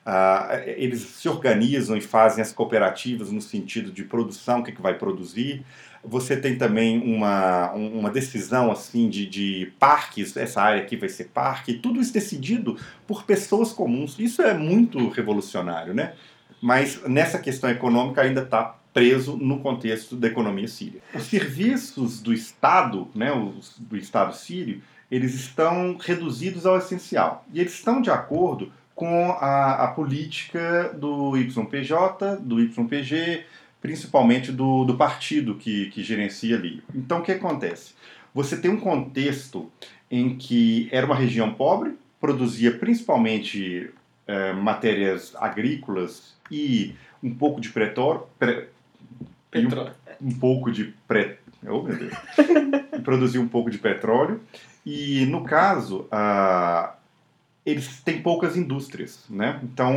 Uh, 0.03 0.57
eles 0.65 1.01
se 1.01 1.29
organizam 1.29 1.95
e 1.95 2.01
fazem 2.01 2.41
as 2.41 2.51
cooperativas 2.51 3.31
no 3.31 3.39
sentido 3.39 3.91
de 3.91 4.03
produção, 4.03 4.59
o 4.59 4.63
que, 4.63 4.71
que 4.71 4.81
vai 4.81 4.95
produzir. 4.95 5.63
Você 6.03 6.35
tem 6.35 6.57
também 6.57 6.99
uma, 6.99 7.71
uma 7.73 8.09
decisão 8.09 8.71
assim 8.71 9.07
de, 9.07 9.27
de 9.27 9.71
parques, 9.77 10.35
essa 10.35 10.59
área 10.59 10.81
aqui 10.81 10.97
vai 10.97 11.07
ser 11.07 11.25
parque, 11.25 11.75
tudo 11.75 12.01
isso 12.01 12.11
decidido 12.11 12.75
por 13.05 13.23
pessoas 13.25 13.71
comuns. 13.71 14.17
Isso 14.17 14.41
é 14.41 14.55
muito 14.55 15.07
revolucionário, 15.09 15.93
né? 15.93 16.13
Mas 16.59 17.03
nessa 17.03 17.37
questão 17.37 17.69
econômica 17.69 18.21
ainda 18.21 18.41
está 18.41 18.75
preso 18.91 19.37
no 19.37 19.59
contexto 19.59 20.15
da 20.15 20.27
economia 20.27 20.67
síria. 20.67 20.99
Os 21.13 21.23
serviços 21.23 22.19
do 22.19 22.33
Estado, 22.33 23.07
né, 23.13 23.31
os, 23.31 23.77
do 23.77 23.95
Estado 23.95 24.35
sírio, 24.35 24.81
eles 25.11 25.35
estão 25.35 25.97
reduzidos 25.99 26.65
ao 26.65 26.77
essencial. 26.77 27.45
E 27.53 27.59
eles 27.59 27.73
estão 27.73 28.01
de 28.01 28.09
acordo 28.09 28.71
com 28.95 29.31
a, 29.31 29.83
a 29.83 29.87
política 29.89 30.95
do 30.97 31.35
YPJ, 31.35 32.37
do 32.39 32.61
YPG, 32.61 33.43
principalmente 33.81 34.53
do, 34.53 34.85
do 34.85 34.95
partido 34.95 35.55
que, 35.55 35.87
que 35.87 36.01
gerencia 36.01 36.55
ali. 36.55 36.81
Então, 36.95 37.19
o 37.19 37.21
que 37.21 37.33
acontece? 37.33 37.93
Você 38.33 38.55
tem 38.55 38.71
um 38.71 38.79
contexto 38.79 39.69
em 40.09 40.37
que 40.37 40.87
era 40.91 41.05
uma 41.05 41.15
região 41.15 41.53
pobre, 41.53 41.97
produzia 42.19 42.71
principalmente 42.71 43.89
é, 44.25 44.53
matérias 44.53 45.35
agrícolas 45.35 46.35
e 46.49 46.95
um 47.21 47.33
pouco 47.33 47.59
de 47.59 47.69
pretório, 47.69 48.23
pre, 48.39 48.67
petróleo. 49.49 49.91
Um, 50.21 50.27
um, 50.27 50.31
pouco 50.31 50.71
de 50.71 50.93
pre, 51.07 51.37
oh, 51.67 51.81
meu 51.81 51.97
Deus, 51.97 52.13
produzia 53.03 53.41
um 53.41 53.47
pouco 53.47 53.69
de 53.69 53.77
petróleo 53.77 54.39
e 54.85 55.25
no 55.25 55.43
caso 55.43 56.07
a 56.11 56.95
eles 57.65 58.01
têm 58.01 58.21
poucas 58.21 58.57
indústrias, 58.57 59.25
né? 59.29 59.59
Então 59.63 59.93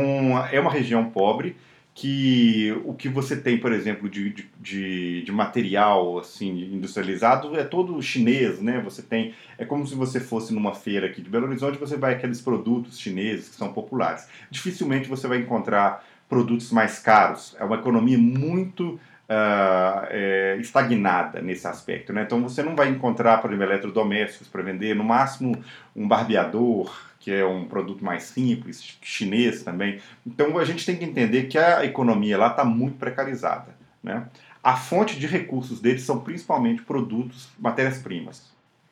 é 0.51 0.59
uma 0.59 0.71
região 0.71 1.09
pobre 1.09 1.55
que 1.95 2.77
o 2.83 2.93
que 2.93 3.07
você 3.07 3.37
tem, 3.37 3.57
por 3.57 3.71
exemplo, 3.71 4.09
de, 4.09 4.45
de, 4.59 5.23
de, 5.23 5.31
material 5.31 6.19
assim 6.19 6.49
industrializado 6.73 7.57
é 7.57 7.63
todo 7.63 8.01
chinês, 8.01 8.59
né? 8.59 8.81
Você 8.81 9.01
tem 9.01 9.33
é 9.57 9.65
como 9.65 9.87
se 9.87 9.95
você 9.95 10.19
fosse 10.19 10.53
numa 10.53 10.75
feira 10.75 11.07
aqui 11.07 11.21
de 11.21 11.29
Belo 11.29 11.47
Horizonte, 11.47 11.79
você 11.79 11.95
vai 11.95 12.13
aqueles 12.13 12.41
produtos 12.41 12.99
chineses 12.99 13.49
que 13.49 13.55
são 13.55 13.71
populares. 13.71 14.27
Dificilmente 14.51 15.07
você 15.07 15.27
vai 15.27 15.39
encontrar 15.39 16.05
produtos 16.27 16.71
mais 16.71 16.99
caros. 16.99 17.55
É 17.59 17.63
uma 17.63 17.77
economia 17.77 18.17
muito 18.17 18.99
Uh, 19.27 20.05
é, 20.11 20.57
estagnada 20.59 21.41
nesse 21.41 21.65
aspecto. 21.65 22.13
Né? 22.13 22.21
Então 22.21 22.39
você 22.43 22.61
não 22.61 22.75
vai 22.75 22.89
encontrar, 22.89 23.41
por 23.41 23.51
exemplo, 23.51 23.71
eletrodomésticos 23.71 24.47
para 24.47 24.61
vender, 24.61 24.95
no 24.95 25.03
máximo 25.03 25.57
um 25.95 26.07
barbeador, 26.07 26.95
que 27.19 27.31
é 27.31 27.43
um 27.43 27.65
produto 27.65 28.05
mais 28.05 28.21
simples, 28.21 28.99
chinês 29.01 29.63
também. 29.63 29.99
Então 30.27 30.59
a 30.59 30.63
gente 30.63 30.85
tem 30.85 30.95
que 30.95 31.05
entender 31.05 31.45
que 31.45 31.57
a 31.57 31.83
economia 31.83 32.37
lá 32.37 32.49
está 32.49 32.63
muito 32.63 32.99
precarizada. 32.99 33.75
Né? 34.03 34.27
A 34.63 34.75
fonte 34.75 35.19
de 35.19 35.25
recursos 35.25 35.81
deles 35.81 36.03
são 36.03 36.19
principalmente 36.19 36.83
produtos, 36.83 37.49
matérias-primas. 37.59 38.51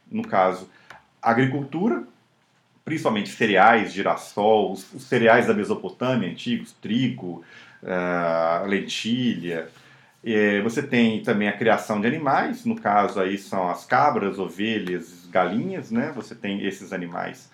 No 0.10 0.22
caso, 0.22 0.70
agricultura, 1.22 2.04
principalmente 2.86 3.30
cereais, 3.30 3.94
girassol, 3.94 4.74
os, 4.74 4.82
cereais 5.04 5.48
da 5.48 5.54
Mesopotâmia 5.54 6.30
antigos, 6.30 6.74
trigo, 6.74 7.44
uh, 7.82 8.68
lentilha. 8.68 9.70
É, 10.26 10.62
você 10.62 10.82
tem 10.82 11.22
também 11.22 11.48
a 11.48 11.58
criação 11.58 12.00
de 12.00 12.08
animais, 12.08 12.64
no 12.64 12.76
caso 12.76 13.20
aí 13.20 13.38
são 13.38 13.70
as 13.70 13.86
cabras, 13.86 14.40
ovelhas, 14.40 15.28
galinhas, 15.30 15.92
né? 15.92 16.14
Você 16.16 16.34
tem 16.34 16.66
esses 16.66 16.94
animais 16.94 17.52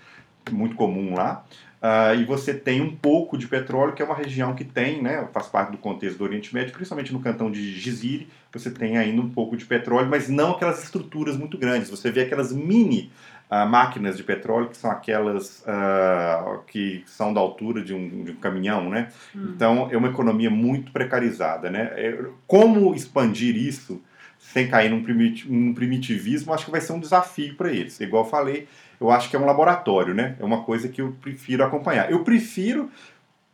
muito 0.52 0.76
comum 0.76 1.16
lá. 1.16 1.44
Uh, 1.82 2.20
e 2.20 2.26
você 2.26 2.54
tem 2.54 2.82
um 2.82 2.94
pouco 2.94 3.38
de 3.38 3.48
petróleo, 3.48 3.94
que 3.94 4.02
é 4.02 4.06
uma 4.06 4.16
região 4.16 4.54
que 4.54 4.66
tem, 4.66 5.02
né, 5.02 5.26
faz 5.32 5.48
parte 5.48 5.72
do 5.72 5.78
contexto 5.78 6.18
do 6.18 6.26
Oriente 6.26 6.54
Médio, 6.54 6.74
principalmente 6.74 7.14
no 7.14 7.22
cantão 7.22 7.50
de 7.50 7.80
Giziri, 7.80 8.28
você 8.52 8.70
tem 8.70 8.98
ainda 8.98 9.22
um 9.22 9.30
pouco 9.30 9.56
de 9.56 9.64
petróleo, 9.64 10.10
mas 10.10 10.28
não 10.28 10.52
aquelas 10.52 10.84
estruturas 10.84 11.38
muito 11.38 11.58
grandes. 11.58 11.90
Você 11.90 12.12
vê 12.12 12.22
aquelas 12.22 12.52
mini 12.52 13.10
uh, 13.50 13.68
máquinas 13.68 14.18
de 14.18 14.24
petróleo, 14.24 14.70
que 14.70 14.78
são 14.78 14.92
aquelas 14.92 15.60
uh, 15.62 16.62
que 16.68 17.04
são 17.06 17.34
da 17.34 17.40
altura 17.40 17.84
de 17.84 17.94
um, 17.94 18.24
de 18.24 18.32
um 18.32 18.36
caminhão, 18.36 18.90
né? 18.90 19.10
Hum. 19.36 19.52
Então, 19.56 19.90
é 19.92 19.98
uma 19.98 20.10
economia 20.10 20.50
muito 20.50 20.92
precarizada, 20.92 21.70
né? 21.70 21.92
É, 21.96 22.18
como 22.48 22.94
expandir 22.94 23.56
isso 23.56 24.02
sem 24.38 24.68
cair 24.68 24.90
num, 24.90 25.04
num 25.48 25.74
primitivismo, 25.74 26.54
acho 26.54 26.66
que 26.66 26.72
vai 26.72 26.82
ser 26.82 26.94
um 26.94 27.00
desafio 27.00 27.56
para 27.56 27.72
eles. 27.72 28.00
Igual 28.00 28.24
eu 28.24 28.30
falei, 28.30 28.68
eu 29.00 29.12
acho 29.12 29.30
que 29.30 29.36
é 29.36 29.40
um 29.40 29.46
laboratório, 29.46 30.14
né? 30.14 30.36
É 30.40 30.46
uma 30.46 30.64
coisa 30.64 30.88
que 30.88 31.02
eu 31.02 31.16
prefiro 31.22 31.64
acompanhar. 31.64 32.10
Eu 32.10 32.24
prefiro 32.24 32.90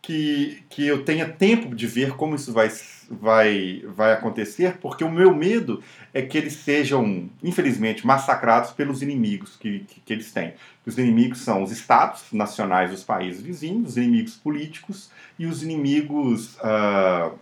que, 0.06 0.64
que 0.70 0.86
eu 0.86 1.04
tenha 1.04 1.28
tempo 1.28 1.76
de 1.76 1.88
ver 1.88 2.12
como 2.16 2.36
isso 2.36 2.54
vai, 2.54 2.70
vai, 3.10 3.84
vai 3.88 4.14
acontecer, 4.14 4.78
porque 4.78 5.04
o 5.04 5.12
meu 5.12 5.34
medo 5.34 5.82
é 6.14 6.22
que 6.22 6.38
eles 6.38 6.54
sejam, 6.54 7.28
infelizmente, 7.44 8.06
massacrados 8.06 8.70
pelos 8.70 9.02
inimigos 9.02 9.56
que, 9.58 9.80
que, 9.80 10.00
que 10.02 10.14
eles 10.14 10.32
têm. 10.32 10.54
Os 10.86 10.96
inimigos 11.00 11.40
são 11.40 11.64
os 11.64 11.72
estados 11.72 12.26
nacionais 12.32 12.92
dos 12.92 13.04
países 13.04 13.42
vizinhos, 13.42 13.90
os 13.90 13.98
inimigos 13.98 14.36
políticos 14.36 15.10
e 15.40 15.48
os 15.48 15.64
inimigos. 15.64 16.56
Uh, 16.58 17.36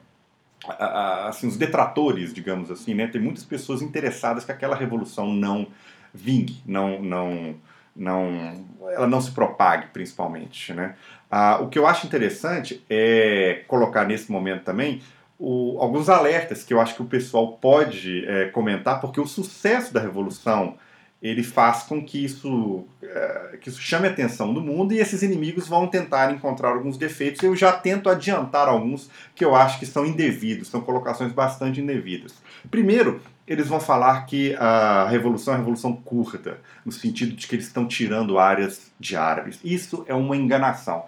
assim, 1.27 1.45
os 1.45 1.57
detratores, 1.57 2.33
digamos 2.33 2.71
assim, 2.71 2.93
né? 2.93 3.07
Tem 3.07 3.19
muitas 3.19 3.43
pessoas 3.43 3.81
interessadas 3.81 4.45
que 4.45 4.51
aquela 4.53 4.77
revolução 4.77 5.33
não 5.33 5.67
vingue, 6.13 6.63
não, 6.65 7.01
não, 7.01 7.55
não, 7.93 8.65
ela 8.93 9.05
não 9.05 9.19
se 9.19 9.31
propague, 9.31 9.87
principalmente, 9.87 10.73
né? 10.73 10.95
Ah, 11.35 11.57
o 11.59 11.67
que 11.67 11.79
eu 11.79 11.87
acho 11.87 12.05
interessante 12.05 12.85
é 12.87 13.63
colocar 13.67 14.05
nesse 14.05 14.31
momento 14.31 14.63
também 14.63 15.01
o, 15.39 15.79
alguns 15.79 16.07
alertas 16.07 16.63
que 16.63 16.71
eu 16.71 16.79
acho 16.79 16.93
que 16.93 17.01
o 17.01 17.05
pessoal 17.05 17.53
pode 17.53 18.23
é, 18.27 18.49
comentar, 18.49 19.01
porque 19.01 19.19
o 19.19 19.25
sucesso 19.25 19.91
da 19.91 19.99
revolução 19.99 20.77
ele 21.19 21.41
faz 21.41 21.83
com 21.83 22.05
que 22.05 22.23
isso, 22.23 22.85
é, 23.01 23.57
que 23.59 23.67
isso 23.67 23.81
chame 23.81 24.07
a 24.07 24.11
atenção 24.11 24.53
do 24.53 24.61
mundo 24.61 24.93
e 24.93 24.99
esses 24.99 25.23
inimigos 25.23 25.67
vão 25.67 25.87
tentar 25.87 26.31
encontrar 26.31 26.69
alguns 26.69 26.97
defeitos. 26.97 27.41
Eu 27.41 27.55
já 27.55 27.71
tento 27.71 28.09
adiantar 28.09 28.67
alguns 28.67 29.09
que 29.33 29.43
eu 29.43 29.55
acho 29.55 29.79
que 29.79 29.87
são 29.87 30.05
indevidos, 30.05 30.67
são 30.67 30.81
colocações 30.81 31.31
bastante 31.31 31.81
indevidas. 31.81 32.35
Primeiro, 32.69 33.21
eles 33.47 33.67
vão 33.67 33.79
falar 33.79 34.25
que 34.25 34.55
a 34.55 35.07
revolução 35.09 35.53
é 35.53 35.57
a 35.57 35.59
revolução 35.59 35.95
curta, 35.95 36.59
no 36.85 36.91
sentido 36.91 37.35
de 37.35 37.45
que 37.45 37.55
eles 37.55 37.67
estão 37.67 37.87
tirando 37.87 38.39
áreas 38.39 38.91
de 38.99 39.15
árabes. 39.15 39.59
Isso 39.63 40.05
é 40.07 40.13
uma 40.13 40.35
enganação. 40.35 41.05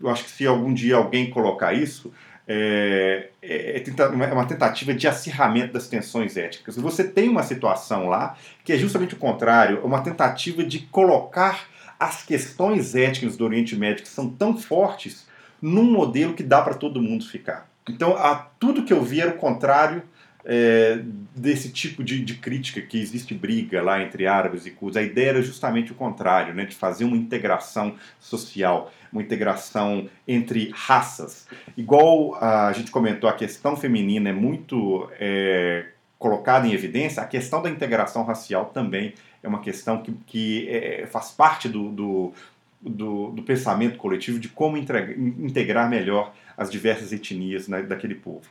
Eu 0.00 0.08
acho 0.08 0.24
que 0.24 0.30
se 0.30 0.46
algum 0.46 0.72
dia 0.72 0.96
alguém 0.96 1.30
colocar 1.30 1.72
isso, 1.72 2.12
é, 2.46 3.30
é, 3.40 3.82
é, 3.82 4.32
uma 4.32 4.46
tentativa 4.46 4.92
de 4.92 5.06
acirramento 5.08 5.72
das 5.72 5.86
tensões 5.86 6.36
éticas. 6.36 6.76
Você 6.76 7.04
tem 7.04 7.28
uma 7.28 7.42
situação 7.42 8.08
lá 8.08 8.36
que 8.64 8.72
é 8.72 8.76
justamente 8.76 9.14
o 9.14 9.18
contrário, 9.18 9.80
uma 9.84 10.02
tentativa 10.02 10.62
de 10.64 10.80
colocar 10.80 11.68
as 11.98 12.22
questões 12.22 12.94
éticas 12.94 13.36
do 13.36 13.44
Oriente 13.44 13.76
Médio, 13.76 14.02
que 14.02 14.08
são 14.08 14.28
tão 14.28 14.56
fortes, 14.56 15.26
num 15.62 15.90
modelo 15.90 16.34
que 16.34 16.42
dá 16.42 16.60
para 16.60 16.74
todo 16.74 17.00
mundo 17.00 17.24
ficar. 17.24 17.70
Então, 17.88 18.16
a, 18.16 18.34
tudo 18.58 18.82
que 18.82 18.92
eu 18.92 19.02
vi 19.02 19.20
era 19.20 19.30
o 19.30 19.38
contrário 19.38 20.02
é, 20.44 21.00
desse 21.34 21.70
tipo 21.70 22.04
de, 22.04 22.22
de, 22.22 22.34
crítica 22.34 22.80
que 22.82 23.00
existe 23.00 23.34
briga 23.34 23.82
lá 23.82 24.02
entre 24.02 24.26
árabes 24.26 24.66
e 24.66 24.70
curdos. 24.70 24.96
A 24.96 25.02
ideia 25.02 25.30
era 25.30 25.42
justamente 25.42 25.92
o 25.92 25.94
contrário, 25.94 26.52
né, 26.52 26.66
de 26.66 26.74
fazer 26.74 27.04
uma 27.04 27.16
integração 27.16 27.96
social, 28.20 28.92
uma 29.10 29.22
integração 29.22 30.08
entre 30.28 30.70
raças. 30.74 31.48
Igual 31.76 32.34
a 32.36 32.72
gente 32.72 32.90
comentou, 32.90 33.28
a 33.28 33.32
questão 33.32 33.76
feminina 33.76 34.28
é 34.28 34.32
muito 34.32 35.08
é, 35.18 35.86
colocada 36.18 36.66
em 36.66 36.72
evidência, 36.72 37.22
a 37.22 37.26
questão 37.26 37.62
da 37.62 37.70
integração 37.70 38.24
racial 38.24 38.66
também 38.66 39.14
é 39.42 39.48
uma 39.48 39.60
questão 39.60 40.02
que, 40.02 40.12
que 40.26 40.68
é, 40.68 41.06
faz 41.06 41.30
parte 41.30 41.68
do, 41.68 41.90
do, 41.90 42.32
do, 42.80 43.30
do, 43.30 43.42
pensamento 43.42 43.98
coletivo 43.98 44.38
de 44.38 44.48
como 44.48 44.76
integrar 44.76 45.88
melhor 45.88 46.34
as 46.56 46.70
diversas 46.70 47.12
etnias 47.12 47.68
né, 47.68 47.82
daquele 47.82 48.14
povo. 48.14 48.46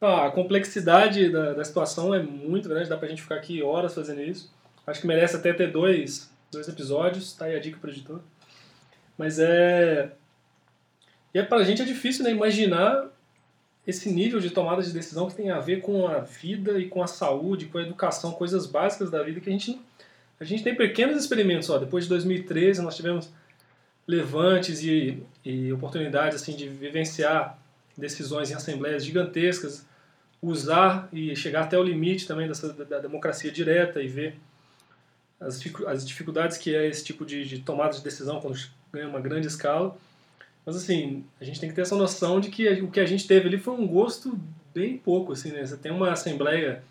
Ah, 0.00 0.26
a 0.26 0.30
complexidade 0.30 1.28
da, 1.28 1.52
da 1.52 1.64
situação 1.64 2.14
é 2.14 2.22
muito 2.22 2.68
grande, 2.68 2.88
dá 2.88 2.96
pra 2.96 3.08
gente 3.08 3.20
ficar 3.20 3.34
aqui 3.34 3.62
horas 3.62 3.94
fazendo 3.94 4.22
isso. 4.22 4.50
Acho 4.86 5.02
que 5.02 5.06
merece 5.06 5.36
até 5.36 5.52
ter 5.52 5.70
dois, 5.70 6.30
dois 6.50 6.66
episódios, 6.68 7.34
tá 7.34 7.44
aí 7.44 7.54
a 7.54 7.60
dica 7.60 7.78
pro 7.78 7.90
editor. 7.90 8.20
Mas 9.18 9.38
é. 9.38 10.10
E 11.34 11.38
é, 11.38 11.42
pra 11.42 11.62
gente 11.64 11.82
é 11.82 11.84
difícil 11.84 12.24
né, 12.24 12.30
imaginar 12.30 13.08
esse 13.86 14.10
nível 14.10 14.40
de 14.40 14.50
tomada 14.50 14.82
de 14.82 14.90
decisão 14.90 15.28
que 15.28 15.34
tem 15.34 15.50
a 15.50 15.60
ver 15.60 15.82
com 15.82 16.06
a 16.08 16.20
vida 16.20 16.78
e 16.78 16.88
com 16.88 17.02
a 17.02 17.06
saúde, 17.06 17.66
com 17.66 17.78
a 17.78 17.82
educação, 17.82 18.32
coisas 18.32 18.66
básicas 18.66 19.10
da 19.10 19.22
vida 19.22 19.38
que 19.40 19.50
a 19.50 19.52
gente. 19.52 19.78
A 20.40 20.44
gente 20.44 20.62
tem 20.64 20.74
pequenos 20.74 21.20
experimentos, 21.20 21.68
ó. 21.68 21.76
Depois 21.76 22.04
de 22.04 22.08
2013 22.08 22.80
nós 22.80 22.96
tivemos 22.96 23.30
levantes 24.08 24.82
e, 24.82 25.22
e 25.44 25.70
oportunidades 25.74 26.40
assim 26.40 26.56
de 26.56 26.66
vivenciar 26.66 27.58
decisões 27.98 28.50
em 28.50 28.54
assembleias 28.54 29.04
gigantescas 29.04 29.86
usar 30.42 31.08
e 31.12 31.34
chegar 31.36 31.64
até 31.64 31.78
o 31.78 31.82
limite 31.82 32.26
também 32.26 32.48
dessa, 32.48 32.72
da, 32.72 32.98
democracia 32.98 33.50
direta 33.50 34.02
e 34.02 34.08
ver 34.08 34.36
as, 35.38 35.60
as 35.86 36.06
dificuldades 36.06 36.56
que 36.56 36.74
é 36.74 36.86
esse 36.86 37.04
tipo 37.04 37.24
de, 37.26 37.44
de 37.44 37.58
tomada 37.60 37.92
de 37.92 38.02
decisão 38.02 38.40
quando 38.40 38.58
ganha 38.92 39.08
uma 39.08 39.20
grande 39.20 39.46
escala. 39.46 39.96
Mas 40.64 40.76
assim, 40.76 41.24
a 41.40 41.44
gente 41.44 41.60
tem 41.60 41.68
que 41.68 41.74
ter 41.74 41.82
essa 41.82 41.96
noção 41.96 42.40
de 42.40 42.50
que 42.50 42.68
o 42.82 42.90
que 42.90 43.00
a 43.00 43.06
gente 43.06 43.26
teve 43.26 43.48
ali 43.48 43.58
foi 43.58 43.74
um 43.74 43.86
gosto 43.86 44.38
bem 44.74 44.96
pouco, 44.96 45.32
assim, 45.32 45.50
né? 45.52 45.64
Você 45.64 45.76
tem 45.76 45.90
uma 45.90 46.12
assembleia 46.12 46.82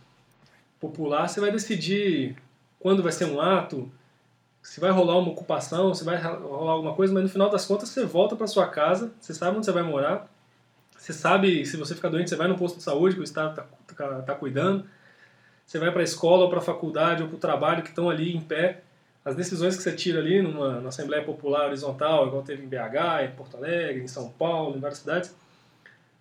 popular, 0.80 1.28
você 1.28 1.39
vai 1.39 1.52
decidir 1.52 2.36
quando 2.80 3.04
vai 3.04 3.12
ser 3.12 3.26
um 3.26 3.39
ato, 3.39 3.91
se 4.62 4.80
vai 4.80 4.91
rolar 4.91 5.18
uma 5.18 5.32
ocupação, 5.32 5.93
se 5.93 6.04
vai 6.04 6.22
rolar 6.22 6.74
alguma 6.74 6.93
coisa, 6.93 7.14
mas 7.14 7.24
no 7.24 7.30
final 7.30 7.50
das 7.50 7.66
contas 7.66 7.89
você 7.89 8.06
volta 8.06 8.36
para 8.36 8.47
sua 8.47 8.68
casa, 8.68 9.12
você 9.20 9.34
sabe 9.34 9.58
onde 9.58 9.66
você 9.66 9.72
vai 9.72 9.84
morar, 9.84 10.28
você 11.00 11.14
sabe, 11.14 11.66
se 11.66 11.78
você 11.78 11.95
ficar 11.95 12.10
doente, 12.10 12.30
você 12.30 12.36
vai 12.36 12.47
no 12.47 12.58
posto 12.58 12.78
de 12.78 12.84
saúde 12.84 13.16
que 13.16 13.22
o 13.22 13.24
Estado 13.24 13.52
está 13.52 13.66
tá, 13.95 14.22
tá 14.22 14.36
cuidando. 14.36 14.84
Você 15.66 15.80
vai 15.80 15.91
para 15.91 16.02
a 16.02 16.04
escola 16.04 16.43
ou 16.43 16.50
para 16.50 16.60
a 16.60 16.62
faculdade 16.62 17.24
ou 17.24 17.30
para 17.30 17.38
o 17.38 17.39
trabalho 17.39 17.84
que 17.84 17.89
estão 17.89 18.10
ali 18.10 18.36
em 18.36 18.41
pé. 18.41 18.82
As 19.24 19.34
decisões 19.34 19.78
que 19.78 19.84
você 19.84 19.93
tira 19.93 20.20
ali 20.20 20.41
numa, 20.41 20.76
numa 20.76 20.89
Assembleia 20.89 21.24
Popular 21.24 21.68
horizontal, 21.68 22.28
igual 22.28 22.43
teve 22.43 22.66
em 22.66 22.68
BH, 22.68 23.24
em 23.24 23.32
Porto 23.32 23.56
Alegre, 23.56 24.04
em 24.04 24.08
São 24.08 24.30
Paulo, 24.30 24.76
em 24.76 24.80
várias 24.80 25.00
cidades, 25.00 25.34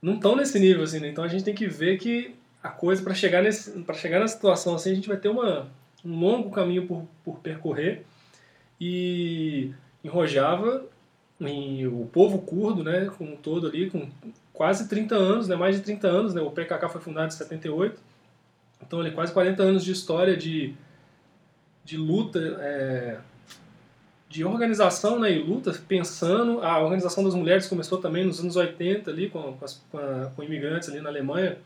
não 0.01 0.15
estão 0.15 0.37
nesse 0.37 0.61
nível 0.61 0.85
assim. 0.85 1.01
Né? 1.01 1.09
Então 1.09 1.25
a 1.25 1.29
gente 1.29 1.43
tem 1.43 1.55
que 1.55 1.67
ver 1.67 1.99
que 1.99 2.37
a 2.63 2.69
coisa 2.69 3.03
para 3.03 3.15
chegar 3.15 3.43
nesse 3.43 3.85
chegar 3.95 4.21
na 4.21 4.29
situação 4.29 4.75
assim 4.75 4.93
a 4.93 4.95
gente 4.95 5.09
vai 5.09 5.17
ter 5.17 5.29
uma, 5.29 5.69
um 6.05 6.19
longo 6.19 6.51
caminho 6.51 6.87
por, 6.87 7.07
por 7.25 7.39
percorrer 7.39 8.05
e 8.81 9.73
em 10.05 10.09
Rojava 10.09 10.85
o 11.41 12.07
povo 12.13 12.39
curdo 12.41 12.83
né 12.83 13.07
como 13.17 13.35
um 13.35 13.37
todo 13.37 13.69
ali 13.69 13.89
com 13.89 14.09
quase 14.59 14.89
30 14.89 15.15
anos, 15.15 15.47
né, 15.47 15.55
mais 15.55 15.77
de 15.77 15.83
30 15.83 16.09
anos, 16.09 16.35
né, 16.35 16.41
o 16.43 16.51
PKK 16.51 16.89
foi 16.89 17.01
fundado 17.01 17.29
em 17.29 17.37
78, 17.37 17.97
então 18.85 19.01
ele 19.01 19.13
quase 19.13 19.33
40 19.33 19.63
anos 19.63 19.85
de 19.85 19.93
história 19.93 20.37
de, 20.37 20.75
de 21.85 21.97
luta, 21.97 22.41
é, 22.59 23.19
de 24.29 24.45
organização 24.45 25.21
né, 25.21 25.31
e 25.31 25.39
luta, 25.41 25.73
pensando, 25.87 26.61
a 26.61 26.81
organização 26.81 27.23
das 27.23 27.35
mulheres 27.35 27.69
começou 27.69 27.99
também 27.99 28.25
nos 28.25 28.41
anos 28.41 28.57
80 28.57 29.09
ali, 29.09 29.31
com, 29.31 29.53
com, 29.53 29.65
as, 29.65 29.81
com, 30.35 30.43
imigrantes 30.43 30.89
ali 30.89 31.01
na 31.01 31.09
Alemanha, 31.09 31.57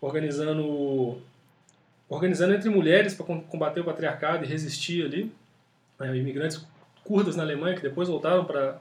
organizando 0.00 1.22
organizando 2.08 2.52
entre 2.52 2.68
mulheres 2.68 3.14
para 3.14 3.24
combater 3.24 3.80
o 3.80 3.84
patriarcado 3.84 4.44
e 4.44 4.48
resistir 4.48 5.04
ali, 5.04 5.32
é, 6.00 6.14
imigrantes 6.16 6.66
curdas 7.04 7.36
na 7.36 7.42
Alemanha 7.42 7.76
que 7.76 7.82
depois 7.82 8.08
voltaram 8.08 8.44
para 8.44 8.80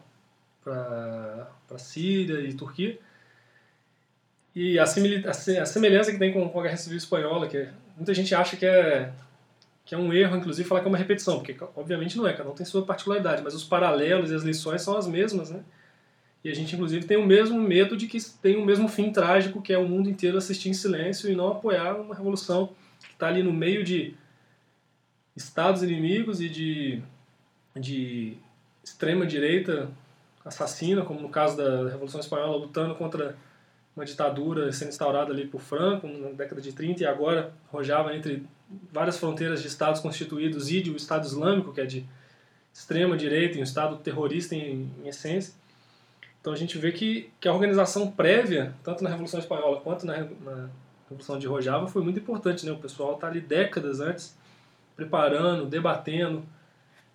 para 0.63 1.77
Síria 1.77 2.39
e 2.41 2.53
Turquia. 2.53 2.99
E 4.55 4.77
a, 4.77 4.83
a, 4.83 5.65
semelhança 5.65 6.11
que 6.11 6.19
tem 6.19 6.33
com 6.33 6.59
a 6.59 6.63
Guerra 6.63 6.77
Civil 6.77 6.97
Espanhola, 6.97 7.47
que 7.47 7.67
muita 7.95 8.13
gente 8.13 8.35
acha 8.35 8.57
que 8.57 8.65
é, 8.65 9.11
que 9.85 9.95
é 9.95 9.97
um 9.97 10.11
erro, 10.11 10.35
inclusive, 10.35 10.67
falar 10.67 10.81
que 10.81 10.87
é 10.87 10.89
uma 10.89 10.97
repetição, 10.97 11.37
porque 11.39 11.55
obviamente 11.75 12.17
não 12.17 12.27
é, 12.27 12.33
cada 12.33 12.49
um 12.49 12.53
tem 12.53 12.65
sua 12.65 12.85
particularidade, 12.85 13.41
mas 13.41 13.53
os 13.53 13.63
paralelos 13.63 14.29
e 14.29 14.35
as 14.35 14.43
lições 14.43 14.81
são 14.81 14.97
as 14.97 15.07
mesmas, 15.07 15.49
né? 15.49 15.61
E 16.43 16.49
a 16.49 16.55
gente, 16.55 16.75
inclusive, 16.75 17.05
tem 17.05 17.17
o 17.17 17.25
mesmo 17.25 17.59
medo 17.61 17.95
de 17.95 18.07
que 18.07 18.19
tem 18.41 18.57
o 18.57 18.65
mesmo 18.65 18.87
fim 18.87 19.11
trágico, 19.11 19.61
que 19.61 19.71
é 19.71 19.77
o 19.77 19.87
mundo 19.87 20.09
inteiro 20.09 20.37
assistir 20.37 20.69
em 20.69 20.73
silêncio 20.73 21.29
e 21.29 21.35
não 21.35 21.47
apoiar 21.49 21.93
uma 21.93 22.15
revolução 22.15 22.73
que 22.99 23.13
está 23.13 23.27
ali 23.27 23.43
no 23.43 23.53
meio 23.53 23.83
de 23.83 24.15
estados 25.35 25.83
inimigos 25.83 26.41
e 26.41 26.49
de, 26.49 27.01
de 27.75 28.37
extrema-direita 28.83 29.89
assassina, 30.43 31.03
como 31.03 31.21
no 31.21 31.29
caso 31.29 31.57
da 31.57 31.89
Revolução 31.89 32.19
Espanhola, 32.19 32.57
lutando 32.57 32.95
contra 32.95 33.35
uma 33.95 34.05
ditadura 34.05 34.71
sendo 34.71 34.89
instaurada 34.89 35.31
ali 35.31 35.45
por 35.45 35.61
Franco 35.61 36.07
na 36.07 36.29
década 36.29 36.61
de 36.61 36.71
30 36.71 37.03
e 37.03 37.05
agora 37.05 37.53
rojava 37.71 38.15
entre 38.15 38.45
várias 38.91 39.17
fronteiras 39.17 39.61
de 39.61 39.67
estados 39.67 40.01
constituídos 40.01 40.69
e 40.71 40.81
de 40.81 40.91
um 40.91 40.95
Estado 40.95 41.25
Islâmico, 41.25 41.73
que 41.73 41.81
é 41.81 41.85
de 41.85 42.05
extrema 42.73 43.17
direita 43.17 43.57
e 43.57 43.59
um 43.59 43.63
Estado 43.63 43.97
terrorista 43.97 44.55
em, 44.55 44.89
em 45.03 45.07
essência. 45.07 45.53
Então 46.39 46.53
a 46.53 46.55
gente 46.55 46.77
vê 46.77 46.91
que, 46.91 47.29
que 47.39 47.47
a 47.47 47.53
organização 47.53 48.09
prévia, 48.09 48.73
tanto 48.83 49.03
na 49.03 49.09
Revolução 49.09 49.39
Espanhola 49.39 49.81
quanto 49.81 50.05
na, 50.05 50.17
na 50.17 50.69
Revolução 51.09 51.37
de 51.37 51.45
Rojava, 51.45 51.87
foi 51.87 52.01
muito 52.01 52.19
importante. 52.19 52.65
Né? 52.65 52.71
O 52.71 52.79
pessoal 52.79 53.15
está 53.15 53.27
ali 53.27 53.41
décadas 53.41 53.99
antes, 53.99 54.35
preparando, 54.95 55.65
debatendo, 55.65 56.43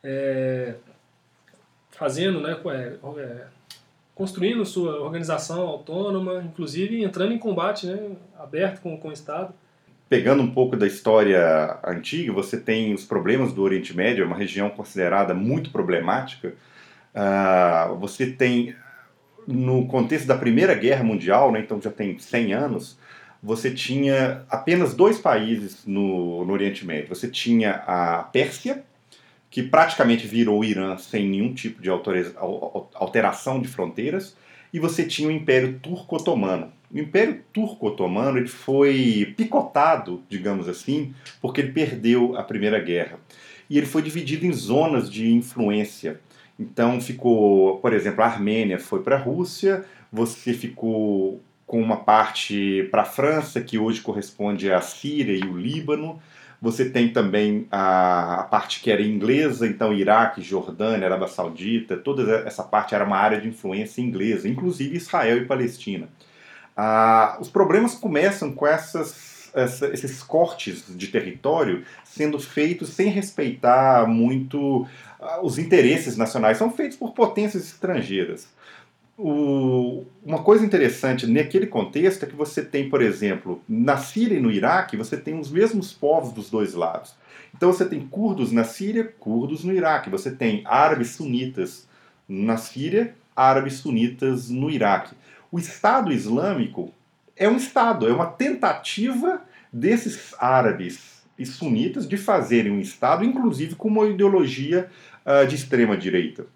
é, 0.07 0.75
fazendo, 1.91 2.41
né, 2.41 2.57
é, 2.67 3.21
é 3.21 3.47
construindo 4.15 4.65
sua 4.65 5.01
organização 5.01 5.67
autônoma, 5.67 6.43
inclusive 6.43 7.03
entrando 7.03 7.33
em 7.33 7.39
combate 7.39 7.87
né, 7.87 8.13
aberto 8.39 8.81
com, 8.81 8.97
com 8.97 9.09
o 9.09 9.13
Estado. 9.13 9.53
Pegando 10.09 10.43
um 10.43 10.51
pouco 10.51 10.77
da 10.77 10.87
história 10.87 11.79
antiga, 11.85 12.33
você 12.33 12.57
tem 12.59 12.95
os 12.95 13.05
problemas 13.05 13.53
do 13.53 13.63
Oriente 13.63 13.95
Médio, 13.95 14.23
é 14.23 14.27
uma 14.27 14.37
região 14.37 14.71
considerada 14.71 15.35
muito 15.35 15.71
problemática. 15.71 16.55
Uh, 17.13 17.97
você 17.97 18.27
tem, 18.27 18.77
no 19.47 19.87
contexto 19.89 20.27
da 20.27 20.37
Primeira 20.37 20.75
Guerra 20.75 21.03
Mundial, 21.03 21.51
né, 21.51 21.61
então 21.61 21.83
já 21.83 21.91
tem 21.91 22.17
100 22.17 22.53
anos, 22.55 22.99
você 23.43 23.71
tinha 23.71 24.45
apenas 24.49 24.95
dois 24.95 25.19
países 25.19 25.85
no, 25.85 26.45
no 26.45 26.53
Oriente 26.53 26.87
Médio. 26.87 27.09
Você 27.09 27.29
tinha 27.29 27.83
a 27.87 28.23
Pérsia, 28.23 28.85
que 29.51 29.63
praticamente 29.63 30.27
virou 30.27 30.61
o 30.61 30.65
Irã 30.65 30.97
sem 30.99 31.29
nenhum 31.29 31.55
tipo 31.55 31.81
de 31.81 31.89
alteração 32.95 33.61
de 33.61 33.69
fronteiras, 33.69 34.37
e 34.73 34.79
você 34.79 35.05
tinha 35.05 35.29
o 35.29 35.33
Império 35.33 35.79
Turco-Otomano. 35.81 36.73
O 36.93 36.99
Império 36.99 37.43
Turco-Otomano 37.53 38.39
ele 38.39 38.49
foi 38.49 39.35
picotado, 39.37 40.23
digamos 40.29 40.69
assim, 40.69 41.15
porque 41.41 41.61
ele 41.61 41.73
perdeu 41.73 42.37
a 42.37 42.43
Primeira 42.43 42.79
Guerra. 42.79 43.19
E 43.69 43.79
ele 43.79 43.87
foi 43.87 44.03
dividido 44.03 44.47
em 44.47 44.53
zonas 44.53 45.11
de 45.11 45.33
influência. 45.33 46.21
Então 46.59 47.01
ficou, 47.01 47.79
por 47.79 47.93
exemplo, 47.93 48.23
a 48.23 48.27
Armênia 48.27 48.79
foi 48.79 49.03
para 49.03 49.17
a 49.17 49.19
Rússia, 49.19 49.85
você 50.13 50.53
ficou 50.53 51.41
com 51.67 51.81
uma 51.81 51.97
parte 51.97 52.89
para 52.91 53.03
a 53.03 53.07
França, 53.07 53.61
que 53.61 53.79
hoje 53.79 54.01
corresponde 54.01 54.71
à 54.71 54.81
Síria 54.81 55.37
e 55.37 55.49
o 55.49 55.57
Líbano, 55.57 56.21
Você 56.61 56.89
tem 56.89 57.13
também 57.13 57.67
a, 57.71 58.41
a, 58.41 58.43
parte 58.45 58.81
que 58.81 58.91
era 58.91 59.03
inglesa, 59.03 59.67
então 59.67 59.93
Iraque, 59.93 60.41
Jordânia, 60.41 61.07
Arábia 61.07 61.29
Saudita, 61.29 61.97
toda 61.97 62.41
essa 62.47 62.63
parte 62.63 62.95
era 62.95 63.05
uma 63.05 63.19
área 63.19 63.41
de 63.41 63.49
influência 63.49 64.01
inglesa, 64.01 64.49
inclusive 64.49 64.97
Israel 64.97 65.37
e 65.39 65.45
Palestina. 65.45 66.09
Ah, 66.75 67.37
os 67.41 67.49
problemas 67.49 67.95
começam 67.95 68.53
com 68.53 68.67
essas, 68.67 69.51
essa, 69.55 69.89
esses 69.89 70.23
cortes 70.23 70.85
de 70.89 71.09
território 71.09 71.85
sendo 72.05 72.39
feitos 72.39 72.91
sem 72.91 73.09
respeitar 73.09 74.07
muito 74.09 74.87
ah, 75.21 75.41
os 75.43 75.59
interesses 75.59 76.17
nacionais, 76.17 76.57
são 76.57 76.71
feitos 76.71 76.97
por 76.97 77.13
potências 77.13 77.65
estrangeiras. 77.65 78.49
O, 79.19 80.05
uma 80.23 80.43
coisa 80.43 80.65
interessante 80.65 81.27
naquele 81.27 81.67
contexto 81.67 82.25
é 82.25 82.27
que 82.29 82.37
você 82.37 82.63
tem, 82.63 82.91
por 82.91 83.01
exemplo, 83.01 83.63
na 83.67 83.97
Síria 83.97 84.37
e 84.37 84.41
no 84.41 84.51
Iraque, 84.51 84.97
você 84.97 85.17
tem 85.17 85.41
os 85.41 85.51
mesmos 85.51 85.91
povos 85.91 86.33
dos 86.33 86.51
dois 86.51 86.75
lados. 86.75 87.15
Então 87.55 87.73
você 87.73 87.87
tem 87.87 88.07
curdos 88.07 88.53
na 88.53 88.65
Síria, 88.65 89.05
curdos 89.19 89.65
no 89.65 89.73
Iraque. 89.73 90.11
Você 90.11 90.31
tem 90.31 90.63
árabes 90.67 91.13
sunitas 91.13 91.89
na 92.29 92.59
Síria, 92.59 93.15
árabes 93.35 93.75
sunitas 93.75 94.51
no 94.51 94.71
Iraque. 94.71 95.15
O 95.51 95.59
Estado 95.59 96.13
Islâmico 96.13 96.93
é 97.35 97.49
um 97.49 97.57
Estado, 97.57 98.07
é 98.07 98.13
uma 98.13 98.27
tentativa 98.27 99.41
desses 99.73 100.35
árabes 100.39 101.23
e 101.39 101.47
sunitas 101.47 102.07
de 102.07 102.19
fazerem 102.19 102.73
um 102.73 102.81
Estado, 102.81 103.25
inclusive 103.25 103.75
com 103.75 103.89
uma 103.89 104.07
ideologia 104.07 104.91
uh, 105.25 105.47
de 105.47 105.55
extrema 105.55 105.97
direita. 105.97 106.47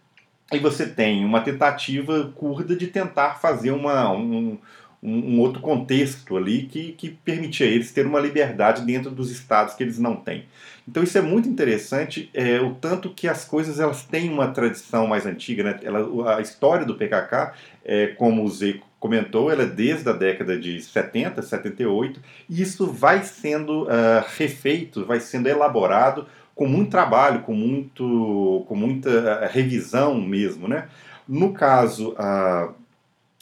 E 0.52 0.58
você 0.58 0.86
tem 0.86 1.24
uma 1.24 1.40
tentativa 1.40 2.32
curda 2.34 2.74
de 2.74 2.88
tentar 2.88 3.34
fazer 3.34 3.70
uma, 3.70 4.12
um, 4.12 4.58
um, 5.02 5.40
outro 5.40 5.62
contexto 5.62 6.36
ali 6.36 6.64
que, 6.64 6.92
que 6.92 7.18
a 7.64 7.66
eles 7.66 7.92
ter 7.92 8.06
uma 8.06 8.20
liberdade 8.20 8.84
dentro 8.84 9.10
dos 9.10 9.30
estados 9.30 9.74
que 9.74 9.82
eles 9.82 9.98
não 9.98 10.16
têm. 10.16 10.44
Então 10.86 11.02
isso 11.02 11.16
é 11.16 11.20
muito 11.20 11.48
interessante, 11.48 12.28
é, 12.34 12.60
o 12.60 12.74
tanto 12.74 13.10
que 13.10 13.28
as 13.28 13.44
coisas 13.44 13.78
elas 13.78 14.02
têm 14.04 14.28
uma 14.28 14.48
tradição 14.48 15.06
mais 15.06 15.24
antiga. 15.24 15.62
Né? 15.62 15.80
Ela, 15.82 16.36
a 16.36 16.40
história 16.40 16.84
do 16.84 16.96
PKK, 16.96 17.52
é, 17.84 18.08
como 18.08 18.44
o 18.44 18.48
Zé 18.48 18.80
comentou, 18.98 19.50
ela 19.50 19.62
é 19.62 19.66
desde 19.66 20.08
a 20.10 20.12
década 20.12 20.58
de 20.58 20.82
70, 20.82 21.40
78, 21.40 22.20
e 22.50 22.60
isso 22.60 22.86
vai 22.86 23.22
sendo 23.22 23.84
uh, 23.84 23.88
refeito, 24.36 25.06
vai 25.06 25.20
sendo 25.20 25.48
elaborado 25.48 26.26
com 26.60 26.66
muito 26.66 26.90
trabalho, 26.90 27.40
com, 27.40 27.54
muito, 27.54 28.66
com 28.68 28.76
muita 28.76 29.08
eh, 29.08 29.48
revisão 29.50 30.20
mesmo. 30.20 30.68
Né? 30.68 30.88
No 31.26 31.54
caso 31.54 32.10
uh, 32.10 32.74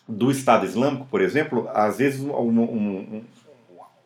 do 0.06 0.30
Estado 0.30 0.64
Islâmico, 0.64 1.04
por 1.10 1.20
exemplo, 1.20 1.68
às 1.74 1.98
vezes 1.98 2.20
um, 2.20 2.30
um, 2.30 2.62
um, 2.62 3.24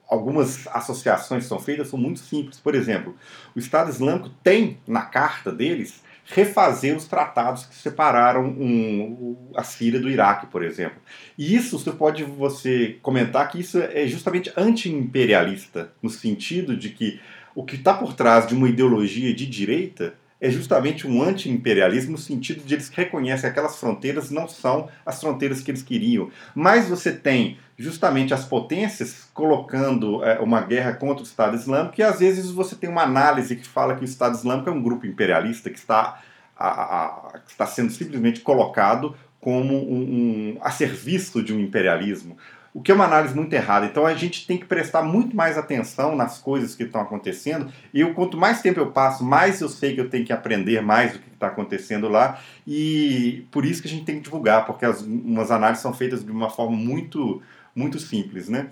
algumas 0.08 0.66
associações 0.68 1.44
são 1.44 1.58
feitas 1.58 1.88
são 1.88 1.98
muito 1.98 2.20
simples. 2.20 2.58
Por 2.58 2.74
exemplo, 2.74 3.14
o 3.54 3.58
Estado 3.58 3.90
Islâmico 3.90 4.30
tem 4.42 4.78
na 4.88 5.02
carta 5.02 5.52
deles 5.52 6.02
refazer 6.24 6.96
os 6.96 7.04
tratados 7.04 7.66
que 7.66 7.74
separaram 7.74 8.46
um, 8.46 9.36
a 9.54 9.62
Síria 9.62 10.00
do 10.00 10.08
Iraque, 10.08 10.46
por 10.46 10.64
exemplo. 10.64 10.96
E 11.36 11.54
isso 11.54 11.78
você 11.78 11.92
pode 11.92 12.24
você 12.24 12.96
comentar 13.02 13.46
que 13.50 13.60
isso 13.60 13.78
é 13.78 14.06
justamente 14.06 14.50
anti-imperialista, 14.56 15.92
no 16.02 16.08
sentido 16.08 16.74
de 16.74 16.88
que 16.88 17.20
o 17.54 17.64
que 17.64 17.76
está 17.76 17.94
por 17.94 18.14
trás 18.14 18.46
de 18.46 18.54
uma 18.54 18.68
ideologia 18.68 19.34
de 19.34 19.46
direita 19.46 20.14
é 20.42 20.50
justamente 20.50 21.06
um 21.06 21.22
anti-imperialismo 21.22 22.12
no 22.12 22.18
sentido 22.18 22.64
de 22.64 22.74
eles 22.74 22.88
reconhecem 22.88 23.42
que 23.42 23.46
aquelas 23.46 23.78
fronteiras 23.78 24.28
não 24.28 24.48
são 24.48 24.88
as 25.06 25.20
fronteiras 25.20 25.60
que 25.60 25.70
eles 25.70 25.84
queriam. 25.84 26.30
Mas 26.52 26.88
você 26.88 27.12
tem 27.12 27.58
justamente 27.78 28.34
as 28.34 28.44
potências 28.44 29.28
colocando 29.32 30.24
é, 30.24 30.40
uma 30.40 30.60
guerra 30.60 30.94
contra 30.94 31.22
o 31.22 31.26
Estado 31.26 31.54
Islâmico 31.54 31.94
e 31.96 32.02
às 32.02 32.18
vezes 32.18 32.50
você 32.50 32.74
tem 32.74 32.90
uma 32.90 33.02
análise 33.02 33.54
que 33.54 33.66
fala 33.66 33.94
que 33.94 34.02
o 34.02 34.04
Estado 34.04 34.34
Islâmico 34.34 34.68
é 34.68 34.72
um 34.72 34.82
grupo 34.82 35.06
imperialista 35.06 35.70
que 35.70 35.78
está, 35.78 36.20
a, 36.56 36.68
a, 36.68 37.38
que 37.38 37.52
está 37.52 37.66
sendo 37.66 37.92
simplesmente 37.92 38.40
colocado 38.40 39.14
como 39.40 39.74
um, 39.74 40.02
um, 40.02 40.58
a 40.60 40.72
serviço 40.72 41.40
de 41.40 41.54
um 41.54 41.60
imperialismo 41.60 42.36
o 42.74 42.80
que 42.80 42.90
é 42.90 42.94
uma 42.94 43.04
análise 43.04 43.34
muito 43.34 43.52
errada. 43.52 43.84
Então 43.86 44.06
a 44.06 44.14
gente 44.14 44.46
tem 44.46 44.56
que 44.56 44.64
prestar 44.64 45.02
muito 45.02 45.36
mais 45.36 45.58
atenção 45.58 46.16
nas 46.16 46.38
coisas 46.38 46.74
que 46.74 46.84
estão 46.84 47.02
acontecendo. 47.02 47.70
E 47.92 48.00
eu, 48.00 48.14
quanto 48.14 48.36
mais 48.36 48.62
tempo 48.62 48.80
eu 48.80 48.90
passo, 48.90 49.24
mais 49.24 49.60
eu 49.60 49.68
sei 49.68 49.94
que 49.94 50.00
eu 50.00 50.08
tenho 50.08 50.24
que 50.24 50.32
aprender 50.32 50.80
mais 50.80 51.12
do 51.12 51.18
que 51.18 51.28
está 51.28 51.48
acontecendo 51.48 52.08
lá. 52.08 52.40
E 52.66 53.46
por 53.50 53.66
isso 53.66 53.82
que 53.82 53.88
a 53.88 53.90
gente 53.90 54.04
tem 54.04 54.16
que 54.16 54.22
divulgar, 54.22 54.64
porque 54.64 54.86
as, 54.86 55.02
umas 55.02 55.50
análises 55.50 55.82
são 55.82 55.92
feitas 55.92 56.24
de 56.24 56.30
uma 56.30 56.48
forma 56.48 56.76
muito, 56.76 57.42
muito 57.74 57.98
simples, 57.98 58.48
né? 58.48 58.68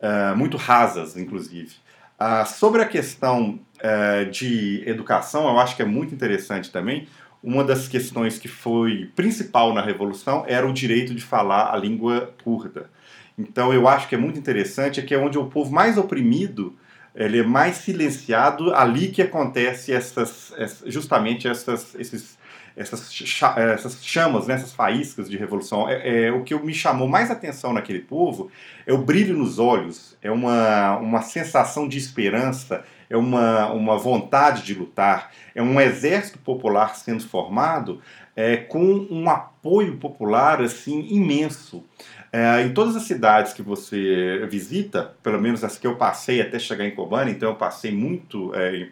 Uh, 0.00 0.36
muito 0.36 0.56
rasas, 0.56 1.16
inclusive. 1.16 1.76
Uh, 2.18 2.46
sobre 2.46 2.82
a 2.82 2.86
questão 2.86 3.60
uh, 3.78 4.30
de 4.30 4.82
educação, 4.84 5.48
eu 5.48 5.58
acho 5.60 5.76
que 5.76 5.82
é 5.82 5.86
muito 5.86 6.12
interessante 6.12 6.72
também. 6.72 7.06
Uma 7.42 7.62
das 7.62 7.86
questões 7.86 8.38
que 8.38 8.48
foi 8.48 9.12
principal 9.14 9.74
na 9.74 9.82
Revolução 9.82 10.44
era 10.48 10.66
o 10.66 10.72
direito 10.72 11.14
de 11.14 11.22
falar 11.22 11.72
a 11.72 11.76
língua 11.76 12.34
curda. 12.42 12.90
Então 13.38 13.72
eu 13.72 13.88
acho 13.88 14.08
que 14.08 14.14
é 14.14 14.18
muito 14.18 14.38
interessante, 14.38 15.00
é 15.00 15.02
que 15.02 15.14
é 15.14 15.18
onde 15.18 15.38
o 15.38 15.46
povo 15.46 15.72
mais 15.72 15.98
oprimido 15.98 16.74
ele 17.14 17.38
é 17.38 17.42
mais 17.44 17.76
silenciado, 17.76 18.74
ali 18.74 19.08
que 19.08 19.22
acontece 19.22 19.92
essas, 19.92 20.52
justamente 20.86 21.46
essas, 21.46 21.94
esses, 21.94 22.36
essas, 22.76 23.08
essas 23.40 24.04
chamas, 24.04 24.48
né, 24.48 24.54
essas 24.54 24.72
faíscas 24.72 25.30
de 25.30 25.36
revolução. 25.36 25.88
É, 25.88 26.24
é, 26.24 26.32
o 26.32 26.42
que 26.42 26.54
me 26.56 26.74
chamou 26.74 27.06
mais 27.06 27.30
atenção 27.30 27.72
naquele 27.72 28.00
povo 28.00 28.50
é 28.84 28.92
o 28.92 28.98
brilho 28.98 29.36
nos 29.36 29.60
olhos, 29.60 30.16
é 30.20 30.30
uma, 30.30 30.96
uma 30.96 31.22
sensação 31.22 31.86
de 31.86 31.98
esperança, 31.98 32.84
é 33.08 33.16
uma, 33.16 33.70
uma 33.70 33.96
vontade 33.96 34.62
de 34.62 34.74
lutar, 34.74 35.30
é 35.54 35.62
um 35.62 35.80
exército 35.80 36.38
popular 36.40 36.96
sendo 36.96 37.22
formado 37.28 38.00
é, 38.36 38.56
com 38.56 39.06
um 39.10 39.28
apoio 39.28 39.96
popular 39.96 40.60
assim 40.60 41.06
imenso. 41.10 41.84
É, 42.32 42.62
em 42.62 42.72
todas 42.72 42.96
as 42.96 43.04
cidades 43.04 43.52
que 43.52 43.62
você 43.62 44.44
visita, 44.50 45.14
pelo 45.22 45.40
menos 45.40 45.62
as 45.62 45.78
que 45.78 45.86
eu 45.86 45.94
passei 45.94 46.40
até 46.40 46.58
chegar 46.58 46.84
em 46.84 46.90
Kobani, 46.90 47.30
então 47.30 47.50
eu 47.50 47.54
passei 47.54 47.92
muito, 47.92 48.52
é, 48.56 48.88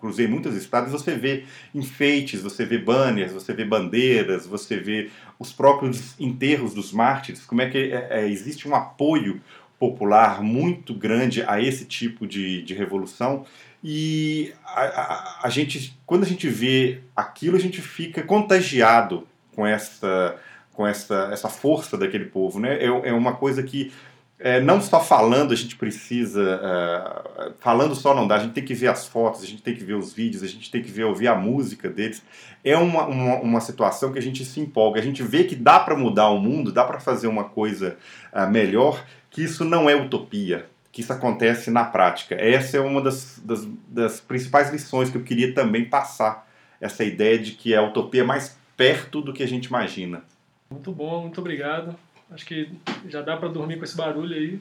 cruzei 0.00 0.26
muitas 0.26 0.56
estradas, 0.56 0.90
você 0.90 1.14
vê 1.14 1.44
enfeites, 1.72 2.42
você 2.42 2.64
vê 2.64 2.78
banners, 2.78 3.32
você 3.32 3.54
vê 3.54 3.64
bandeiras, 3.64 4.44
você 4.44 4.76
vê 4.76 5.08
os 5.38 5.52
próprios 5.52 6.18
enterros 6.18 6.74
dos 6.74 6.92
mártires, 6.92 7.44
como 7.44 7.62
é 7.62 7.70
que 7.70 7.78
é, 7.78 8.08
é 8.10 8.28
existe 8.28 8.68
um 8.68 8.74
apoio 8.74 9.40
popular 9.78 10.42
muito 10.42 10.92
grande 10.92 11.42
a 11.46 11.60
esse 11.60 11.86
tipo 11.86 12.26
de, 12.26 12.60
de 12.62 12.74
revolução 12.74 13.46
e 13.82 14.52
a, 14.64 14.82
a, 14.82 15.40
a 15.44 15.48
gente, 15.48 15.98
quando 16.04 16.24
a 16.24 16.26
gente 16.26 16.48
vê 16.48 17.00
aquilo, 17.16 17.56
a 17.56 17.60
gente 17.60 17.80
fica 17.80 18.22
contagiado 18.22 19.26
com 19.54 19.66
essa 19.66 20.36
com 20.72 20.86
essa, 20.86 21.28
essa 21.30 21.48
força 21.50 21.98
daquele 21.98 22.24
povo. 22.24 22.58
Né? 22.58 22.78
É, 22.82 22.86
é 22.86 23.12
uma 23.12 23.34
coisa 23.34 23.62
que 23.62 23.92
é, 24.38 24.58
não 24.58 24.80
só 24.80 24.98
falando 24.98 25.52
a 25.52 25.54
gente 25.54 25.76
precisa, 25.76 26.40
uh, 26.56 27.52
falando 27.58 27.94
só 27.94 28.14
não 28.14 28.26
dá, 28.26 28.36
a 28.36 28.38
gente 28.38 28.54
tem 28.54 28.64
que 28.64 28.72
ver 28.72 28.86
as 28.86 29.06
fotos, 29.06 29.42
a 29.42 29.46
gente 29.46 29.60
tem 29.60 29.74
que 29.74 29.84
ver 29.84 29.92
os 29.92 30.14
vídeos, 30.14 30.42
a 30.42 30.46
gente 30.46 30.70
tem 30.70 30.82
que 30.82 30.90
ver, 30.90 31.04
ouvir 31.04 31.28
a 31.28 31.34
música 31.34 31.90
deles. 31.90 32.22
É 32.64 32.74
uma, 32.78 33.04
uma, 33.06 33.34
uma 33.40 33.60
situação 33.60 34.10
que 34.10 34.18
a 34.18 34.22
gente 34.22 34.42
se 34.46 34.58
empolga, 34.58 34.98
a 34.98 35.02
gente 35.02 35.22
vê 35.22 35.44
que 35.44 35.54
dá 35.54 35.78
para 35.78 35.94
mudar 35.94 36.30
o 36.30 36.38
mundo, 36.38 36.72
dá 36.72 36.84
para 36.84 36.98
fazer 36.98 37.26
uma 37.26 37.44
coisa 37.44 37.98
uh, 38.32 38.50
melhor, 38.50 39.04
que 39.30 39.44
isso 39.44 39.62
não 39.62 39.90
é 39.90 39.94
utopia, 39.94 40.69
que 40.92 41.00
isso 41.00 41.12
acontece 41.12 41.70
na 41.70 41.84
prática. 41.84 42.34
Essa 42.34 42.78
é 42.78 42.80
uma 42.80 43.00
das, 43.00 43.40
das, 43.44 43.66
das 43.88 44.20
principais 44.20 44.70
lições 44.70 45.10
que 45.10 45.16
eu 45.16 45.22
queria 45.22 45.54
também 45.54 45.84
passar, 45.84 46.48
essa 46.80 47.04
ideia 47.04 47.38
de 47.38 47.52
que 47.52 47.74
a 47.74 47.82
utopia 47.82 48.22
é 48.22 48.24
mais 48.24 48.58
perto 48.76 49.20
do 49.20 49.32
que 49.32 49.42
a 49.42 49.48
gente 49.48 49.66
imagina. 49.66 50.22
Muito 50.70 50.90
bom, 50.92 51.22
muito 51.22 51.40
obrigado. 51.40 51.94
Acho 52.30 52.46
que 52.46 52.72
já 53.08 53.22
dá 53.22 53.36
para 53.36 53.48
dormir 53.48 53.76
com 53.76 53.84
esse 53.84 53.96
barulho 53.96 54.34
aí. 54.34 54.60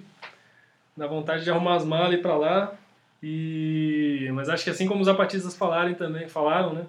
Dá 0.98 1.08
vontade 1.08 1.44
de 1.44 1.50
arrumar 1.50 1.76
as 1.76 1.86
malas 1.86 2.12
e 2.12 2.16
ir 2.16 2.22
para 2.22 2.36
lá. 2.36 2.74
E 3.22 4.30
mas 4.34 4.50
acho 4.50 4.64
que 4.64 4.70
assim 4.70 4.88
como 4.88 5.02
os 5.02 5.06
zapatistas 5.06 5.56
falarem 5.56 5.94
também, 5.94 6.28
falaram, 6.28 6.74
né? 6.74 6.86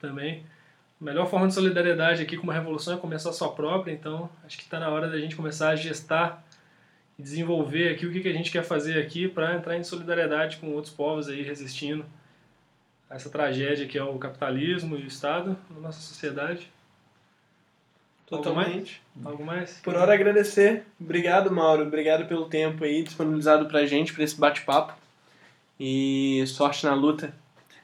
Também 0.00 0.44
a 1.00 1.04
melhor 1.04 1.28
forma 1.28 1.46
de 1.46 1.54
solidariedade 1.54 2.22
aqui 2.22 2.36
com 2.36 2.44
uma 2.44 2.54
revolução 2.54 2.94
é 2.94 2.96
começar 2.96 3.30
a 3.30 3.32
sua 3.32 3.52
própria, 3.52 3.92
então 3.92 4.30
acho 4.44 4.56
que 4.56 4.64
está 4.64 4.80
na 4.80 4.88
hora 4.88 5.08
da 5.08 5.18
gente 5.18 5.36
começar 5.36 5.70
a 5.70 5.76
gestar 5.76 6.42
e 7.18 7.22
desenvolver 7.22 7.88
aqui 7.88 8.06
o 8.06 8.12
que, 8.12 8.20
que 8.20 8.28
a 8.28 8.32
gente 8.32 8.50
quer 8.50 8.62
fazer 8.62 9.00
aqui 9.00 9.28
para 9.28 9.54
entrar 9.54 9.76
em 9.76 9.84
solidariedade 9.84 10.58
com 10.58 10.72
outros 10.72 10.92
povos 10.92 11.28
aí 11.28 11.42
resistindo 11.42 12.04
a 13.08 13.16
essa 13.16 13.30
tragédia 13.30 13.86
que 13.86 13.96
é 13.96 14.02
o 14.02 14.18
capitalismo 14.18 14.96
e 14.96 15.02
o 15.02 15.06
Estado 15.06 15.56
na 15.70 15.80
nossa 15.80 16.00
sociedade. 16.00 16.70
Totalmente. 18.26 19.00
Algo 19.24 19.44
mais? 19.44 19.78
Por 19.84 19.94
hora 19.94 20.12
agradecer. 20.12 20.82
Obrigado, 21.00 21.50
Mauro. 21.50 21.84
Obrigado 21.84 22.26
pelo 22.26 22.46
tempo 22.46 22.82
aí 22.82 23.04
disponibilizado 23.04 23.66
pra 23.66 23.86
gente, 23.86 24.12
pra 24.12 24.24
esse 24.24 24.38
bate-papo. 24.38 24.94
E 25.78 26.42
sorte 26.48 26.84
na 26.84 26.94
luta. 26.94 27.32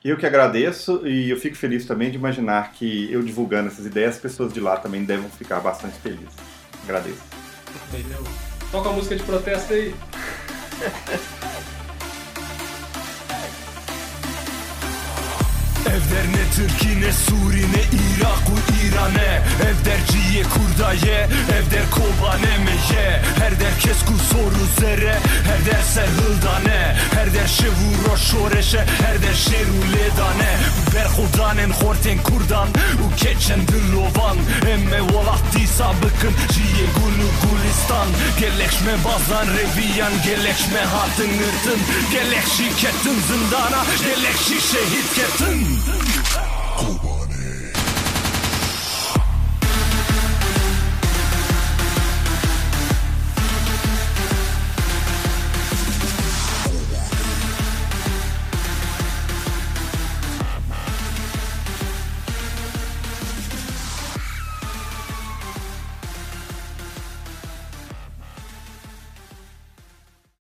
Eu 0.05 0.17
que 0.17 0.27
agradeço 0.27 1.07
e 1.07 1.31
eu 1.31 1.37
fico 1.37 1.55
feliz 1.55 1.87
também 1.87 2.11
de 2.11 2.17
imaginar 2.17 2.73
que 2.73 3.11
eu 3.13 3.23
divulgando 3.23 3.69
essas 3.69 3.87
ideias, 3.87 4.17
as 4.17 4.21
pessoas 4.21 4.53
de 4.53 4.59
lá 4.59 4.77
também 4.77 5.05
devem 5.05 5.31
ficar 5.31 5.61
bastante 5.61 5.97
felizes. 6.01 6.35
Agradeço. 6.83 7.23
Entendeu? 7.93 8.52
Toca 8.73 8.89
a 8.89 8.93
música 8.95 9.15
de 9.15 9.23
protesto 9.23 9.75
aí. 9.75 9.95
If 15.85 16.42
Türkine, 16.57 17.13
Surine, 17.13 17.83
Iraku, 18.03 18.55
İrane. 18.83 19.43
Ev 19.69 19.85
derciye, 19.85 20.43
kurdaye, 20.43 21.29
ev 21.57 21.71
der 21.71 21.91
kobane 21.91 22.59
meye 22.65 23.23
Her 23.39 23.61
der 23.61 23.79
kesku 23.81 24.15
soru 24.31 24.65
zere, 24.81 25.19
her 25.49 25.67
der 25.67 25.83
ser 25.83 26.07
hıldane 26.07 26.97
Her 27.15 27.35
der 27.35 27.47
şevura 27.47 28.17
şoreşe, 28.17 28.79
her 28.79 29.23
der 29.23 29.35
şeru 29.35 29.83
ledane 29.93 30.53
Berhudanen, 30.95 31.71
horten 31.71 32.19
kurdan, 32.23 32.69
u 33.05 33.17
keçen 33.17 33.61
dillovan. 33.69 34.37
Emme 34.73 35.01
volattiysa 35.01 35.93
bıkın, 36.03 36.35
ciye 36.53 36.87
gulu 36.97 37.29
gulistan. 37.43 38.09
Gelekşme 38.41 38.93
bazan 39.05 39.47
reviyan, 39.47 40.13
gelekşme 40.25 40.81
hatın 40.81 41.33
ırtın 41.47 41.81
Gelekşi 42.13 42.77
kettin 42.81 43.19
zindana, 43.29 43.83
gelekşi 44.05 44.69
şehit 44.71 45.15
kettin. 45.15 45.81
Cuba. 46.77 47.32